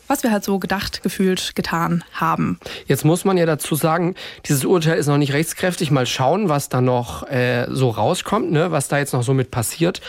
was 0.06 0.22
wir 0.22 0.30
halt 0.30 0.44
so 0.44 0.58
gedacht, 0.58 1.02
gefühlt, 1.02 1.54
getan 1.54 2.04
haben. 2.12 2.58
Jetzt 2.86 3.04
muss 3.04 3.24
man 3.24 3.36
ja 3.36 3.46
dazu 3.46 3.74
sagen, 3.74 4.14
dieses 4.46 4.64
Urteil 4.64 4.98
ist 4.98 5.06
noch 5.06 5.18
nicht 5.18 5.32
rechtskräftig. 5.32 5.90
Mal 5.90 6.06
schauen, 6.06 6.48
was 6.48 6.68
da 6.68 6.80
noch 6.80 7.28
äh, 7.28 7.66
so 7.70 7.90
rauskommt, 7.90 8.50
ne? 8.52 8.70
was 8.70 8.88
da 8.88 8.98
jetzt 8.98 9.12
noch 9.12 9.22
so 9.22 9.34
mit 9.34 9.50
passiert. 9.50 10.00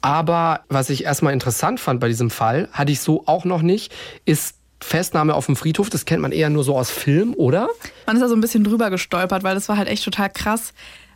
Aber 0.00 0.60
was 0.68 0.90
ich 0.90 1.04
erstmal 1.04 1.32
interessant 1.32 1.80
fand 1.80 2.00
bei 2.00 2.08
diesem 2.08 2.30
Fall, 2.30 2.68
hatte 2.72 2.92
ich 2.92 3.00
so 3.00 3.24
auch 3.26 3.44
noch 3.44 3.62
nicht, 3.62 3.92
ist 4.24 4.57
Festnahme 4.80 5.34
auf 5.34 5.46
dem 5.46 5.56
Friedhof. 5.56 5.90
Das 5.90 6.04
kennt 6.04 6.22
man 6.22 6.32
eher 6.32 6.50
nur 6.50 6.64
so 6.64 6.76
aus 6.76 6.90
Film, 6.90 7.34
oder? 7.36 7.68
Man 8.06 8.16
ist 8.16 8.22
da 8.22 8.28
so 8.28 8.34
ein 8.34 8.40
bisschen 8.40 8.64
drüber 8.64 8.90
gestolpert, 8.90 9.42
weil 9.42 9.54
das 9.54 9.68
war 9.68 9.76
halt 9.76 9.88
echt 9.88 10.04
total 10.04 10.30
krass. 10.30 10.72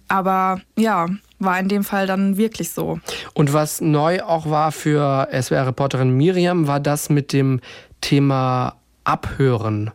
Aber 0.08 0.60
ja, 0.76 1.06
war 1.38 1.58
in 1.58 1.68
dem 1.68 1.84
Fall 1.84 2.06
dann 2.06 2.36
wirklich 2.36 2.70
so. 2.70 3.00
Und 3.34 3.52
was 3.52 3.80
neu 3.80 4.22
auch 4.22 4.48
war 4.50 4.72
für 4.72 5.28
SWR-Reporterin 5.32 6.10
Miriam, 6.16 6.66
war 6.66 6.80
das 6.80 7.08
mit 7.08 7.32
dem 7.32 7.60
Thema 8.00 8.76
Abhören. 9.04 9.90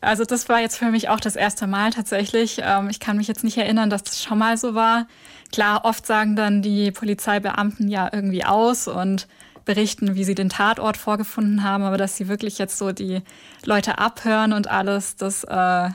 Also 0.00 0.24
das 0.24 0.48
war 0.48 0.60
jetzt 0.60 0.78
für 0.78 0.90
mich 0.90 1.08
auch 1.10 1.20
das 1.20 1.36
erste 1.36 1.66
Mal 1.66 1.90
tatsächlich. 1.90 2.60
Ähm, 2.62 2.88
ich 2.88 3.00
kann 3.00 3.18
mich 3.18 3.28
jetzt 3.28 3.44
nicht 3.44 3.58
erinnern, 3.58 3.90
dass 3.90 4.02
das 4.02 4.22
schon 4.22 4.38
mal 4.38 4.56
so 4.56 4.74
war. 4.74 5.06
Klar, 5.52 5.84
oft 5.84 6.06
sagen 6.06 6.36
dann 6.36 6.62
die 6.62 6.90
Polizeibeamten 6.90 7.88
ja 7.88 8.08
irgendwie 8.10 8.44
aus 8.44 8.88
und 8.88 9.26
berichten, 9.70 10.16
wie 10.16 10.24
sie 10.24 10.34
den 10.34 10.48
Tatort 10.48 10.96
vorgefunden 10.96 11.62
haben, 11.62 11.84
aber 11.84 11.96
dass 11.96 12.16
sie 12.16 12.26
wirklich 12.26 12.58
jetzt 12.58 12.76
so 12.76 12.90
die 12.90 13.22
Leute 13.64 13.98
abhören 13.98 14.52
und 14.52 14.68
alles, 14.68 15.14
das 15.14 15.44
äh, 15.44 15.90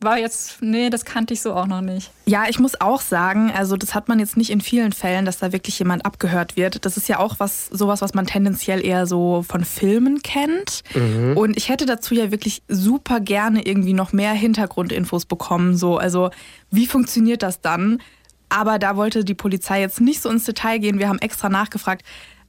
war 0.00 0.18
jetzt, 0.18 0.60
nee, 0.62 0.90
das 0.90 1.04
kannte 1.04 1.32
ich 1.32 1.40
so 1.40 1.54
auch 1.54 1.68
noch 1.68 1.80
nicht. 1.80 2.10
Ja, 2.26 2.46
ich 2.48 2.58
muss 2.58 2.80
auch 2.80 3.00
sagen, 3.00 3.52
also 3.54 3.76
das 3.76 3.94
hat 3.94 4.08
man 4.08 4.18
jetzt 4.18 4.36
nicht 4.36 4.50
in 4.50 4.60
vielen 4.60 4.92
Fällen, 4.92 5.24
dass 5.24 5.38
da 5.38 5.52
wirklich 5.52 5.78
jemand 5.78 6.06
abgehört 6.06 6.56
wird. 6.56 6.84
Das 6.84 6.96
ist 6.96 7.08
ja 7.08 7.20
auch 7.20 7.36
was, 7.38 7.66
sowas, 7.66 8.00
was 8.00 8.14
man 8.14 8.26
tendenziell 8.26 8.84
eher 8.84 9.06
so 9.06 9.44
von 9.48 9.64
Filmen 9.64 10.20
kennt. 10.22 10.82
Mhm. 10.94 11.36
Und 11.36 11.56
ich 11.56 11.68
hätte 11.68 11.86
dazu 11.86 12.14
ja 12.14 12.32
wirklich 12.32 12.62
super 12.66 13.20
gerne 13.20 13.64
irgendwie 13.64 13.92
noch 13.92 14.12
mehr 14.12 14.32
Hintergrundinfos 14.32 15.24
bekommen. 15.26 15.76
So, 15.76 15.98
also 15.98 16.30
wie 16.72 16.88
funktioniert 16.88 17.44
das 17.44 17.60
dann? 17.60 18.02
Aber 18.48 18.80
da 18.80 18.96
wollte 18.96 19.24
die 19.24 19.34
Polizei 19.34 19.80
jetzt 19.80 20.00
nicht 20.00 20.20
so 20.20 20.30
ins 20.30 20.44
Detail 20.44 20.78
gehen. 20.78 20.98
Wir 20.98 21.08
haben 21.08 21.20
extra 21.20 21.48
nachgefragt, 21.48 22.02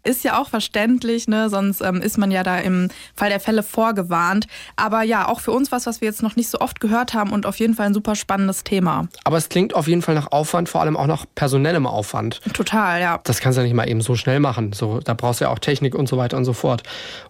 ist 0.04 0.24
ja 0.24 0.40
auch 0.40 0.50
verständlich, 0.50 1.28
ne? 1.28 1.50
sonst 1.50 1.82
ähm, 1.82 2.02
ist 2.02 2.18
man 2.18 2.32
ja 2.32 2.44
da 2.44 2.58
im 2.60 2.90
Fall 3.16 3.30
der 3.30 3.40
Fälle 3.40 3.64
vorgewarnt. 3.64 4.48
Aber 4.76 5.04
ja, 5.04 5.28
auch 5.28 5.40
für 5.40 5.52
uns 5.52 5.72
was, 5.72 5.86
was 5.86 6.02
wir 6.02 6.08
jetzt 6.08 6.24
noch 6.24 6.36
nicht 6.36 6.50
so 6.50 6.60
oft 6.60 6.80
gehört 6.80 7.14
haben 7.14 7.32
und 7.32 7.46
auf 7.46 7.60
jeden 7.60 7.76
Fall 7.76 7.88
ein 7.88 7.94
super 7.94 8.16
spannendes 8.16 8.64
Thema. 8.64 9.08
Aber 9.24 9.38
es 9.38 9.50
klingt 9.50 9.76
auf 9.76 9.88
jeden 9.88 10.02
Fall 10.02 10.16
nach 10.16 10.32
Aufwand, 10.32 10.70
vor 10.70 10.82
allem 10.82 10.96
auch 10.96 11.08
nach 11.08 11.26
personellem 11.36 11.86
Aufwand. 11.86 12.42
Total, 12.54 13.02
ja. 13.02 13.20
Das 13.24 13.40
kannst 13.40 13.58
du 13.58 13.62
ja 13.62 13.68
nicht 13.68 13.76
mal 13.76 13.90
eben 13.90 14.02
so 14.02 14.16
schnell 14.16 14.40
machen. 14.40 14.74
So, 14.74 15.00
da 15.00 15.14
brauchst 15.14 15.42
du 15.42 15.46
ja 15.46 15.52
auch 15.52 15.60
Technik 15.60 15.96
und 15.96 16.08
so 16.08 16.18
weiter 16.18 16.38
und 16.38 16.46
so 16.46 16.54
fort. 16.54 16.84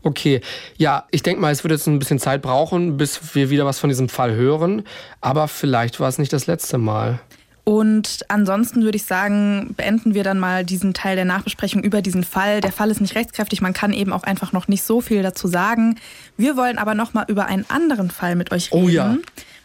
Okay, 0.03 0.41
ja, 0.77 1.05
ich 1.11 1.23
denke 1.23 1.41
mal, 1.41 1.51
es 1.51 1.63
wird 1.63 1.71
jetzt 1.71 1.87
ein 1.87 1.99
bisschen 1.99 2.19
Zeit 2.19 2.41
brauchen, 2.41 2.97
bis 2.97 3.35
wir 3.35 3.49
wieder 3.49 3.65
was 3.65 3.79
von 3.79 3.89
diesem 3.89 4.09
Fall 4.09 4.35
hören. 4.35 4.83
Aber 5.21 5.47
vielleicht 5.47 5.99
war 5.99 6.07
es 6.07 6.17
nicht 6.17 6.33
das 6.33 6.47
letzte 6.47 6.77
Mal. 6.77 7.19
Und 7.63 8.25
ansonsten 8.29 8.83
würde 8.83 8.95
ich 8.95 9.05
sagen, 9.05 9.73
beenden 9.77 10.13
wir 10.13 10.23
dann 10.23 10.39
mal 10.39 10.65
diesen 10.65 10.93
Teil 10.93 11.15
der 11.15 11.25
Nachbesprechung 11.25 11.83
über 11.83 12.01
diesen 12.01 12.23
Fall. 12.23 12.61
Der 12.61 12.71
Fall 12.71 12.89
ist 12.89 13.01
nicht 13.01 13.15
rechtskräftig, 13.15 13.61
man 13.61 13.73
kann 13.73 13.93
eben 13.93 14.11
auch 14.13 14.23
einfach 14.23 14.53
noch 14.53 14.67
nicht 14.67 14.83
so 14.83 15.01
viel 15.01 15.21
dazu 15.21 15.47
sagen. 15.47 15.99
Wir 16.37 16.57
wollen 16.57 16.77
aber 16.77 16.95
noch 16.95 17.13
mal 17.13 17.25
über 17.27 17.45
einen 17.45 17.65
anderen 17.69 18.09
Fall 18.09 18.35
mit 18.35 18.51
euch 18.51 18.71
reden. 18.71 18.83
Oh 18.83 18.89
ja. 18.89 19.17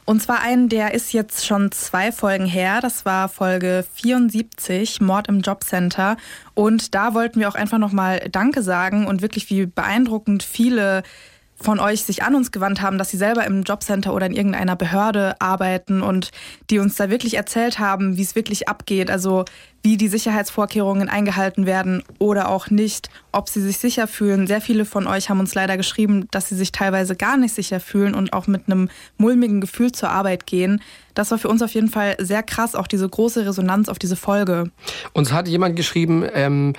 Und 0.06 0.22
zwar 0.22 0.42
einen, 0.42 0.68
der 0.68 0.92
ist 0.92 1.14
jetzt 1.14 1.46
schon 1.46 1.72
zwei 1.72 2.12
Folgen 2.12 2.44
her. 2.44 2.80
Das 2.82 3.06
war 3.06 3.28
Folge 3.28 3.86
74, 3.94 5.00
Mord 5.00 5.28
im 5.28 5.40
Jobcenter. 5.40 6.18
Und 6.52 6.94
da 6.94 7.14
wollten 7.14 7.40
wir 7.40 7.48
auch 7.48 7.54
einfach 7.54 7.78
noch 7.78 7.92
mal 7.92 8.20
Danke 8.30 8.62
sagen 8.62 9.06
und 9.06 9.22
wirklich 9.22 9.48
wie 9.48 9.64
beeindruckend 9.64 10.42
viele 10.42 11.02
von 11.56 11.80
euch 11.80 12.02
sich 12.02 12.22
an 12.22 12.34
uns 12.34 12.52
gewandt 12.52 12.82
haben, 12.82 12.98
dass 12.98 13.10
sie 13.10 13.16
selber 13.16 13.44
im 13.44 13.62
Jobcenter 13.62 14.12
oder 14.12 14.26
in 14.26 14.32
irgendeiner 14.32 14.76
Behörde 14.76 15.40
arbeiten 15.40 16.02
und 16.02 16.30
die 16.70 16.78
uns 16.78 16.96
da 16.96 17.10
wirklich 17.10 17.34
erzählt 17.34 17.78
haben, 17.78 18.16
wie 18.16 18.22
es 18.22 18.34
wirklich 18.34 18.68
abgeht, 18.68 19.10
also 19.10 19.44
wie 19.84 19.98
die 19.98 20.08
Sicherheitsvorkehrungen 20.08 21.10
eingehalten 21.10 21.66
werden 21.66 22.02
oder 22.18 22.48
auch 22.48 22.70
nicht, 22.70 23.10
ob 23.32 23.50
sie 23.50 23.60
sich 23.60 23.76
sicher 23.76 24.08
fühlen. 24.08 24.46
Sehr 24.46 24.62
viele 24.62 24.86
von 24.86 25.06
euch 25.06 25.28
haben 25.28 25.40
uns 25.40 25.54
leider 25.54 25.76
geschrieben, 25.76 26.26
dass 26.30 26.48
sie 26.48 26.56
sich 26.56 26.72
teilweise 26.72 27.16
gar 27.16 27.36
nicht 27.36 27.54
sicher 27.54 27.80
fühlen 27.80 28.14
und 28.14 28.32
auch 28.32 28.46
mit 28.46 28.62
einem 28.66 28.88
mulmigen 29.18 29.60
Gefühl 29.60 29.92
zur 29.92 30.08
Arbeit 30.08 30.46
gehen. 30.46 30.80
Das 31.12 31.30
war 31.30 31.38
für 31.38 31.48
uns 31.48 31.60
auf 31.60 31.72
jeden 31.74 31.90
Fall 31.90 32.16
sehr 32.18 32.42
krass, 32.42 32.74
auch 32.74 32.86
diese 32.86 33.08
große 33.08 33.44
Resonanz 33.46 33.90
auf 33.90 33.98
diese 33.98 34.16
Folge. 34.16 34.70
Uns 35.12 35.32
hat 35.32 35.48
jemand 35.48 35.76
geschrieben, 35.76 36.24
ähm, 36.32 36.72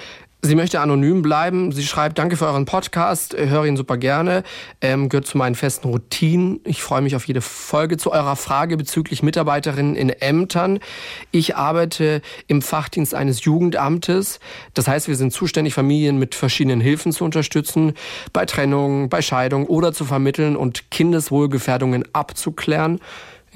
Sie 0.46 0.54
möchte 0.54 0.80
anonym 0.80 1.24
bleiben. 1.24 1.72
Sie 1.72 1.82
schreibt, 1.82 2.20
danke 2.20 2.38
für 2.38 2.46
euren 2.46 2.66
Podcast, 2.66 3.34
äh, 3.34 3.50
höre 3.50 3.66
ihn 3.66 3.78
super 3.78 3.98
gerne, 3.98 4.44
ähm, 4.80 5.10
gehört 5.10 5.26
zu 5.26 5.40
meinen 5.40 5.56
festen 5.56 5.88
Routinen. 5.88 6.60
Ich 6.66 6.84
freue 6.84 7.02
mich 7.02 7.16
auf 7.16 7.26
jede 7.26 7.42
Folge. 7.42 7.98
Zu 7.98 8.12
eurer 8.12 8.36
Frage 8.36 8.78
bezüglich 8.78 9.24
Mitarbeiterinnen 9.24 9.96
in 9.96 10.10
Ämtern. 10.10 10.82
Ich 11.32 11.56
arbeite 11.56 12.22
im 12.46 12.62
Fachdienst 12.62 13.16
eines 13.16 13.44
Jugendamtes. 13.44 14.40
Das 14.76 14.88
heißt, 14.88 15.08
wir 15.08 15.16
sind 15.16 15.34
zuständig, 15.34 15.74
Familien 15.74 16.20
mit 16.20 16.36
verschiedenen 16.36 16.80
Hilfen 16.80 17.12
zu 17.12 17.26
unterstützen, 17.26 17.94
bei 18.32 18.46
Trennung, 18.46 19.10
bei 19.10 19.24
Scheidung 19.24 19.66
oder 19.66 19.94
zu 19.94 20.06
vermitteln 20.06 20.56
und 20.56 20.92
Kindeswohlgefährdungen 20.92 22.06
abzuklären 22.14 23.00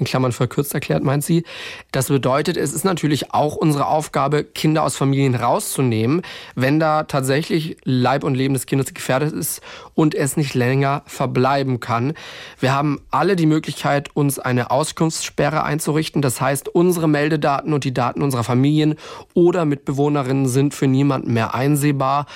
in 0.00 0.06
Klammern 0.06 0.32
verkürzt 0.32 0.74
erklärt, 0.74 1.04
meint 1.04 1.24
sie. 1.24 1.44
Das 1.92 2.08
bedeutet, 2.08 2.56
es 2.56 2.72
ist 2.72 2.84
natürlich 2.84 3.32
auch 3.32 3.54
unsere 3.54 3.86
Aufgabe, 3.86 4.44
Kinder 4.44 4.82
aus 4.82 4.96
Familien 4.96 5.34
rauszunehmen, 5.34 6.22
wenn 6.54 6.80
da 6.80 7.04
tatsächlich 7.04 7.76
Leib 7.84 8.24
und 8.24 8.34
Leben 8.34 8.54
des 8.54 8.66
Kindes 8.66 8.92
gefährdet 8.94 9.32
ist 9.32 9.60
und 9.94 10.14
es 10.14 10.36
nicht 10.36 10.54
länger 10.54 11.02
verbleiben 11.06 11.80
kann. 11.80 12.14
Wir 12.58 12.74
haben 12.74 13.00
alle 13.10 13.36
die 13.36 13.46
Möglichkeit, 13.46 14.08
uns 14.14 14.38
eine 14.38 14.70
Auskunftssperre 14.70 15.62
einzurichten. 15.62 16.22
Das 16.22 16.40
heißt, 16.40 16.68
unsere 16.68 17.08
Meldedaten 17.08 17.72
und 17.72 17.84
die 17.84 17.94
Daten 17.94 18.22
unserer 18.22 18.44
Familien 18.44 18.96
oder 19.34 19.64
Mitbewohnerinnen 19.64 20.48
sind 20.48 20.74
für 20.74 20.86
niemanden 20.86 21.32
mehr 21.32 21.54
einsehbar 21.54 22.26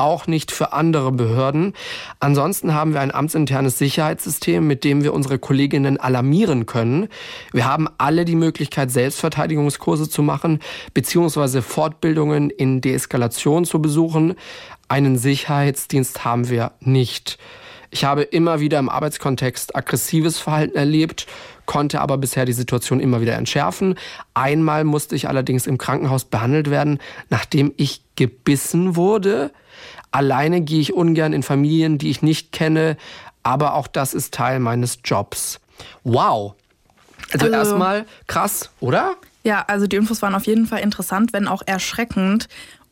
auch 0.00 0.26
nicht 0.26 0.50
für 0.50 0.72
andere 0.72 1.12
Behörden. 1.12 1.74
Ansonsten 2.18 2.74
haben 2.74 2.94
wir 2.94 3.00
ein 3.00 3.14
amtsinternes 3.14 3.78
Sicherheitssystem, 3.78 4.66
mit 4.66 4.82
dem 4.82 5.04
wir 5.04 5.12
unsere 5.12 5.38
Kolleginnen 5.38 6.00
alarmieren 6.00 6.66
können. 6.66 7.08
Wir 7.52 7.66
haben 7.66 7.86
alle 7.98 8.24
die 8.24 8.34
Möglichkeit, 8.34 8.90
Selbstverteidigungskurse 8.90 10.08
zu 10.08 10.22
machen, 10.22 10.60
beziehungsweise 10.94 11.60
Fortbildungen 11.60 12.48
in 12.48 12.80
Deeskalation 12.80 13.64
zu 13.66 13.82
besuchen. 13.82 14.34
Einen 14.88 15.18
Sicherheitsdienst 15.18 16.24
haben 16.24 16.48
wir 16.48 16.72
nicht. 16.80 17.38
Ich 17.90 18.04
habe 18.04 18.22
immer 18.22 18.60
wieder 18.60 18.78
im 18.78 18.88
Arbeitskontext 18.88 19.76
aggressives 19.76 20.38
Verhalten 20.38 20.76
erlebt, 20.76 21.26
konnte 21.66 22.00
aber 22.00 22.18
bisher 22.18 22.46
die 22.46 22.52
Situation 22.52 23.00
immer 23.00 23.20
wieder 23.20 23.34
entschärfen. 23.34 23.96
Einmal 24.32 24.84
musste 24.84 25.14
ich 25.14 25.28
allerdings 25.28 25.66
im 25.66 25.76
Krankenhaus 25.76 26.24
behandelt 26.24 26.70
werden, 26.70 27.00
nachdem 27.28 27.72
ich 27.76 28.02
gebissen 28.16 28.96
wurde. 28.96 29.50
Alleine 30.10 30.60
gehe 30.60 30.80
ich 30.80 30.92
ungern 30.92 31.32
in 31.32 31.42
Familien, 31.42 31.98
die 31.98 32.10
ich 32.10 32.22
nicht 32.22 32.52
kenne, 32.52 32.96
aber 33.42 33.74
auch 33.74 33.86
das 33.86 34.14
ist 34.14 34.34
Teil 34.34 34.60
meines 34.60 34.98
Jobs. 35.04 35.60
Wow. 36.04 36.54
Also, 37.32 37.46
also 37.46 37.56
erstmal 37.56 38.06
krass, 38.26 38.70
oder? 38.80 39.14
Ja, 39.44 39.64
also 39.68 39.86
die 39.86 39.96
Infos 39.96 40.20
waren 40.20 40.34
auf 40.34 40.46
jeden 40.46 40.66
Fall 40.66 40.80
interessant, 40.80 41.32
wenn 41.32 41.48
auch 41.48 41.62
erschreckend. 41.64 42.48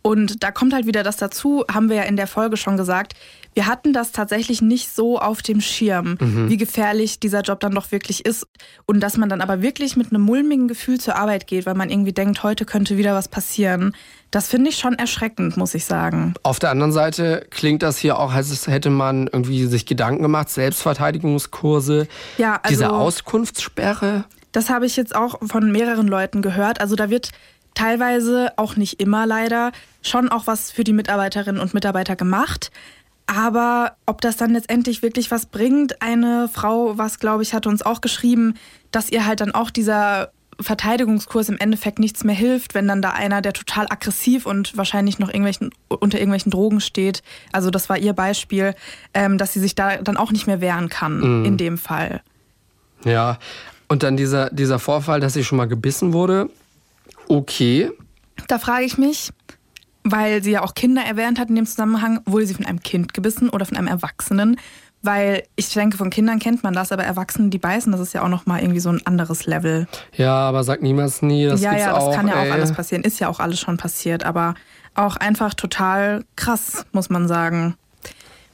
Und 0.08 0.42
da 0.42 0.50
kommt 0.52 0.72
halt 0.72 0.86
wieder 0.86 1.02
das 1.02 1.18
dazu, 1.18 1.66
haben 1.70 1.90
wir 1.90 1.96
ja 1.96 2.04
in 2.04 2.16
der 2.16 2.26
Folge 2.26 2.56
schon 2.56 2.78
gesagt, 2.78 3.12
wir 3.52 3.66
hatten 3.66 3.92
das 3.92 4.10
tatsächlich 4.10 4.62
nicht 4.62 4.88
so 4.88 5.18
auf 5.18 5.42
dem 5.42 5.60
Schirm, 5.60 6.16
mhm. 6.18 6.48
wie 6.48 6.56
gefährlich 6.56 7.20
dieser 7.20 7.42
Job 7.42 7.60
dann 7.60 7.74
doch 7.74 7.92
wirklich 7.92 8.24
ist. 8.24 8.46
Und 8.86 9.00
dass 9.00 9.18
man 9.18 9.28
dann 9.28 9.42
aber 9.42 9.60
wirklich 9.60 9.96
mit 9.96 10.10
einem 10.10 10.22
mulmigen 10.22 10.66
Gefühl 10.66 10.98
zur 10.98 11.16
Arbeit 11.16 11.46
geht, 11.46 11.66
weil 11.66 11.74
man 11.74 11.90
irgendwie 11.90 12.14
denkt, 12.14 12.42
heute 12.42 12.64
könnte 12.64 12.96
wieder 12.96 13.14
was 13.14 13.28
passieren. 13.28 13.94
Das 14.30 14.48
finde 14.48 14.70
ich 14.70 14.78
schon 14.78 14.94
erschreckend, 14.94 15.58
muss 15.58 15.74
ich 15.74 15.84
sagen. 15.84 16.32
Auf 16.42 16.58
der 16.58 16.70
anderen 16.70 16.92
Seite 16.92 17.46
klingt 17.50 17.82
das 17.82 17.98
hier 17.98 18.18
auch, 18.18 18.32
als 18.32 18.66
hätte 18.66 18.88
man 18.88 19.26
irgendwie 19.26 19.66
sich 19.66 19.84
Gedanken 19.84 20.22
gemacht, 20.22 20.48
Selbstverteidigungskurse, 20.48 22.08
ja, 22.38 22.54
also, 22.62 22.68
diese 22.70 22.92
Auskunftssperre. 22.92 24.24
Das 24.52 24.70
habe 24.70 24.86
ich 24.86 24.96
jetzt 24.96 25.14
auch 25.14 25.38
von 25.46 25.70
mehreren 25.70 26.08
Leuten 26.08 26.40
gehört. 26.40 26.80
Also 26.80 26.96
da 26.96 27.10
wird 27.10 27.32
teilweise, 27.74 28.52
auch 28.56 28.76
nicht 28.76 29.00
immer 29.00 29.26
leider, 29.26 29.72
schon 30.02 30.28
auch 30.28 30.46
was 30.46 30.70
für 30.70 30.84
die 30.84 30.92
Mitarbeiterinnen 30.92 31.60
und 31.60 31.74
Mitarbeiter 31.74 32.16
gemacht. 32.16 32.70
Aber 33.26 33.96
ob 34.06 34.20
das 34.22 34.36
dann 34.36 34.52
letztendlich 34.52 35.02
wirklich 35.02 35.30
was 35.30 35.46
bringt, 35.46 36.00
eine 36.00 36.48
Frau, 36.52 36.96
was 36.96 37.18
glaube 37.18 37.42
ich, 37.42 37.52
hat 37.52 37.66
uns 37.66 37.82
auch 37.82 38.00
geschrieben, 38.00 38.54
dass 38.90 39.10
ihr 39.10 39.26
halt 39.26 39.40
dann 39.40 39.52
auch 39.52 39.70
dieser 39.70 40.30
Verteidigungskurs 40.60 41.48
im 41.50 41.58
Endeffekt 41.58 41.98
nichts 41.98 42.24
mehr 42.24 42.34
hilft, 42.34 42.74
wenn 42.74 42.88
dann 42.88 43.00
da 43.00 43.10
einer, 43.10 43.42
der 43.42 43.52
total 43.52 43.86
aggressiv 43.90 44.44
und 44.44 44.76
wahrscheinlich 44.76 45.18
noch 45.18 45.28
irgendwelchen, 45.28 45.70
unter 45.88 46.18
irgendwelchen 46.18 46.50
Drogen 46.50 46.80
steht, 46.80 47.22
also 47.52 47.70
das 47.70 47.88
war 47.88 47.98
ihr 47.98 48.12
Beispiel, 48.12 48.74
ähm, 49.14 49.38
dass 49.38 49.52
sie 49.52 49.60
sich 49.60 49.74
da 49.74 49.98
dann 49.98 50.16
auch 50.16 50.32
nicht 50.32 50.46
mehr 50.46 50.60
wehren 50.60 50.88
kann 50.88 51.20
mhm. 51.20 51.44
in 51.44 51.56
dem 51.58 51.78
Fall. 51.78 52.22
Ja, 53.04 53.38
und 53.88 54.02
dann 54.02 54.16
dieser, 54.16 54.50
dieser 54.50 54.78
Vorfall, 54.78 55.20
dass 55.20 55.34
sie 55.34 55.44
schon 55.44 55.58
mal 55.58 55.68
gebissen 55.68 56.12
wurde, 56.12 56.50
okay. 57.28 57.90
Da 58.46 58.58
frage 58.58 58.84
ich 58.84 58.98
mich, 58.98 59.30
weil 60.04 60.42
sie 60.42 60.52
ja 60.52 60.62
auch 60.62 60.74
Kinder 60.74 61.02
erwähnt 61.02 61.38
hat 61.38 61.48
in 61.48 61.56
dem 61.56 61.66
Zusammenhang, 61.66 62.20
wurde 62.24 62.46
sie 62.46 62.54
von 62.54 62.64
einem 62.64 62.80
Kind 62.80 63.14
gebissen 63.14 63.48
oder 63.50 63.66
von 63.66 63.76
einem 63.76 63.88
Erwachsenen? 63.88 64.56
Weil 65.00 65.44
ich 65.54 65.72
denke, 65.72 65.96
von 65.96 66.10
Kindern 66.10 66.40
kennt 66.40 66.64
man 66.64 66.74
das, 66.74 66.90
aber 66.90 67.04
Erwachsene, 67.04 67.50
die 67.50 67.58
beißen, 67.58 67.92
das 67.92 68.00
ist 68.00 68.14
ja 68.14 68.22
auch 68.22 68.28
nochmal 68.28 68.60
irgendwie 68.62 68.80
so 68.80 68.88
ein 68.88 69.06
anderes 69.06 69.46
Level. 69.46 69.86
Ja, 70.16 70.34
aber 70.34 70.64
sag 70.64 70.82
niemals 70.82 71.22
nie. 71.22 71.46
Das 71.46 71.60
ja, 71.60 71.70
gibt's 71.70 71.84
ja, 71.84 71.94
das 71.94 72.02
auch, 72.02 72.14
kann 72.14 72.26
ja 72.26 72.42
ey. 72.42 72.48
auch 72.48 72.54
alles 72.54 72.72
passieren. 72.72 73.04
Ist 73.04 73.20
ja 73.20 73.28
auch 73.28 73.38
alles 73.38 73.60
schon 73.60 73.76
passiert, 73.76 74.24
aber 74.24 74.54
auch 74.94 75.16
einfach 75.16 75.54
total 75.54 76.24
krass, 76.34 76.84
muss 76.90 77.10
man 77.10 77.28
sagen. 77.28 77.76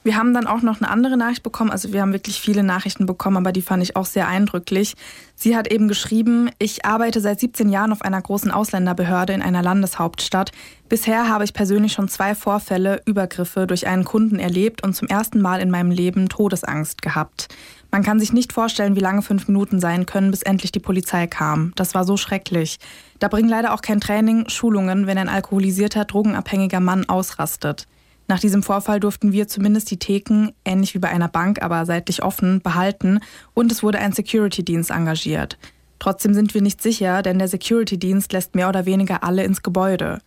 Wir 0.05 0.18
haben 0.18 0.34
dann 0.34 0.46
auch 0.46 0.61
noch 0.61 0.82
eine 0.82 0.90
andere 0.90 1.16
Nachricht 1.16 1.42
bekommen. 1.42 1.70
Also 1.70 1.94
wir 1.94 2.02
haben 2.02 2.12
wirklich 2.12 2.38
viele 2.38 2.62
Nachrichten 2.62 3.07
bekommen, 3.07 3.38
aber 3.38 3.52
die 3.52 3.62
fand 3.62 3.82
ich 3.82 3.96
auch 3.96 4.05
sehr 4.05 4.28
eindrücklich. 4.28 4.96
Sie 5.34 5.57
hat 5.57 5.66
eben 5.72 5.88
geschrieben, 5.88 6.50
ich 6.59 6.84
arbeite 6.84 7.22
seit 7.22 7.40
17 7.40 7.70
Jahren 7.70 7.90
auf 7.90 8.02
einer 8.02 8.20
großen 8.20 8.50
Ausländerbehörde 8.50 9.32
in 9.32 9.40
einer 9.40 9.62
Landeshauptstadt. 9.62 10.52
Bisher 10.90 11.30
habe 11.30 11.44
ich 11.44 11.55
persönlich 11.55 11.94
schon 11.94 12.09
zwei 12.09 12.34
Vorfälle, 12.34 13.00
Übergriffe 13.07 13.66
durch 13.66 13.86
einen 13.86 14.05
Kunden 14.05 14.38
erlebt 14.38 14.84
und 14.84 14.94
zum 14.94 15.09
ersten 15.09 15.40
Mal 15.40 15.62
in 15.62 15.70
meinem 15.70 15.90
Leben 15.90 16.28
Todesangst 16.28 17.00
gehabt. 17.00 17.48
Man 17.90 18.02
kann 18.02 18.20
sich 18.20 18.34
nicht 18.34 18.52
vorstellen, 18.52 18.96
wie 18.96 19.00
lange 19.00 19.22
fünf 19.22 19.48
Minuten 19.48 19.80
sein 19.80 20.05
können, 20.05 20.30
bis 20.30 20.42
endlich 20.42 20.72
die 20.72 20.80
Polizei 20.80 21.26
kam. 21.28 21.72
Das 21.76 21.94
war 21.94 22.05
so 22.05 22.18
schrecklich. 22.18 22.78
Da 23.20 23.28
bringen 23.28 23.48
leider 23.48 23.72
auch 23.72 23.80
kein 23.80 24.00
Training, 24.00 24.50
Schulungen, 24.50 25.07
wenn 25.07 25.16
ein 25.16 25.30
alkoholisierter, 25.30 26.05
drogenabhängiger 26.05 26.80
Mann 26.80 27.09
ausrastet. 27.09 27.86
Nach 28.27 28.41
diesem 28.41 28.62
Vorfall 28.62 29.01
durften 29.01 29.33
wir 29.33 29.49
zumindest 29.49 29.91
die 29.91 29.99
Theken, 29.99 30.53
ähnlich 30.64 30.95
wie 30.95 30.99
bei 30.99 31.11
einer 31.11 31.29
Bank, 31.29 31.62
aber 31.62 31.85
seitlich 31.85 32.22
offen, 32.22 32.62
behalten 32.62 33.20
und 33.53 33.70
es 33.70 33.83
wurde 33.83 33.99
ein 33.99 34.12
Security-Dienst 34.12 34.91
engagiert. 34.91 35.59
Trotzdem 35.99 36.35
sind 36.35 36.55
wir 36.55 36.62
nicht 36.62 36.83
sicher, 36.83 37.22
denn 37.22 37.39
der 37.39 37.49
Security-Dienst 37.49 38.33
lässt 38.33 38.55
mehr 38.55 38.68
oder 38.68 38.87
weniger 38.87 39.22
alle 39.25 39.45
ins 39.45 39.62
Gebäude. 39.62 40.20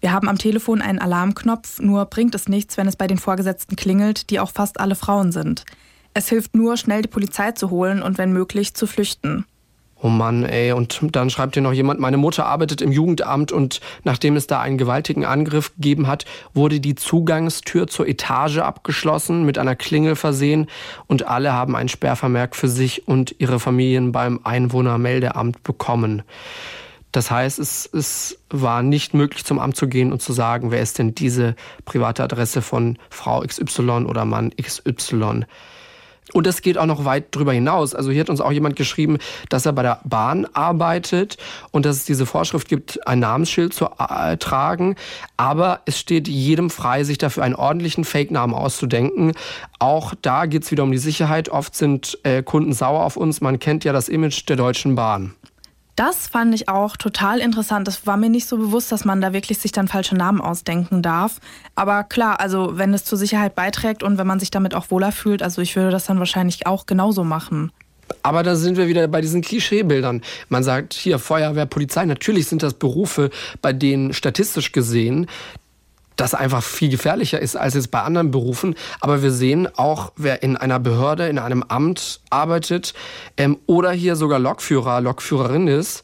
Wir 0.00 0.12
haben 0.12 0.28
am 0.28 0.38
Telefon 0.38 0.80
einen 0.80 1.00
Alarmknopf, 1.00 1.80
nur 1.80 2.04
bringt 2.06 2.34
es 2.34 2.48
nichts, 2.48 2.76
wenn 2.76 2.86
es 2.86 2.96
bei 2.96 3.06
den 3.06 3.18
Vorgesetzten 3.18 3.76
klingelt, 3.76 4.30
die 4.30 4.38
auch 4.40 4.50
fast 4.50 4.78
alle 4.78 4.94
Frauen 4.94 5.32
sind. 5.32 5.64
Es 6.14 6.28
hilft 6.28 6.54
nur, 6.54 6.76
schnell 6.76 7.02
die 7.02 7.08
Polizei 7.08 7.52
zu 7.52 7.70
holen 7.70 8.02
und 8.02 8.18
wenn 8.18 8.32
möglich 8.32 8.74
zu 8.74 8.86
flüchten. 8.86 9.44
Oh 10.00 10.08
Mann, 10.08 10.44
ey. 10.44 10.72
Und 10.72 11.00
dann 11.12 11.28
schreibt 11.28 11.54
hier 11.54 11.62
noch 11.62 11.72
jemand, 11.72 11.98
meine 11.98 12.18
Mutter 12.18 12.46
arbeitet 12.46 12.80
im 12.80 12.92
Jugendamt 12.92 13.50
und 13.50 13.80
nachdem 14.04 14.36
es 14.36 14.46
da 14.46 14.60
einen 14.60 14.78
gewaltigen 14.78 15.24
Angriff 15.24 15.74
gegeben 15.74 16.06
hat, 16.06 16.24
wurde 16.54 16.78
die 16.78 16.94
Zugangstür 16.94 17.88
zur 17.88 18.06
Etage 18.06 18.58
abgeschlossen, 18.58 19.44
mit 19.44 19.58
einer 19.58 19.74
Klingel 19.74 20.14
versehen 20.14 20.68
und 21.08 21.26
alle 21.26 21.52
haben 21.52 21.74
ein 21.74 21.88
Sperrvermerk 21.88 22.54
für 22.54 22.68
sich 22.68 23.08
und 23.08 23.34
ihre 23.38 23.58
Familien 23.58 24.12
beim 24.12 24.40
Einwohnermeldeamt 24.44 25.64
bekommen. 25.64 26.22
Das 27.10 27.30
heißt, 27.30 27.58
es, 27.58 27.88
es 27.92 28.38
war 28.50 28.82
nicht 28.82 29.14
möglich, 29.14 29.44
zum 29.44 29.58
Amt 29.58 29.76
zu 29.76 29.88
gehen 29.88 30.12
und 30.12 30.22
zu 30.22 30.32
sagen, 30.32 30.70
wer 30.70 30.80
ist 30.80 30.98
denn 30.98 31.14
diese 31.14 31.56
private 31.86 32.22
Adresse 32.22 32.62
von 32.62 32.98
Frau 33.10 33.40
XY 33.40 34.04
oder 34.06 34.24
Mann 34.24 34.52
XY. 34.60 35.46
Und 36.32 36.46
das 36.46 36.62
geht 36.62 36.78
auch 36.78 36.86
noch 36.86 37.04
weit 37.04 37.34
drüber 37.34 37.52
hinaus. 37.52 37.94
Also 37.94 38.10
hier 38.10 38.20
hat 38.20 38.30
uns 38.30 38.40
auch 38.40 38.52
jemand 38.52 38.76
geschrieben, 38.76 39.18
dass 39.48 39.66
er 39.66 39.72
bei 39.72 39.82
der 39.82 40.00
Bahn 40.04 40.46
arbeitet 40.52 41.36
und 41.70 41.86
dass 41.86 41.96
es 41.96 42.04
diese 42.04 42.26
Vorschrift 42.26 42.68
gibt, 42.68 43.06
ein 43.06 43.20
Namensschild 43.20 43.72
zu 43.72 43.86
äh, 43.98 44.36
tragen. 44.36 44.96
Aber 45.36 45.80
es 45.86 45.98
steht 45.98 46.28
jedem 46.28 46.70
frei, 46.70 47.04
sich 47.04 47.18
dafür 47.18 47.44
einen 47.44 47.54
ordentlichen 47.54 48.04
Fake-Namen 48.04 48.54
auszudenken. 48.54 49.32
Auch 49.78 50.14
da 50.20 50.46
geht 50.46 50.64
es 50.64 50.70
wieder 50.70 50.82
um 50.82 50.92
die 50.92 50.98
Sicherheit. 50.98 51.48
Oft 51.48 51.74
sind 51.74 52.18
äh, 52.24 52.42
Kunden 52.42 52.72
sauer 52.72 53.04
auf 53.04 53.16
uns. 53.16 53.40
Man 53.40 53.58
kennt 53.58 53.84
ja 53.84 53.92
das 53.92 54.08
Image 54.08 54.48
der 54.48 54.56
Deutschen 54.56 54.94
Bahn. 54.94 55.34
Das 55.98 56.28
fand 56.28 56.54
ich 56.54 56.68
auch 56.68 56.96
total 56.96 57.40
interessant. 57.40 57.88
Das 57.88 58.06
war 58.06 58.16
mir 58.16 58.30
nicht 58.30 58.46
so 58.46 58.56
bewusst, 58.56 58.92
dass 58.92 59.04
man 59.04 59.20
da 59.20 59.32
wirklich 59.32 59.58
sich 59.58 59.72
dann 59.72 59.88
falsche 59.88 60.14
Namen 60.14 60.40
ausdenken 60.40 61.02
darf. 61.02 61.40
Aber 61.74 62.04
klar, 62.04 62.38
also 62.38 62.78
wenn 62.78 62.94
es 62.94 63.04
zur 63.04 63.18
Sicherheit 63.18 63.56
beiträgt 63.56 64.04
und 64.04 64.16
wenn 64.16 64.26
man 64.28 64.38
sich 64.38 64.52
damit 64.52 64.76
auch 64.76 64.92
wohler 64.92 65.10
fühlt, 65.10 65.42
also 65.42 65.60
ich 65.60 65.74
würde 65.74 65.90
das 65.90 66.06
dann 66.06 66.20
wahrscheinlich 66.20 66.68
auch 66.68 66.86
genauso 66.86 67.24
machen. 67.24 67.72
Aber 68.22 68.44
da 68.44 68.54
sind 68.54 68.76
wir 68.76 68.86
wieder 68.86 69.08
bei 69.08 69.20
diesen 69.20 69.42
Klischeebildern. 69.42 70.22
Man 70.48 70.62
sagt 70.62 70.94
hier 70.94 71.18
Feuerwehr, 71.18 71.66
Polizei. 71.66 72.04
Natürlich 72.04 72.46
sind 72.46 72.62
das 72.62 72.74
Berufe, 72.74 73.30
bei 73.60 73.72
denen 73.72 74.12
statistisch 74.12 74.70
gesehen 74.70 75.26
das 76.18 76.34
einfach 76.34 76.62
viel 76.62 76.90
gefährlicher 76.90 77.40
ist 77.40 77.56
als 77.56 77.74
jetzt 77.74 77.90
bei 77.90 78.02
anderen 78.02 78.30
Berufen. 78.30 78.74
Aber 79.00 79.22
wir 79.22 79.30
sehen 79.30 79.68
auch, 79.76 80.12
wer 80.16 80.42
in 80.42 80.56
einer 80.56 80.80
Behörde, 80.80 81.28
in 81.28 81.38
einem 81.38 81.62
Amt 81.62 82.20
arbeitet 82.28 82.92
ähm, 83.36 83.58
oder 83.66 83.92
hier 83.92 84.16
sogar 84.16 84.38
Lokführer, 84.38 85.00
Lokführerin 85.00 85.68
ist, 85.68 86.02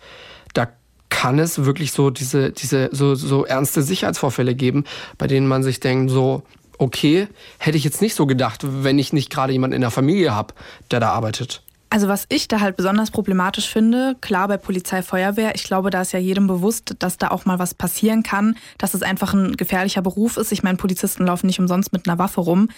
da 0.54 0.68
kann 1.10 1.38
es 1.38 1.64
wirklich 1.64 1.92
so 1.92 2.10
diese, 2.10 2.52
diese 2.52 2.90
so, 2.92 3.16
so 3.16 3.44
ernste 3.44 3.82
Sicherheitsvorfälle 3.82 4.54
geben, 4.54 4.84
bei 5.18 5.26
denen 5.26 5.48
man 5.48 5.64
sich 5.64 5.80
denkt, 5.80 6.12
so, 6.12 6.44
okay, 6.78 7.26
hätte 7.58 7.76
ich 7.76 7.84
jetzt 7.84 8.00
nicht 8.00 8.14
so 8.14 8.26
gedacht, 8.26 8.60
wenn 8.64 8.98
ich 8.98 9.12
nicht 9.12 9.30
gerade 9.30 9.52
jemanden 9.52 9.74
in 9.74 9.80
der 9.80 9.90
Familie 9.90 10.32
habe, 10.34 10.54
der 10.92 11.00
da 11.00 11.10
arbeitet. 11.10 11.62
Also 11.90 12.08
was 12.08 12.26
ich 12.28 12.48
da 12.48 12.60
halt 12.60 12.76
besonders 12.76 13.10
problematisch 13.10 13.68
finde, 13.68 14.16
klar 14.20 14.48
bei 14.48 14.56
Polizei, 14.56 15.02
Feuerwehr, 15.02 15.54
ich 15.54 15.64
glaube, 15.64 15.90
da 15.90 16.02
ist 16.02 16.12
ja 16.12 16.18
jedem 16.18 16.46
bewusst, 16.46 16.96
dass 16.98 17.18
da 17.18 17.28
auch 17.28 17.44
mal 17.44 17.58
was 17.58 17.74
passieren 17.74 18.22
kann, 18.22 18.56
dass 18.78 18.94
es 18.94 19.02
einfach 19.02 19.32
ein 19.32 19.56
gefährlicher 19.56 20.02
Beruf 20.02 20.36
ist. 20.36 20.50
Ich 20.50 20.62
meine, 20.62 20.76
Polizisten 20.76 21.26
laufen 21.26 21.46
nicht 21.46 21.60
umsonst 21.60 21.92
mit 21.92 22.08
einer 22.08 22.18
Waffe 22.18 22.40
rum. 22.40 22.68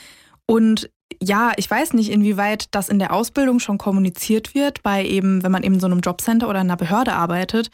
Und 0.46 0.90
ja, 1.22 1.52
ich 1.56 1.70
weiß 1.70 1.94
nicht, 1.94 2.10
inwieweit 2.10 2.74
das 2.74 2.88
in 2.88 2.98
der 2.98 3.12
Ausbildung 3.12 3.58
schon 3.58 3.78
kommuniziert 3.78 4.54
wird, 4.54 4.82
bei 4.82 5.04
eben, 5.04 5.42
wenn 5.42 5.52
man 5.52 5.62
eben 5.62 5.74
in 5.74 5.80
so 5.80 5.86
einem 5.86 6.00
Jobcenter 6.00 6.48
oder 6.48 6.60
in 6.60 6.66
einer 6.66 6.76
Behörde 6.76 7.14
arbeitet. 7.14 7.70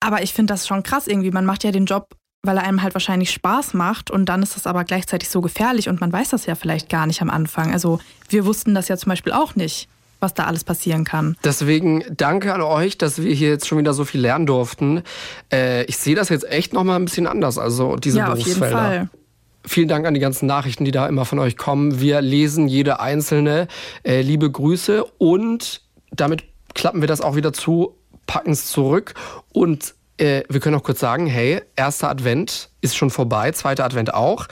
Aber 0.00 0.22
ich 0.22 0.32
finde 0.32 0.52
das 0.52 0.66
schon 0.66 0.82
krass 0.82 1.06
irgendwie. 1.06 1.30
Man 1.30 1.46
macht 1.46 1.64
ja 1.64 1.72
den 1.72 1.86
Job, 1.86 2.14
weil 2.42 2.58
er 2.58 2.64
einem 2.64 2.82
halt 2.82 2.94
wahrscheinlich 2.94 3.30
Spaß 3.30 3.74
macht 3.74 4.10
und 4.10 4.26
dann 4.26 4.42
ist 4.42 4.54
das 4.54 4.66
aber 4.66 4.84
gleichzeitig 4.84 5.28
so 5.28 5.40
gefährlich 5.40 5.88
und 5.88 6.00
man 6.00 6.12
weiß 6.12 6.30
das 6.30 6.46
ja 6.46 6.54
vielleicht 6.54 6.88
gar 6.88 7.06
nicht 7.06 7.22
am 7.22 7.30
Anfang. 7.30 7.72
Also 7.72 8.00
wir 8.28 8.44
wussten 8.44 8.74
das 8.74 8.88
ja 8.88 8.96
zum 8.96 9.10
Beispiel 9.10 9.32
auch 9.32 9.56
nicht 9.56 9.88
was 10.24 10.34
da 10.34 10.44
alles 10.44 10.64
passieren 10.64 11.04
kann. 11.04 11.36
Deswegen 11.44 12.02
danke 12.10 12.52
an 12.52 12.62
euch, 12.62 12.98
dass 12.98 13.22
wir 13.22 13.32
hier 13.32 13.50
jetzt 13.50 13.68
schon 13.68 13.78
wieder 13.78 13.94
so 13.94 14.04
viel 14.04 14.20
lernen 14.20 14.46
durften. 14.46 15.02
Äh, 15.52 15.84
ich 15.84 15.98
sehe 15.98 16.16
das 16.16 16.30
jetzt 16.30 16.50
echt 16.50 16.72
noch 16.72 16.82
mal 16.82 16.96
ein 16.96 17.04
bisschen 17.04 17.26
anders, 17.26 17.58
also 17.58 17.96
diese 17.96 18.18
ja, 18.18 18.30
Berufsfelder. 18.30 18.66
Auf 18.66 18.92
jeden 18.92 19.08
Fall. 19.08 19.08
Vielen 19.66 19.88
Dank 19.88 20.06
an 20.06 20.12
die 20.12 20.20
ganzen 20.20 20.46
Nachrichten, 20.46 20.84
die 20.84 20.90
da 20.90 21.06
immer 21.06 21.24
von 21.24 21.38
euch 21.38 21.56
kommen. 21.56 22.00
Wir 22.00 22.20
lesen 22.20 22.68
jede 22.68 23.00
einzelne. 23.00 23.68
Äh, 24.02 24.20
liebe 24.20 24.50
Grüße 24.50 25.04
und 25.18 25.82
damit 26.10 26.44
klappen 26.74 27.00
wir 27.00 27.08
das 27.08 27.20
auch 27.20 27.36
wieder 27.36 27.52
zu, 27.52 27.94
packen 28.26 28.50
es 28.50 28.66
zurück 28.66 29.14
und 29.52 29.94
äh, 30.18 30.42
wir 30.48 30.60
können 30.60 30.76
auch 30.76 30.82
kurz 30.82 31.00
sagen, 31.00 31.26
hey, 31.26 31.62
erster 31.76 32.08
Advent 32.08 32.70
ist 32.80 32.96
schon 32.96 33.10
vorbei, 33.10 33.52
zweiter 33.52 33.84
Advent 33.84 34.14
auch. 34.14 34.46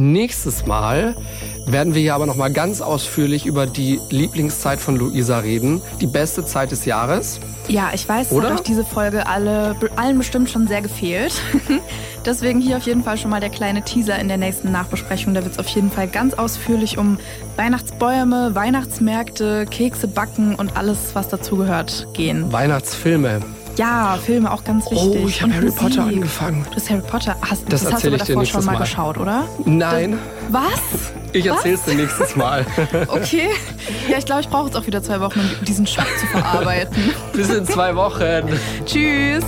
Nächstes 0.00 0.64
Mal 0.64 1.14
werden 1.66 1.92
wir 1.92 2.00
hier 2.00 2.14
aber 2.14 2.24
noch 2.24 2.34
mal 2.34 2.50
ganz 2.50 2.80
ausführlich 2.80 3.44
über 3.44 3.66
die 3.66 4.00
Lieblingszeit 4.08 4.80
von 4.80 4.96
Luisa 4.96 5.40
reden, 5.40 5.82
die 6.00 6.06
beste 6.06 6.42
Zeit 6.46 6.70
des 6.70 6.86
Jahres. 6.86 7.38
Ja, 7.68 7.90
ich 7.92 8.08
weiß, 8.08 8.32
Oder? 8.32 8.48
hat 8.48 8.60
euch 8.60 8.62
diese 8.62 8.82
Folge 8.82 9.26
alle, 9.26 9.76
allen 9.96 10.16
bestimmt 10.16 10.48
schon 10.48 10.66
sehr 10.66 10.80
gefehlt. 10.80 11.34
Deswegen 12.24 12.62
hier 12.62 12.78
auf 12.78 12.86
jeden 12.86 13.04
Fall 13.04 13.18
schon 13.18 13.30
mal 13.30 13.40
der 13.40 13.50
kleine 13.50 13.82
Teaser 13.82 14.18
in 14.18 14.28
der 14.28 14.38
nächsten 14.38 14.72
Nachbesprechung. 14.72 15.34
Da 15.34 15.44
wird 15.44 15.52
es 15.52 15.58
auf 15.58 15.68
jeden 15.68 15.90
Fall 15.90 16.08
ganz 16.08 16.32
ausführlich 16.32 16.96
um 16.96 17.18
Weihnachtsbäume, 17.56 18.54
Weihnachtsmärkte, 18.54 19.66
Kekse 19.66 20.08
backen 20.08 20.54
und 20.54 20.78
alles, 20.78 21.14
was 21.14 21.28
dazugehört, 21.28 22.08
gehen. 22.14 22.50
Weihnachtsfilme. 22.50 23.42
Ja, 23.80 24.18
Filme 24.22 24.52
auch 24.52 24.62
ganz 24.62 24.84
wichtig. 24.90 25.22
Oh, 25.22 25.26
ich 25.26 25.40
habe 25.40 25.54
Harry 25.54 25.70
Potter 25.70 26.02
Musik. 26.02 26.16
angefangen. 26.16 26.66
Du 26.68 26.76
hast 26.76 26.90
Harry 26.90 27.00
Potter. 27.00 27.34
Hast, 27.40 27.62
Das 27.72 27.82
das, 27.84 27.92
hast 27.94 28.04
du 28.04 28.10
davor 28.10 28.44
schon 28.44 28.64
mal 28.66 28.72
Mal. 28.72 28.80
geschaut, 28.80 29.16
oder? 29.16 29.44
Nein, 29.64 30.18
Was? 30.50 31.12
ich 31.32 31.46
erzähl's 31.46 31.84
dir 31.84 31.94
nächstes 31.94 32.36
Mal. 32.36 32.66
Okay. 33.08 33.48
Ja, 34.10 34.18
ich 34.18 34.26
glaube, 34.26 34.42
ich 34.42 34.48
brauche 34.50 34.66
jetzt 34.66 34.76
auch 34.76 34.86
wieder 34.86 35.02
zwei 35.02 35.20
Wochen, 35.20 35.40
um 35.40 35.64
diesen 35.64 35.86
Schock 35.86 36.06
zu 36.20 36.26
verarbeiten. 36.26 37.14
Bis 37.32 37.48
in 37.48 37.64
zwei 37.66 37.96
Wochen. 37.96 38.48
Tschüss. 38.84 39.44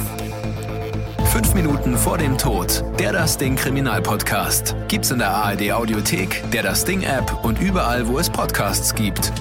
Fünf 1.33 1.55
Minuten 1.55 1.97
vor 1.97 2.19
dem 2.19 2.37
Tod. 2.37 2.85
Der 2.99 3.11
Das 3.11 3.39
Ding 3.39 3.57
Kriminalpodcast. 3.57 4.77
Gibt's 4.89 5.11
in 5.11 5.19
der 5.19 5.31
ARD 5.31 5.73
Audiothek, 5.73 6.45
der 6.53 6.63
Das 6.63 6.85
Ding 6.85 7.05
App 7.05 7.43
und 7.43 7.59
überall, 7.59 8.07
wo 8.07 8.19
es 8.19 8.29
Podcasts 8.29 8.95
gibt. 8.95 9.33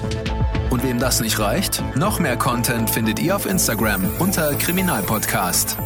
Und 0.70 0.82
wem 0.82 0.98
das 0.98 1.20
nicht 1.20 1.38
reicht, 1.38 1.84
noch 1.94 2.18
mehr 2.18 2.38
Content 2.38 2.88
findet 2.88 3.20
ihr 3.20 3.36
auf 3.36 3.44
Instagram 3.44 4.10
unter 4.18 4.54
Kriminalpodcast. 4.54 5.76